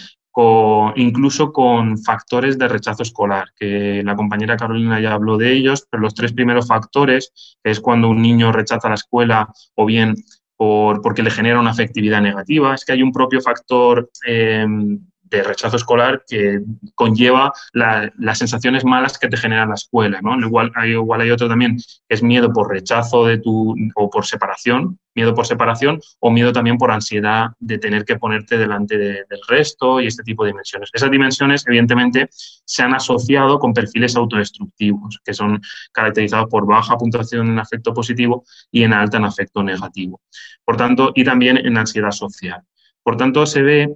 Incluso 0.95 1.51
con 1.51 1.97
factores 1.97 2.57
de 2.57 2.67
rechazo 2.67 3.03
escolar, 3.03 3.49
que 3.55 4.01
la 4.03 4.15
compañera 4.15 4.57
Carolina 4.57 4.99
ya 4.99 5.13
habló 5.13 5.37
de 5.37 5.51
ellos, 5.51 5.87
pero 5.89 6.01
los 6.01 6.15
tres 6.15 6.33
primeros 6.33 6.67
factores, 6.67 7.57
es 7.63 7.79
cuando 7.79 8.09
un 8.09 8.21
niño 8.21 8.51
rechaza 8.51 8.89
la 8.89 8.95
escuela 8.95 9.49
o 9.75 9.85
bien 9.85 10.15
por, 10.55 11.01
porque 11.01 11.23
le 11.23 11.31
genera 11.31 11.59
una 11.59 11.71
afectividad 11.71 12.21
negativa, 12.21 12.73
es 12.73 12.85
que 12.85 12.93
hay 12.93 13.03
un 13.03 13.11
propio 13.11 13.41
factor 13.41 14.09
eh, 14.27 14.65
de 15.37 15.43
rechazo 15.43 15.77
escolar 15.77 16.23
que 16.27 16.61
conlleva 16.95 17.51
las 17.73 18.37
sensaciones 18.37 18.85
malas 18.85 19.17
que 19.17 19.27
te 19.27 19.37
genera 19.37 19.65
la 19.65 19.73
escuela, 19.73 20.21
¿no? 20.21 20.39
Igual 20.39 20.71
hay, 20.75 20.91
igual 20.91 21.21
hay 21.21 21.31
otro 21.31 21.47
también, 21.47 21.77
que 21.77 22.15
es 22.15 22.23
miedo 22.23 22.51
por 22.53 22.69
rechazo 22.69 23.25
de 23.25 23.39
tu, 23.39 23.75
o 23.95 24.09
por 24.09 24.25
separación, 24.25 24.99
miedo 25.15 25.33
por 25.33 25.45
separación, 25.45 25.99
o 26.19 26.31
miedo 26.31 26.53
también 26.53 26.77
por 26.77 26.91
ansiedad 26.91 27.47
de 27.59 27.77
tener 27.77 28.05
que 28.05 28.17
ponerte 28.17 28.57
delante 28.57 28.97
del 28.97 29.39
resto 29.47 29.99
y 29.99 30.07
este 30.07 30.23
tipo 30.23 30.43
de 30.43 30.51
dimensiones. 30.51 30.89
Esas 30.93 31.11
dimensiones, 31.11 31.65
evidentemente, 31.67 32.29
se 32.31 32.83
han 32.83 32.93
asociado 32.93 33.59
con 33.59 33.73
perfiles 33.73 34.15
autodestructivos, 34.15 35.19
que 35.23 35.33
son 35.33 35.61
caracterizados 35.91 36.47
por 36.49 36.65
baja 36.67 36.97
puntuación 36.97 37.47
en 37.47 37.59
afecto 37.59 37.93
positivo 37.93 38.43
y 38.71 38.83
en 38.83 38.93
alta 38.93 39.17
en 39.17 39.25
afecto 39.25 39.63
negativo. 39.63 40.21
Por 40.63 40.77
tanto, 40.77 41.11
y 41.15 41.23
también 41.23 41.57
en 41.57 41.77
ansiedad 41.77 42.11
social. 42.11 42.61
Por 43.03 43.17
tanto, 43.17 43.45
se 43.45 43.61
ve 43.61 43.95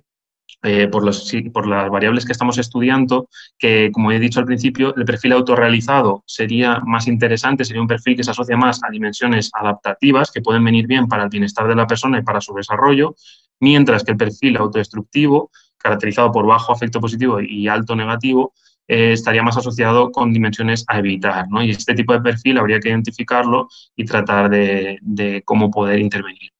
eh, 0.63 0.87
por, 0.87 1.05
las 1.05 1.89
variables 1.89 2.25
que 2.25 2.31
estamos 2.31 2.57
estudiando, 2.57 3.29
que 3.59 3.91
como 3.93 4.11
he 4.11 4.19
dicho 4.19 4.39
al 4.39 4.45
principio, 4.45 4.95
el 4.95 5.05
perfil 5.05 5.33
autorrealizado 5.33 6.23
sería 6.25 6.79
más 6.79 7.07
interesante, 7.07 7.63
sería 7.63 7.81
un 7.81 7.87
perfil 7.87 8.15
que 8.15 8.23
se 8.23 8.31
asocia 8.31 8.57
más 8.57 8.83
a 8.83 8.89
dimensiones 8.89 9.51
adaptativas 9.53 10.31
que 10.31 10.41
pueden 10.41 10.63
venir 10.63 10.87
bien 10.87 11.07
para 11.07 11.23
el 11.23 11.29
bienestar 11.29 11.67
de 11.67 11.75
la 11.75 11.85
persona 11.85 12.17
y 12.17 12.23
para 12.23 12.41
su 12.41 12.53
desarrollo, 12.55 13.15
mientras 13.59 14.03
que 14.03 14.11
el 14.11 14.17
perfil 14.17 14.57
autodestructivo, 14.57 15.51
caracterizado 15.77 16.31
por 16.31 16.47
bajo 16.47 16.73
afecto 16.73 16.99
positivo 16.99 17.39
y 17.39 17.67
alto 17.67 17.95
negativo, 17.95 18.53
eh, 18.87 19.11
estaría 19.13 19.43
más 19.43 19.57
asociado 19.57 20.11
con 20.11 20.33
dimensiones 20.33 20.85
a 20.87 20.97
evitar. 20.97 21.45
¿no? 21.49 21.61
Y 21.61 21.69
este 21.69 21.93
tipo 21.93 22.13
de 22.13 22.21
perfil 22.21 22.57
habría 22.57 22.79
que 22.79 22.89
identificarlo 22.89 23.67
y 23.95 24.05
tratar 24.05 24.49
de 24.49 25.43
cómo 25.45 25.69
poder 25.69 25.99
intervenir. 25.99 26.51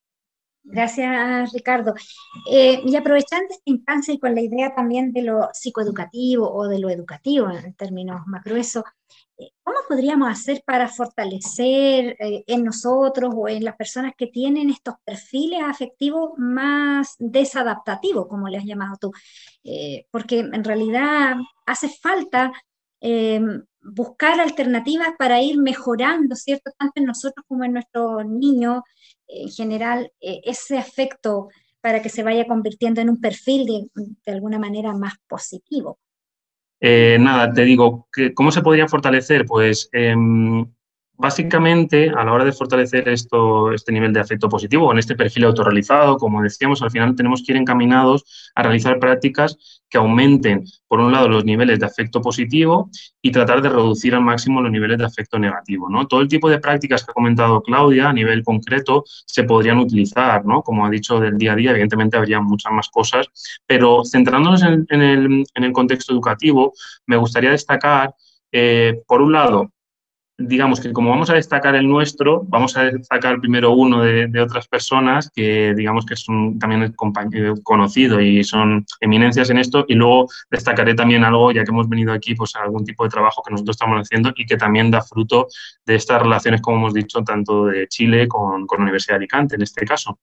Gracias, 0.70 1.54
Ricardo. 1.54 1.94
Eh, 2.52 2.82
y 2.86 2.96
aprovechando 2.98 3.48
esta 3.50 3.64
instancia 3.66 4.14
y 4.14 4.20
con 4.20 4.36
la 4.36 4.42
idea 4.42 4.76
también 4.76 5.14
de 5.14 5.22
lo 5.22 5.50
psicoeducativo 5.54 6.52
o 6.52 6.68
de 6.68 6.80
lo 6.80 6.90
educativo 6.90 7.50
en 7.50 7.74
términos 7.74 8.22
más 8.28 8.44
gruesos, 8.44 8.84
eh, 9.38 9.52
¿cómo 9.64 9.78
podríamos 9.88 10.30
hacer 10.30 10.62
para 10.66 10.90
fortalecer 10.90 12.18
eh, 12.20 12.44
en 12.48 12.66
nosotros 12.66 13.34
o 13.34 13.48
en 13.48 13.64
las 13.64 13.78
personas 13.78 14.14
que 14.18 14.28
tienen 14.28 14.70
estos 14.70 14.96
perfiles 15.06 15.62
afectivos 15.64 16.32
más 16.38 17.16
desadaptativos, 17.18 18.28
como 18.28 18.50
le 18.50 18.58
has 18.58 18.66
llamado 18.66 18.98
tú? 19.00 19.12
porque 20.12 20.40
en 20.40 20.64
realidad 20.64 21.36
hace 21.66 21.90
falta 21.90 22.54
buscar 23.82 24.40
alternativas 24.40 25.10
para 25.18 25.42
ir 25.42 25.58
mejorando, 25.58 26.36
¿cierto? 26.36 26.72
Tanto 26.78 26.94
en 26.96 27.06
nosotros 27.06 27.46
como 27.48 27.64
en 27.64 27.74
nuestros 27.74 28.26
niños, 28.26 28.82
en 29.28 29.50
general, 29.50 30.12
eh, 30.22 30.42
ese 30.44 30.78
efecto 30.78 31.50
para 31.82 32.02
que 32.02 32.10
se 32.10 32.24
vaya 32.24 32.48
convirtiendo 32.48 33.02
en 33.02 33.10
un 33.10 33.22
perfil 33.22 33.66
de, 33.66 33.88
de 34.26 34.32
alguna 34.32 34.60
manera 34.60 34.94
más 34.94 35.14
positivo. 35.28 36.00
Eh, 36.80 37.18
nada, 37.20 37.52
te 37.52 37.64
digo, 37.64 38.08
¿cómo 38.36 38.52
se 38.52 38.62
podría 38.62 38.88
fortalecer? 38.88 39.46
Pues 39.46 39.90
em, 39.92 40.66
básicamente, 41.18 42.10
a 42.10 42.24
la 42.24 42.32
hora 42.32 42.46
de 42.46 42.52
fortalecer 42.52 43.10
esto, 43.10 43.72
este 43.74 43.92
nivel 43.92 44.14
de 44.14 44.20
afecto 44.20 44.48
positivo, 44.48 44.92
en 44.92 45.00
este 45.00 45.16
perfil 45.16 45.46
autorrealizado, 45.46 46.18
como 46.18 46.42
decíamos, 46.42 46.82
al 46.82 46.92
final 46.92 47.16
tenemos 47.16 47.44
que 47.44 47.54
ir 47.54 47.58
encaminados 47.58 48.52
a 48.56 48.64
realizar 48.64 49.00
prácticas 49.00 49.82
que 49.90 49.98
aumenten, 49.98 50.66
por 50.88 51.00
un 51.00 51.12
lado, 51.12 51.28
los 51.28 51.46
niveles 51.46 51.80
de 51.80 51.86
afecto 51.86 52.22
positivo 52.22 52.90
y 53.22 53.32
tratar 53.32 53.62
de 53.62 53.70
reducir 53.70 54.14
al 54.14 54.22
máximo 54.22 54.62
los 54.62 54.72
niveles 54.72 54.98
de 54.98 55.06
afecto 55.06 55.40
negativo. 55.40 55.90
¿no? 55.90 56.08
Todo 56.08 56.22
el 56.22 56.28
tipo 56.28 56.50
de 56.50 56.60
prácticas 56.60 57.04
que 57.04 57.12
ha 57.12 57.14
comentado 57.14 57.62
Claudia 57.62 58.10
a 58.10 58.14
nivel 58.14 58.44
concreto 58.44 59.04
se 59.26 59.44
podrían 59.44 59.80
utilizar, 59.80 60.46
¿no? 60.46 60.62
como 60.62 60.86
ha 60.86 60.90
dicho, 60.90 61.20
del 61.20 61.38
día 61.38 61.54
a 61.54 61.56
día. 61.56 61.72
Evidentemente, 61.72 62.18
habría 62.18 62.42
muchas 62.42 62.72
más 62.72 62.90
cosas, 62.90 63.28
pero 63.66 64.04
centrándonos 64.06 64.62
en, 64.64 64.86
el, 64.92 65.72
contexto 65.74 66.14
educativo, 66.14 66.74
me 67.06 67.18
gustaría 67.18 67.52
destacar, 67.52 68.14
eh, 68.52 69.02
por 69.08 69.22
un 69.22 69.32
lado, 69.34 69.72
digamos 70.38 70.80
que 70.80 70.94
como 70.94 71.10
vamos 71.10 71.30
a 71.30 71.34
destacar 71.34 71.76
el 71.76 71.88
nuestro, 71.88 72.44
vamos 72.48 72.78
a 72.78 72.84
destacar 72.84 73.40
primero 73.40 73.72
uno 73.72 74.04
de, 74.04 74.40
otras 74.40 74.68
personas 74.68 75.32
que 75.34 75.74
digamos 75.76 76.06
que 76.06 76.16
son 76.16 76.60
también 76.60 76.94
conocidos 77.64 78.22
y 78.22 78.44
son 78.44 78.86
eminencias 79.02 79.50
en 79.50 79.58
esto 79.58 79.86
y 79.88 79.96
luego 79.96 80.28
destacaré 80.52 80.94
también 80.94 81.24
algo, 81.24 81.52
ya 81.52 81.64
que 81.64 81.72
hemos 81.72 81.90
venido 81.90 82.14
aquí, 82.14 82.36
pues 82.36 82.56
algún 82.56 82.86
tipo 82.86 83.04
de 83.04 83.10
trabajo 83.10 83.42
que 83.44 83.52
nosotros 83.52 83.76
estamos 83.76 84.00
haciendo 84.00 84.32
y 84.36 84.46
que 84.46 84.58
también 84.58 84.92
da 84.92 85.02
fruto 85.02 85.48
de 85.86 85.96
estas 85.96 86.22
relaciones, 86.22 86.62
como 86.62 86.78
hemos 86.78 86.94
dicho, 86.94 87.24
tanto 87.24 87.66
de 87.66 87.88
Chile 87.88 88.28
con, 88.28 88.68
con 88.68 88.80
la 88.80 88.84
Universidad 88.84 89.16
de 89.16 89.18
Alicante 89.18 89.56
en 89.56 89.64
este 89.64 89.86
caso. 89.86 90.20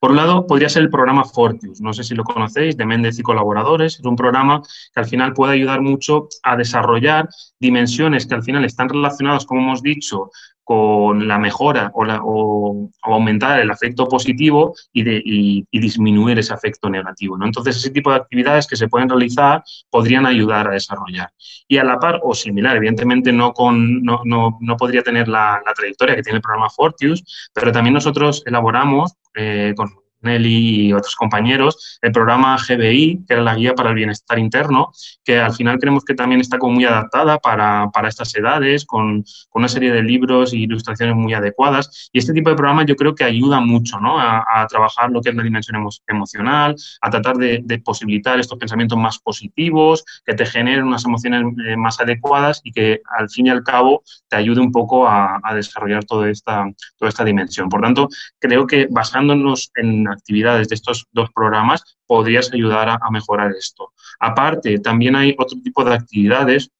Por 0.00 0.12
un 0.12 0.16
lado, 0.16 0.46
podría 0.46 0.70
ser 0.70 0.82
el 0.82 0.88
programa 0.88 1.24
Fortius, 1.24 1.82
no 1.82 1.92
sé 1.92 2.04
si 2.04 2.14
lo 2.14 2.24
conocéis, 2.24 2.74
de 2.74 2.86
Méndez 2.86 3.18
y 3.18 3.22
colaboradores. 3.22 3.98
Es 4.00 4.04
un 4.06 4.16
programa 4.16 4.62
que 4.94 5.00
al 5.00 5.04
final 5.04 5.34
puede 5.34 5.52
ayudar 5.52 5.82
mucho 5.82 6.28
a 6.42 6.56
desarrollar 6.56 7.28
dimensiones 7.60 8.26
que 8.26 8.34
al 8.34 8.42
final 8.42 8.64
están 8.64 8.88
relacionadas, 8.88 9.44
como 9.44 9.60
hemos 9.60 9.82
dicho, 9.82 10.30
con 10.64 11.26
la 11.26 11.38
mejora 11.38 11.90
o, 11.94 12.90
aumentar 13.02 13.60
el 13.60 13.70
afecto 13.70 14.06
positivo 14.08 14.74
y, 14.92 15.66
disminuir 15.72 16.38
ese 16.38 16.54
afecto 16.54 16.88
negativo. 16.88 17.36
¿no? 17.36 17.46
Entonces, 17.46 17.76
ese 17.76 17.90
tipo 17.90 18.10
de 18.10 18.16
actividades 18.16 18.66
que 18.66 18.76
se 18.76 18.88
pueden 18.88 19.08
realizar 19.08 19.62
podrían 19.90 20.26
ayudar 20.26 20.68
a 20.68 20.72
desarrollar. 20.72 21.30
Y 21.66 21.78
a 21.78 21.84
la 21.84 21.98
par, 21.98 22.20
o 22.22 22.34
similar, 22.34 22.76
evidentemente 22.76 23.32
no, 23.32 23.52
con, 23.52 24.02
no, 24.02 24.76
podría 24.78 25.02
tener 25.02 25.28
la, 25.28 25.60
trayectoria 25.74 26.16
que 26.16 26.22
tiene 26.22 26.36
el 26.36 26.42
programa 26.42 26.70
Fortius, 26.70 27.50
pero 27.52 27.72
también 27.72 27.94
nosotros 27.94 28.42
elaboramos 28.46 29.14
eh, 29.34 29.72
con 29.76 29.99
Nelly 30.20 30.86
y 30.86 30.92
otros 30.92 31.16
compañeros, 31.16 31.98
el 32.02 32.12
programa 32.12 32.56
GBI, 32.56 33.24
que 33.26 33.34
era 33.34 33.42
la 33.42 33.54
Guía 33.54 33.74
para 33.74 33.90
el 33.90 33.96
Bienestar 33.96 34.38
Interno, 34.38 34.92
que 35.24 35.38
al 35.38 35.52
final 35.52 35.78
creemos 35.78 36.04
que 36.04 36.14
también 36.14 36.40
está 36.40 36.58
como 36.58 36.74
muy 36.74 36.84
adaptada 36.84 37.38
para, 37.38 37.90
para 37.90 38.08
estas 38.08 38.34
edades, 38.34 38.84
con, 38.84 39.24
una 39.52 39.68
serie 39.68 39.92
de 39.92 40.02
libros 40.02 40.52
e 40.52 40.58
ilustraciones 40.58 41.14
muy 41.14 41.34
adecuadas. 41.34 42.10
Y 42.12 42.18
este 42.18 42.32
tipo 42.32 42.50
de 42.50 42.56
programas 42.56 42.86
yo 42.86 42.96
creo 42.96 43.14
que 43.14 43.24
ayuda 43.24 43.60
mucho 43.60 43.98
¿no? 44.00 44.18
a, 44.18 44.66
trabajar 44.68 45.10
lo 45.10 45.20
que 45.20 45.30
es 45.30 45.34
la 45.34 45.42
dimensión 45.42 45.76
emo 45.76 45.90
emocional, 46.06 46.76
a 47.00 47.10
tratar 47.10 47.36
de, 47.36 47.82
posibilitar 47.84 48.38
estos 48.38 48.58
pensamientos 48.58 48.98
más 48.98 49.18
positivos, 49.18 50.04
que 50.24 50.34
te 50.34 50.44
generen 50.46 50.84
unas 50.84 51.04
emociones 51.04 51.44
eh, 51.66 51.76
más 51.76 51.98
adecuadas 52.00 52.60
y 52.62 52.72
que 52.72 53.00
al 53.18 53.28
fin 53.30 53.46
y 53.46 53.50
al 53.50 53.62
cabo 53.62 54.02
te 54.28 54.36
ayude 54.36 54.60
un 54.60 54.70
poco 54.70 55.06
a, 55.06 55.40
a 55.42 55.54
desarrollar 55.54 56.04
toda 56.04 56.30
esta, 56.30 56.64
toda 56.98 57.08
esta 57.08 57.24
dimensión. 57.24 57.68
Por 57.68 57.80
tanto, 57.80 58.08
creo 58.38 58.66
que 58.66 58.86
basándonos 58.90 59.70
en 59.74 60.06
actividades 60.10 60.68
de 60.68 60.74
estos 60.74 61.06
dos 61.12 61.30
programas, 61.32 61.82
podrías 62.06 62.52
ayudar 62.52 62.88
a, 62.88 63.10
mejorar 63.10 63.52
esto. 63.52 63.92
Aparte, 64.18 64.78
también 64.78 65.16
hay 65.16 65.34
otro 65.38 65.58
tipo 65.62 65.84
de 65.84 65.94
actividades 65.94 66.70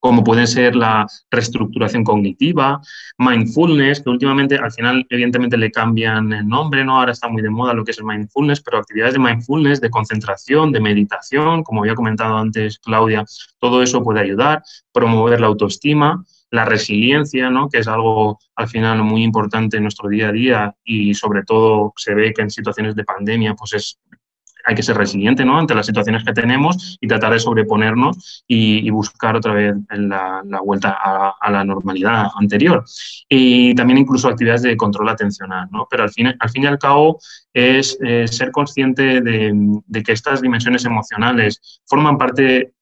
como 0.00 0.22
pueden 0.22 0.46
ser 0.46 0.76
la 0.76 1.06
reestructuración 1.30 2.04
cognitiva, 2.04 2.80
mindfulness, 3.18 4.00
que 4.00 4.10
últimamente 4.10 4.56
al 4.56 4.70
final 4.70 5.04
evidentemente 5.10 5.56
le 5.56 5.72
cambian 5.72 6.32
el 6.32 6.46
nombre, 6.46 6.84
¿no? 6.84 7.00
Ahora 7.00 7.12
está 7.12 7.28
muy 7.28 7.42
de 7.42 7.50
moda 7.50 7.74
lo 7.74 7.84
que 7.84 7.90
es 7.90 7.98
el 7.98 8.04
mindfulness, 8.04 8.60
pero 8.60 8.78
actividades 8.78 9.14
de 9.14 9.20
mindfulness, 9.20 9.80
de 9.80 9.90
concentración, 9.90 10.70
de 10.70 10.80
meditación, 10.80 11.64
como 11.64 11.80
había 11.80 11.96
comentado 11.96 12.36
antes 12.36 12.78
Claudia, 12.78 13.24
todo 13.58 13.82
eso 13.82 14.02
puede 14.04 14.20
ayudar, 14.20 14.62
promover 14.92 15.40
la 15.40 15.48
autoestima, 15.48 16.24
la 16.50 16.64
resiliencia, 16.64 17.50
¿no? 17.50 17.68
que 17.68 17.78
es 17.78 17.88
algo 17.88 18.38
al 18.56 18.68
final 18.68 19.02
muy 19.02 19.22
importante 19.22 19.76
en 19.76 19.82
nuestro 19.84 20.08
día 20.08 20.28
a 20.28 20.32
día 20.32 20.74
y 20.84 21.14
sobre 21.14 21.42
todo 21.42 21.92
se 21.96 22.14
ve 22.14 22.32
que 22.32 22.42
en 22.42 22.50
situaciones 22.50 22.94
de 22.94 23.04
pandemia 23.04 23.54
pues 23.54 23.74
es 23.74 23.98
hay 24.68 24.74
que 24.74 24.82
ser 24.82 24.96
resiliente 24.98 25.46
¿no? 25.46 25.58
ante 25.58 25.74
las 25.74 25.86
situaciones 25.86 26.24
que 26.24 26.32
tenemos 26.34 26.98
y 27.00 27.08
tratar 27.08 27.32
de 27.32 27.40
sobreponernos 27.40 28.44
y, 28.46 28.90
buscar 28.90 29.36
otra 29.36 29.54
vez 29.54 29.74
la, 29.90 30.42
la 30.44 30.60
vuelta 30.60 30.98
a, 31.00 31.50
la 31.50 31.64
normalidad 31.64 32.26
anterior. 32.34 32.84
Y 33.28 33.74
también 33.74 33.98
incluso 33.98 34.28
actividades 34.28 34.62
de 34.62 34.76
control 34.76 35.08
atencional, 35.08 35.68
¿no? 35.70 35.86
pero 35.88 36.02
al 36.02 36.10
fin, 36.10 36.34
al 36.38 36.50
fin 36.50 36.64
y 36.64 36.66
al 36.66 36.78
cabo 36.78 37.18
es 37.52 37.96
eh, 38.02 38.26
ser 38.28 38.50
consciente 38.50 39.20
de, 39.20 40.02
que 40.04 40.12
estas 40.12 40.42
dimensiones 40.42 40.84
emocionales 40.84 41.80
forman 41.86 42.18
parte 42.18 42.72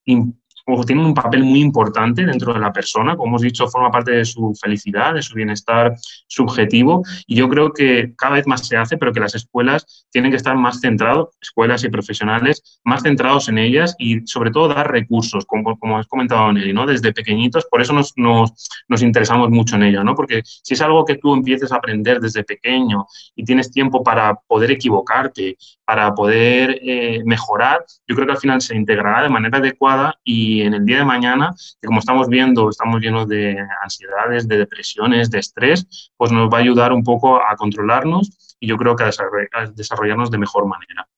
o 0.67 0.85
tiene 0.85 1.05
un 1.05 1.15
papel 1.15 1.45
muy 1.45 1.61
importante 1.61 2.25
dentro 2.25 2.53
de 2.53 2.59
la 2.59 2.73
persona, 2.73 3.17
como 3.17 3.29
hemos 3.29 3.43
dicho, 3.43 3.69
forma 3.69 3.91
parte 3.91 4.11
de 4.11 4.25
su 4.25 4.53
felicidad, 4.61 5.15
de 5.15 5.23
su 5.23 5.35
bienestar 5.35 5.95
subjetivo, 6.27 7.03
y 7.27 7.37
yo 7.37 7.49
creo 7.49 7.73
que 7.73 8.15
cada 8.17 8.35
vez 8.35 8.47
más 8.47 8.67
se 8.67 8.77
hace, 8.77 8.97
pero 8.99 9.13
que 9.13 9.21
las 9.21 9.35
escuelas 9.35 10.07
tienen 10.11 10.31
que 10.31 10.37
estar 10.37 10.57
más 10.57 10.81
centrados, 10.81 11.29
escuelas 11.41 11.85
y 11.85 11.89
profesionales, 11.89 12.81
más 12.85 13.03
centrados 13.03 13.49
en 13.49 13.59
ellas 13.59 13.95
y 13.99 14.27
sobre 14.27 14.51
todo 14.51 14.69
dar 14.69 14.91
recursos, 14.91 15.47
como, 15.47 15.79
como 15.79 15.99
has 15.99 16.07
comentado, 16.07 16.53
Nelly, 16.53 16.73
¿no? 16.73 16.85
Desde 16.87 17.13
pequeñitos, 17.13 17.67
por 17.67 17.81
eso 17.81 17.93
nos, 17.93 18.13
nos, 18.17 18.69
nos 18.89 19.03
interesamos 19.03 19.51
mucho 19.51 19.77
en 19.77 19.85
ello, 19.85 20.03
¿no? 20.03 20.15
Porque 20.15 20.43
si 20.45 20.75
es 20.75 20.81
algo 20.81 21.05
que 21.05 21.17
tú 21.17 21.33
empieces 21.35 21.71
a 21.71 21.77
aprender 21.77 22.21
desde 22.21 22.43
pequeño 22.43 23.07
y 23.37 23.45
tienes 23.45 23.71
tiempo 23.71 24.03
para 24.03 24.35
poder 24.35 24.73
equivocarte, 24.73 25.57
para 25.85 26.13
poder 26.15 26.81
eh, 26.83 27.23
mejorar, 27.25 27.85
yo 28.09 28.15
creo 28.17 28.27
que 28.27 28.33
al 28.33 28.39
final 28.39 28.61
se 28.61 28.75
integrará 28.75 29.23
de 29.23 29.29
manera 29.29 29.59
adecuada 29.59 30.19
y 30.25 30.56
en 30.63 30.75
el 30.75 30.85
día 30.85 30.99
de 30.99 31.05
mañana, 31.05 31.55
que 31.81 31.87
como 31.87 32.01
estamos 32.01 32.29
viendo, 32.29 32.71
estamos 32.71 33.01
llenos 33.01 33.29
de 33.29 33.57
ansiedades, 33.83 34.47
de 34.49 34.59
depresiones, 34.59 35.31
de 35.31 35.39
estrés, 35.39 36.11
pues 36.17 36.33
nos 36.33 36.53
va 36.53 36.59
a 36.59 36.61
ayudar 36.61 36.93
un 36.93 37.03
poco 37.03 37.37
a 37.37 37.57
controlarnos 37.57 38.57
y 38.61 38.69
yo 38.69 38.77
creo 38.77 38.97
que 38.97 39.05
a 39.05 39.67
desarrollarnos 39.75 40.31
de 40.31 40.39
mejor 40.39 40.67
manera. 40.67 41.09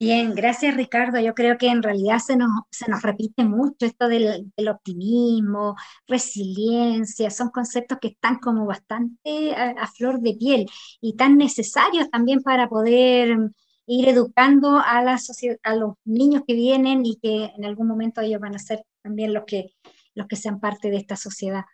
Bien, 0.00 0.34
gracias 0.34 0.76
Ricardo. 0.76 1.20
Yo 1.20 1.34
creo 1.34 1.56
que 1.56 1.68
en 1.68 1.82
realidad 1.82 2.18
se 2.18 2.36
nos, 2.36 2.50
se 2.70 2.90
nos 2.90 3.00
repite 3.02 3.44
mucho 3.44 3.86
esto 3.86 4.08
del, 4.08 4.52
del, 4.56 4.68
optimismo, 4.68 5.76
resiliencia, 6.06 7.30
son 7.30 7.50
conceptos 7.50 7.98
que 8.00 8.08
están 8.08 8.38
como 8.38 8.66
bastante 8.66 9.54
a, 9.54 9.70
a 9.70 9.86
flor 9.86 10.20
de 10.20 10.34
piel 10.34 10.66
y 11.00 11.14
tan 11.16 11.38
necesarios 11.38 12.10
también 12.10 12.42
para 12.42 12.68
poder 12.68 13.50
ir 13.86 14.08
educando 14.08 14.78
a, 14.78 15.02
la 15.02 15.18
a 15.62 15.76
los 15.76 15.94
niños 16.04 16.42
que 16.46 16.54
vienen 16.54 17.04
y 17.04 17.16
que 17.16 17.52
en 17.56 17.64
algún 17.64 17.86
momento 17.86 18.20
ellos 18.20 18.40
van 18.40 18.54
a 18.54 18.58
ser 18.58 18.84
también 19.02 19.34
los 19.34 19.44
que, 19.44 19.74
los 20.14 20.26
que 20.26 20.36
sean 20.36 20.60
parte 20.60 20.90
de 20.90 20.96
esta 20.96 21.16
sociedad. 21.16 21.64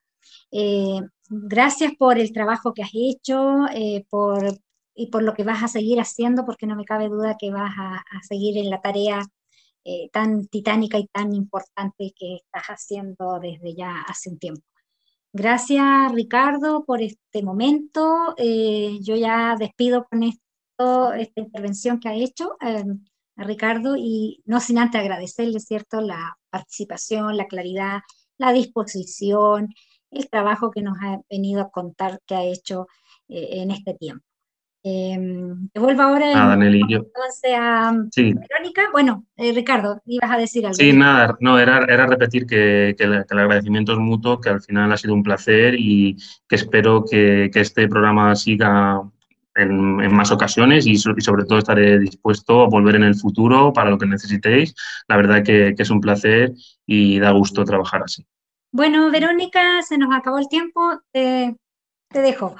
Eh, 0.50 1.00
gracias 1.28 1.92
por 1.98 2.18
el 2.18 2.32
trabajo 2.32 2.74
que 2.74 2.82
has 2.82 2.90
hecho 2.92 3.66
eh, 3.72 4.04
por, 4.10 4.58
y 4.94 5.06
por 5.06 5.22
lo 5.22 5.34
que 5.34 5.44
vas 5.44 5.62
a 5.62 5.68
seguir 5.68 6.00
haciendo, 6.00 6.44
porque 6.44 6.66
no 6.66 6.76
me 6.76 6.84
cabe 6.84 7.08
duda 7.08 7.36
que 7.38 7.50
vas 7.50 7.72
a, 7.78 7.96
a 7.96 8.22
seguir 8.22 8.58
en 8.58 8.70
la 8.70 8.80
tarea 8.80 9.22
eh, 9.84 10.10
tan 10.12 10.46
titánica 10.46 10.98
y 10.98 11.06
tan 11.06 11.32
importante 11.32 12.12
que 12.14 12.36
estás 12.36 12.64
haciendo 12.66 13.40
desde 13.40 13.74
ya 13.74 14.02
hace 14.02 14.28
un 14.28 14.38
tiempo. 14.38 14.62
Gracias, 15.32 16.12
Ricardo, 16.12 16.84
por 16.84 17.00
este 17.00 17.42
momento. 17.42 18.34
Eh, 18.36 18.98
yo 19.00 19.16
ya 19.16 19.56
despido 19.58 20.06
con 20.10 20.22
esto 20.24 20.42
esta 21.14 21.40
intervención 21.40 22.00
que 22.00 22.08
ha 22.08 22.14
hecho 22.14 22.56
eh, 22.60 22.84
a 23.36 23.44
Ricardo 23.44 23.96
y 23.96 24.42
no 24.46 24.60
sin 24.60 24.78
antes 24.78 25.00
agradecerle, 25.00 25.60
¿cierto?, 25.60 26.00
la 26.00 26.36
participación, 26.50 27.36
la 27.36 27.46
claridad, 27.46 28.00
la 28.38 28.52
disposición, 28.52 29.68
el 30.10 30.28
trabajo 30.28 30.70
que 30.70 30.82
nos 30.82 30.96
ha 31.00 31.20
venido 31.30 31.62
a 31.62 31.70
contar 31.70 32.20
que 32.26 32.34
ha 32.34 32.42
hecho 32.42 32.86
eh, 33.28 33.60
en 33.62 33.70
este 33.70 33.94
tiempo. 33.94 34.24
Eh, 34.82 35.18
devuelvo 35.74 36.00
ahora 36.00 36.56
Nelly, 36.56 36.80
yo... 36.88 36.98
entonces 37.00 37.52
a 37.54 37.92
sí. 38.10 38.32
Verónica. 38.32 38.88
Bueno, 38.92 39.26
eh, 39.36 39.52
Ricardo, 39.52 40.00
ibas 40.06 40.30
a 40.30 40.38
decir 40.38 40.64
algo. 40.64 40.74
Sí, 40.74 40.94
nada, 40.94 41.36
no, 41.40 41.58
era, 41.58 41.84
era 41.84 42.06
repetir 42.06 42.46
que, 42.46 42.94
que, 42.96 43.04
el, 43.04 43.26
que, 43.26 43.34
el, 43.34 43.40
agradecimiento 43.40 43.92
es 43.92 43.98
mutuo, 43.98 44.40
que 44.40 44.48
al 44.48 44.62
final 44.62 44.90
ha 44.90 44.96
sido 44.96 45.12
un 45.12 45.22
placer 45.22 45.74
y 45.78 46.16
que 46.48 46.56
espero 46.56 47.04
que, 47.04 47.50
que 47.52 47.60
este 47.60 47.88
programa 47.88 48.34
siga 48.34 49.02
en, 49.54 50.00
en, 50.00 50.14
más 50.14 50.30
ocasiones 50.30 50.86
y, 50.86 50.92
y, 50.92 50.98
sobre 50.98 51.44
todo 51.44 51.58
estaré 51.58 51.98
dispuesto 51.98 52.62
a 52.62 52.68
volver 52.68 52.96
en 52.96 53.04
el 53.04 53.14
futuro 53.14 53.72
para 53.72 53.90
lo 53.90 53.98
que 53.98 54.06
necesitéis. 54.06 54.74
La 55.08 55.16
verdad 55.16 55.42
que, 55.42 55.74
que 55.76 55.82
es 55.82 55.90
un 55.90 56.00
placer 56.00 56.52
y 56.86 57.18
da 57.18 57.30
gusto 57.32 57.64
trabajar 57.64 58.02
así. 58.04 58.24
Bueno, 58.72 59.10
Verónica, 59.10 59.82
se 59.82 59.98
nos 59.98 60.14
acabó 60.14 60.38
el 60.38 60.48
tiempo. 60.48 61.00
Te, 61.12 61.56
te 62.08 62.20
dejo. 62.20 62.56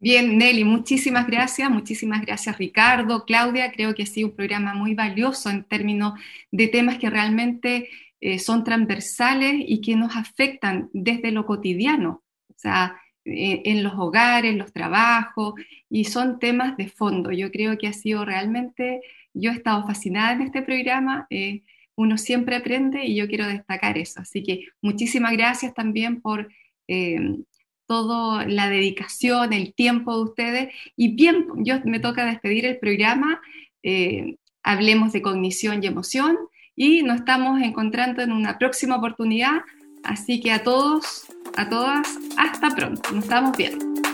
Bien, 0.00 0.38
Nelly, 0.38 0.64
muchísimas 0.64 1.26
gracias, 1.26 1.68
muchísimas 1.68 2.24
gracias 2.24 2.56
Ricardo, 2.56 3.24
Claudia, 3.24 3.72
creo 3.72 3.96
que 3.96 4.04
ha 4.04 4.06
sido 4.06 4.28
un 4.28 4.36
programa 4.36 4.72
muy 4.72 4.94
valioso 4.94 5.50
en 5.50 5.64
términos 5.64 6.12
de 6.52 6.68
temas 6.68 6.98
que 6.98 7.10
realmente 7.10 7.88
eh, 8.20 8.38
son 8.38 8.62
transversales 8.62 9.56
y 9.58 9.80
que 9.80 9.96
nos 9.96 10.14
afectan 10.14 10.88
desde 10.92 11.32
lo 11.32 11.46
cotidiano, 11.46 12.22
o 12.48 12.54
sea, 12.54 12.96
en 13.30 13.82
los 13.82 13.94
hogares, 13.94 14.56
los 14.56 14.72
trabajos, 14.72 15.54
y 15.90 16.04
son 16.04 16.38
temas 16.38 16.76
de 16.76 16.88
fondo. 16.88 17.32
Yo 17.32 17.50
creo 17.50 17.76
que 17.78 17.88
ha 17.88 17.92
sido 17.92 18.24
realmente, 18.24 19.00
yo 19.34 19.50
he 19.50 19.54
estado 19.54 19.86
fascinada 19.86 20.32
en 20.32 20.42
este 20.42 20.62
programa, 20.62 21.26
eh, 21.30 21.62
uno 21.96 22.16
siempre 22.16 22.56
aprende 22.56 23.04
y 23.04 23.16
yo 23.16 23.26
quiero 23.26 23.46
destacar 23.46 23.98
eso. 23.98 24.20
Así 24.20 24.42
que 24.42 24.68
muchísimas 24.80 25.32
gracias 25.32 25.74
también 25.74 26.20
por 26.20 26.48
eh, 26.86 27.38
toda 27.86 28.46
la 28.46 28.68
dedicación, 28.68 29.52
el 29.52 29.74
tiempo 29.74 30.14
de 30.14 30.22
ustedes. 30.22 30.74
Y 30.94 31.16
bien, 31.16 31.46
yo 31.56 31.80
me 31.84 31.98
toca 31.98 32.24
despedir 32.24 32.66
el 32.66 32.78
programa, 32.78 33.40
eh, 33.82 34.36
hablemos 34.62 35.12
de 35.12 35.22
cognición 35.22 35.82
y 35.82 35.88
emoción, 35.88 36.36
y 36.76 37.02
nos 37.02 37.16
estamos 37.16 37.60
encontrando 37.60 38.22
en 38.22 38.30
una 38.30 38.58
próxima 38.58 38.96
oportunidad. 38.96 39.62
Así 40.04 40.40
que 40.40 40.52
a 40.52 40.62
todos, 40.62 41.26
a 41.56 41.68
todas, 41.68 42.18
hasta 42.36 42.70
pronto. 42.74 43.10
Nos 43.12 43.24
estamos 43.24 43.56
viendo. 43.56 44.07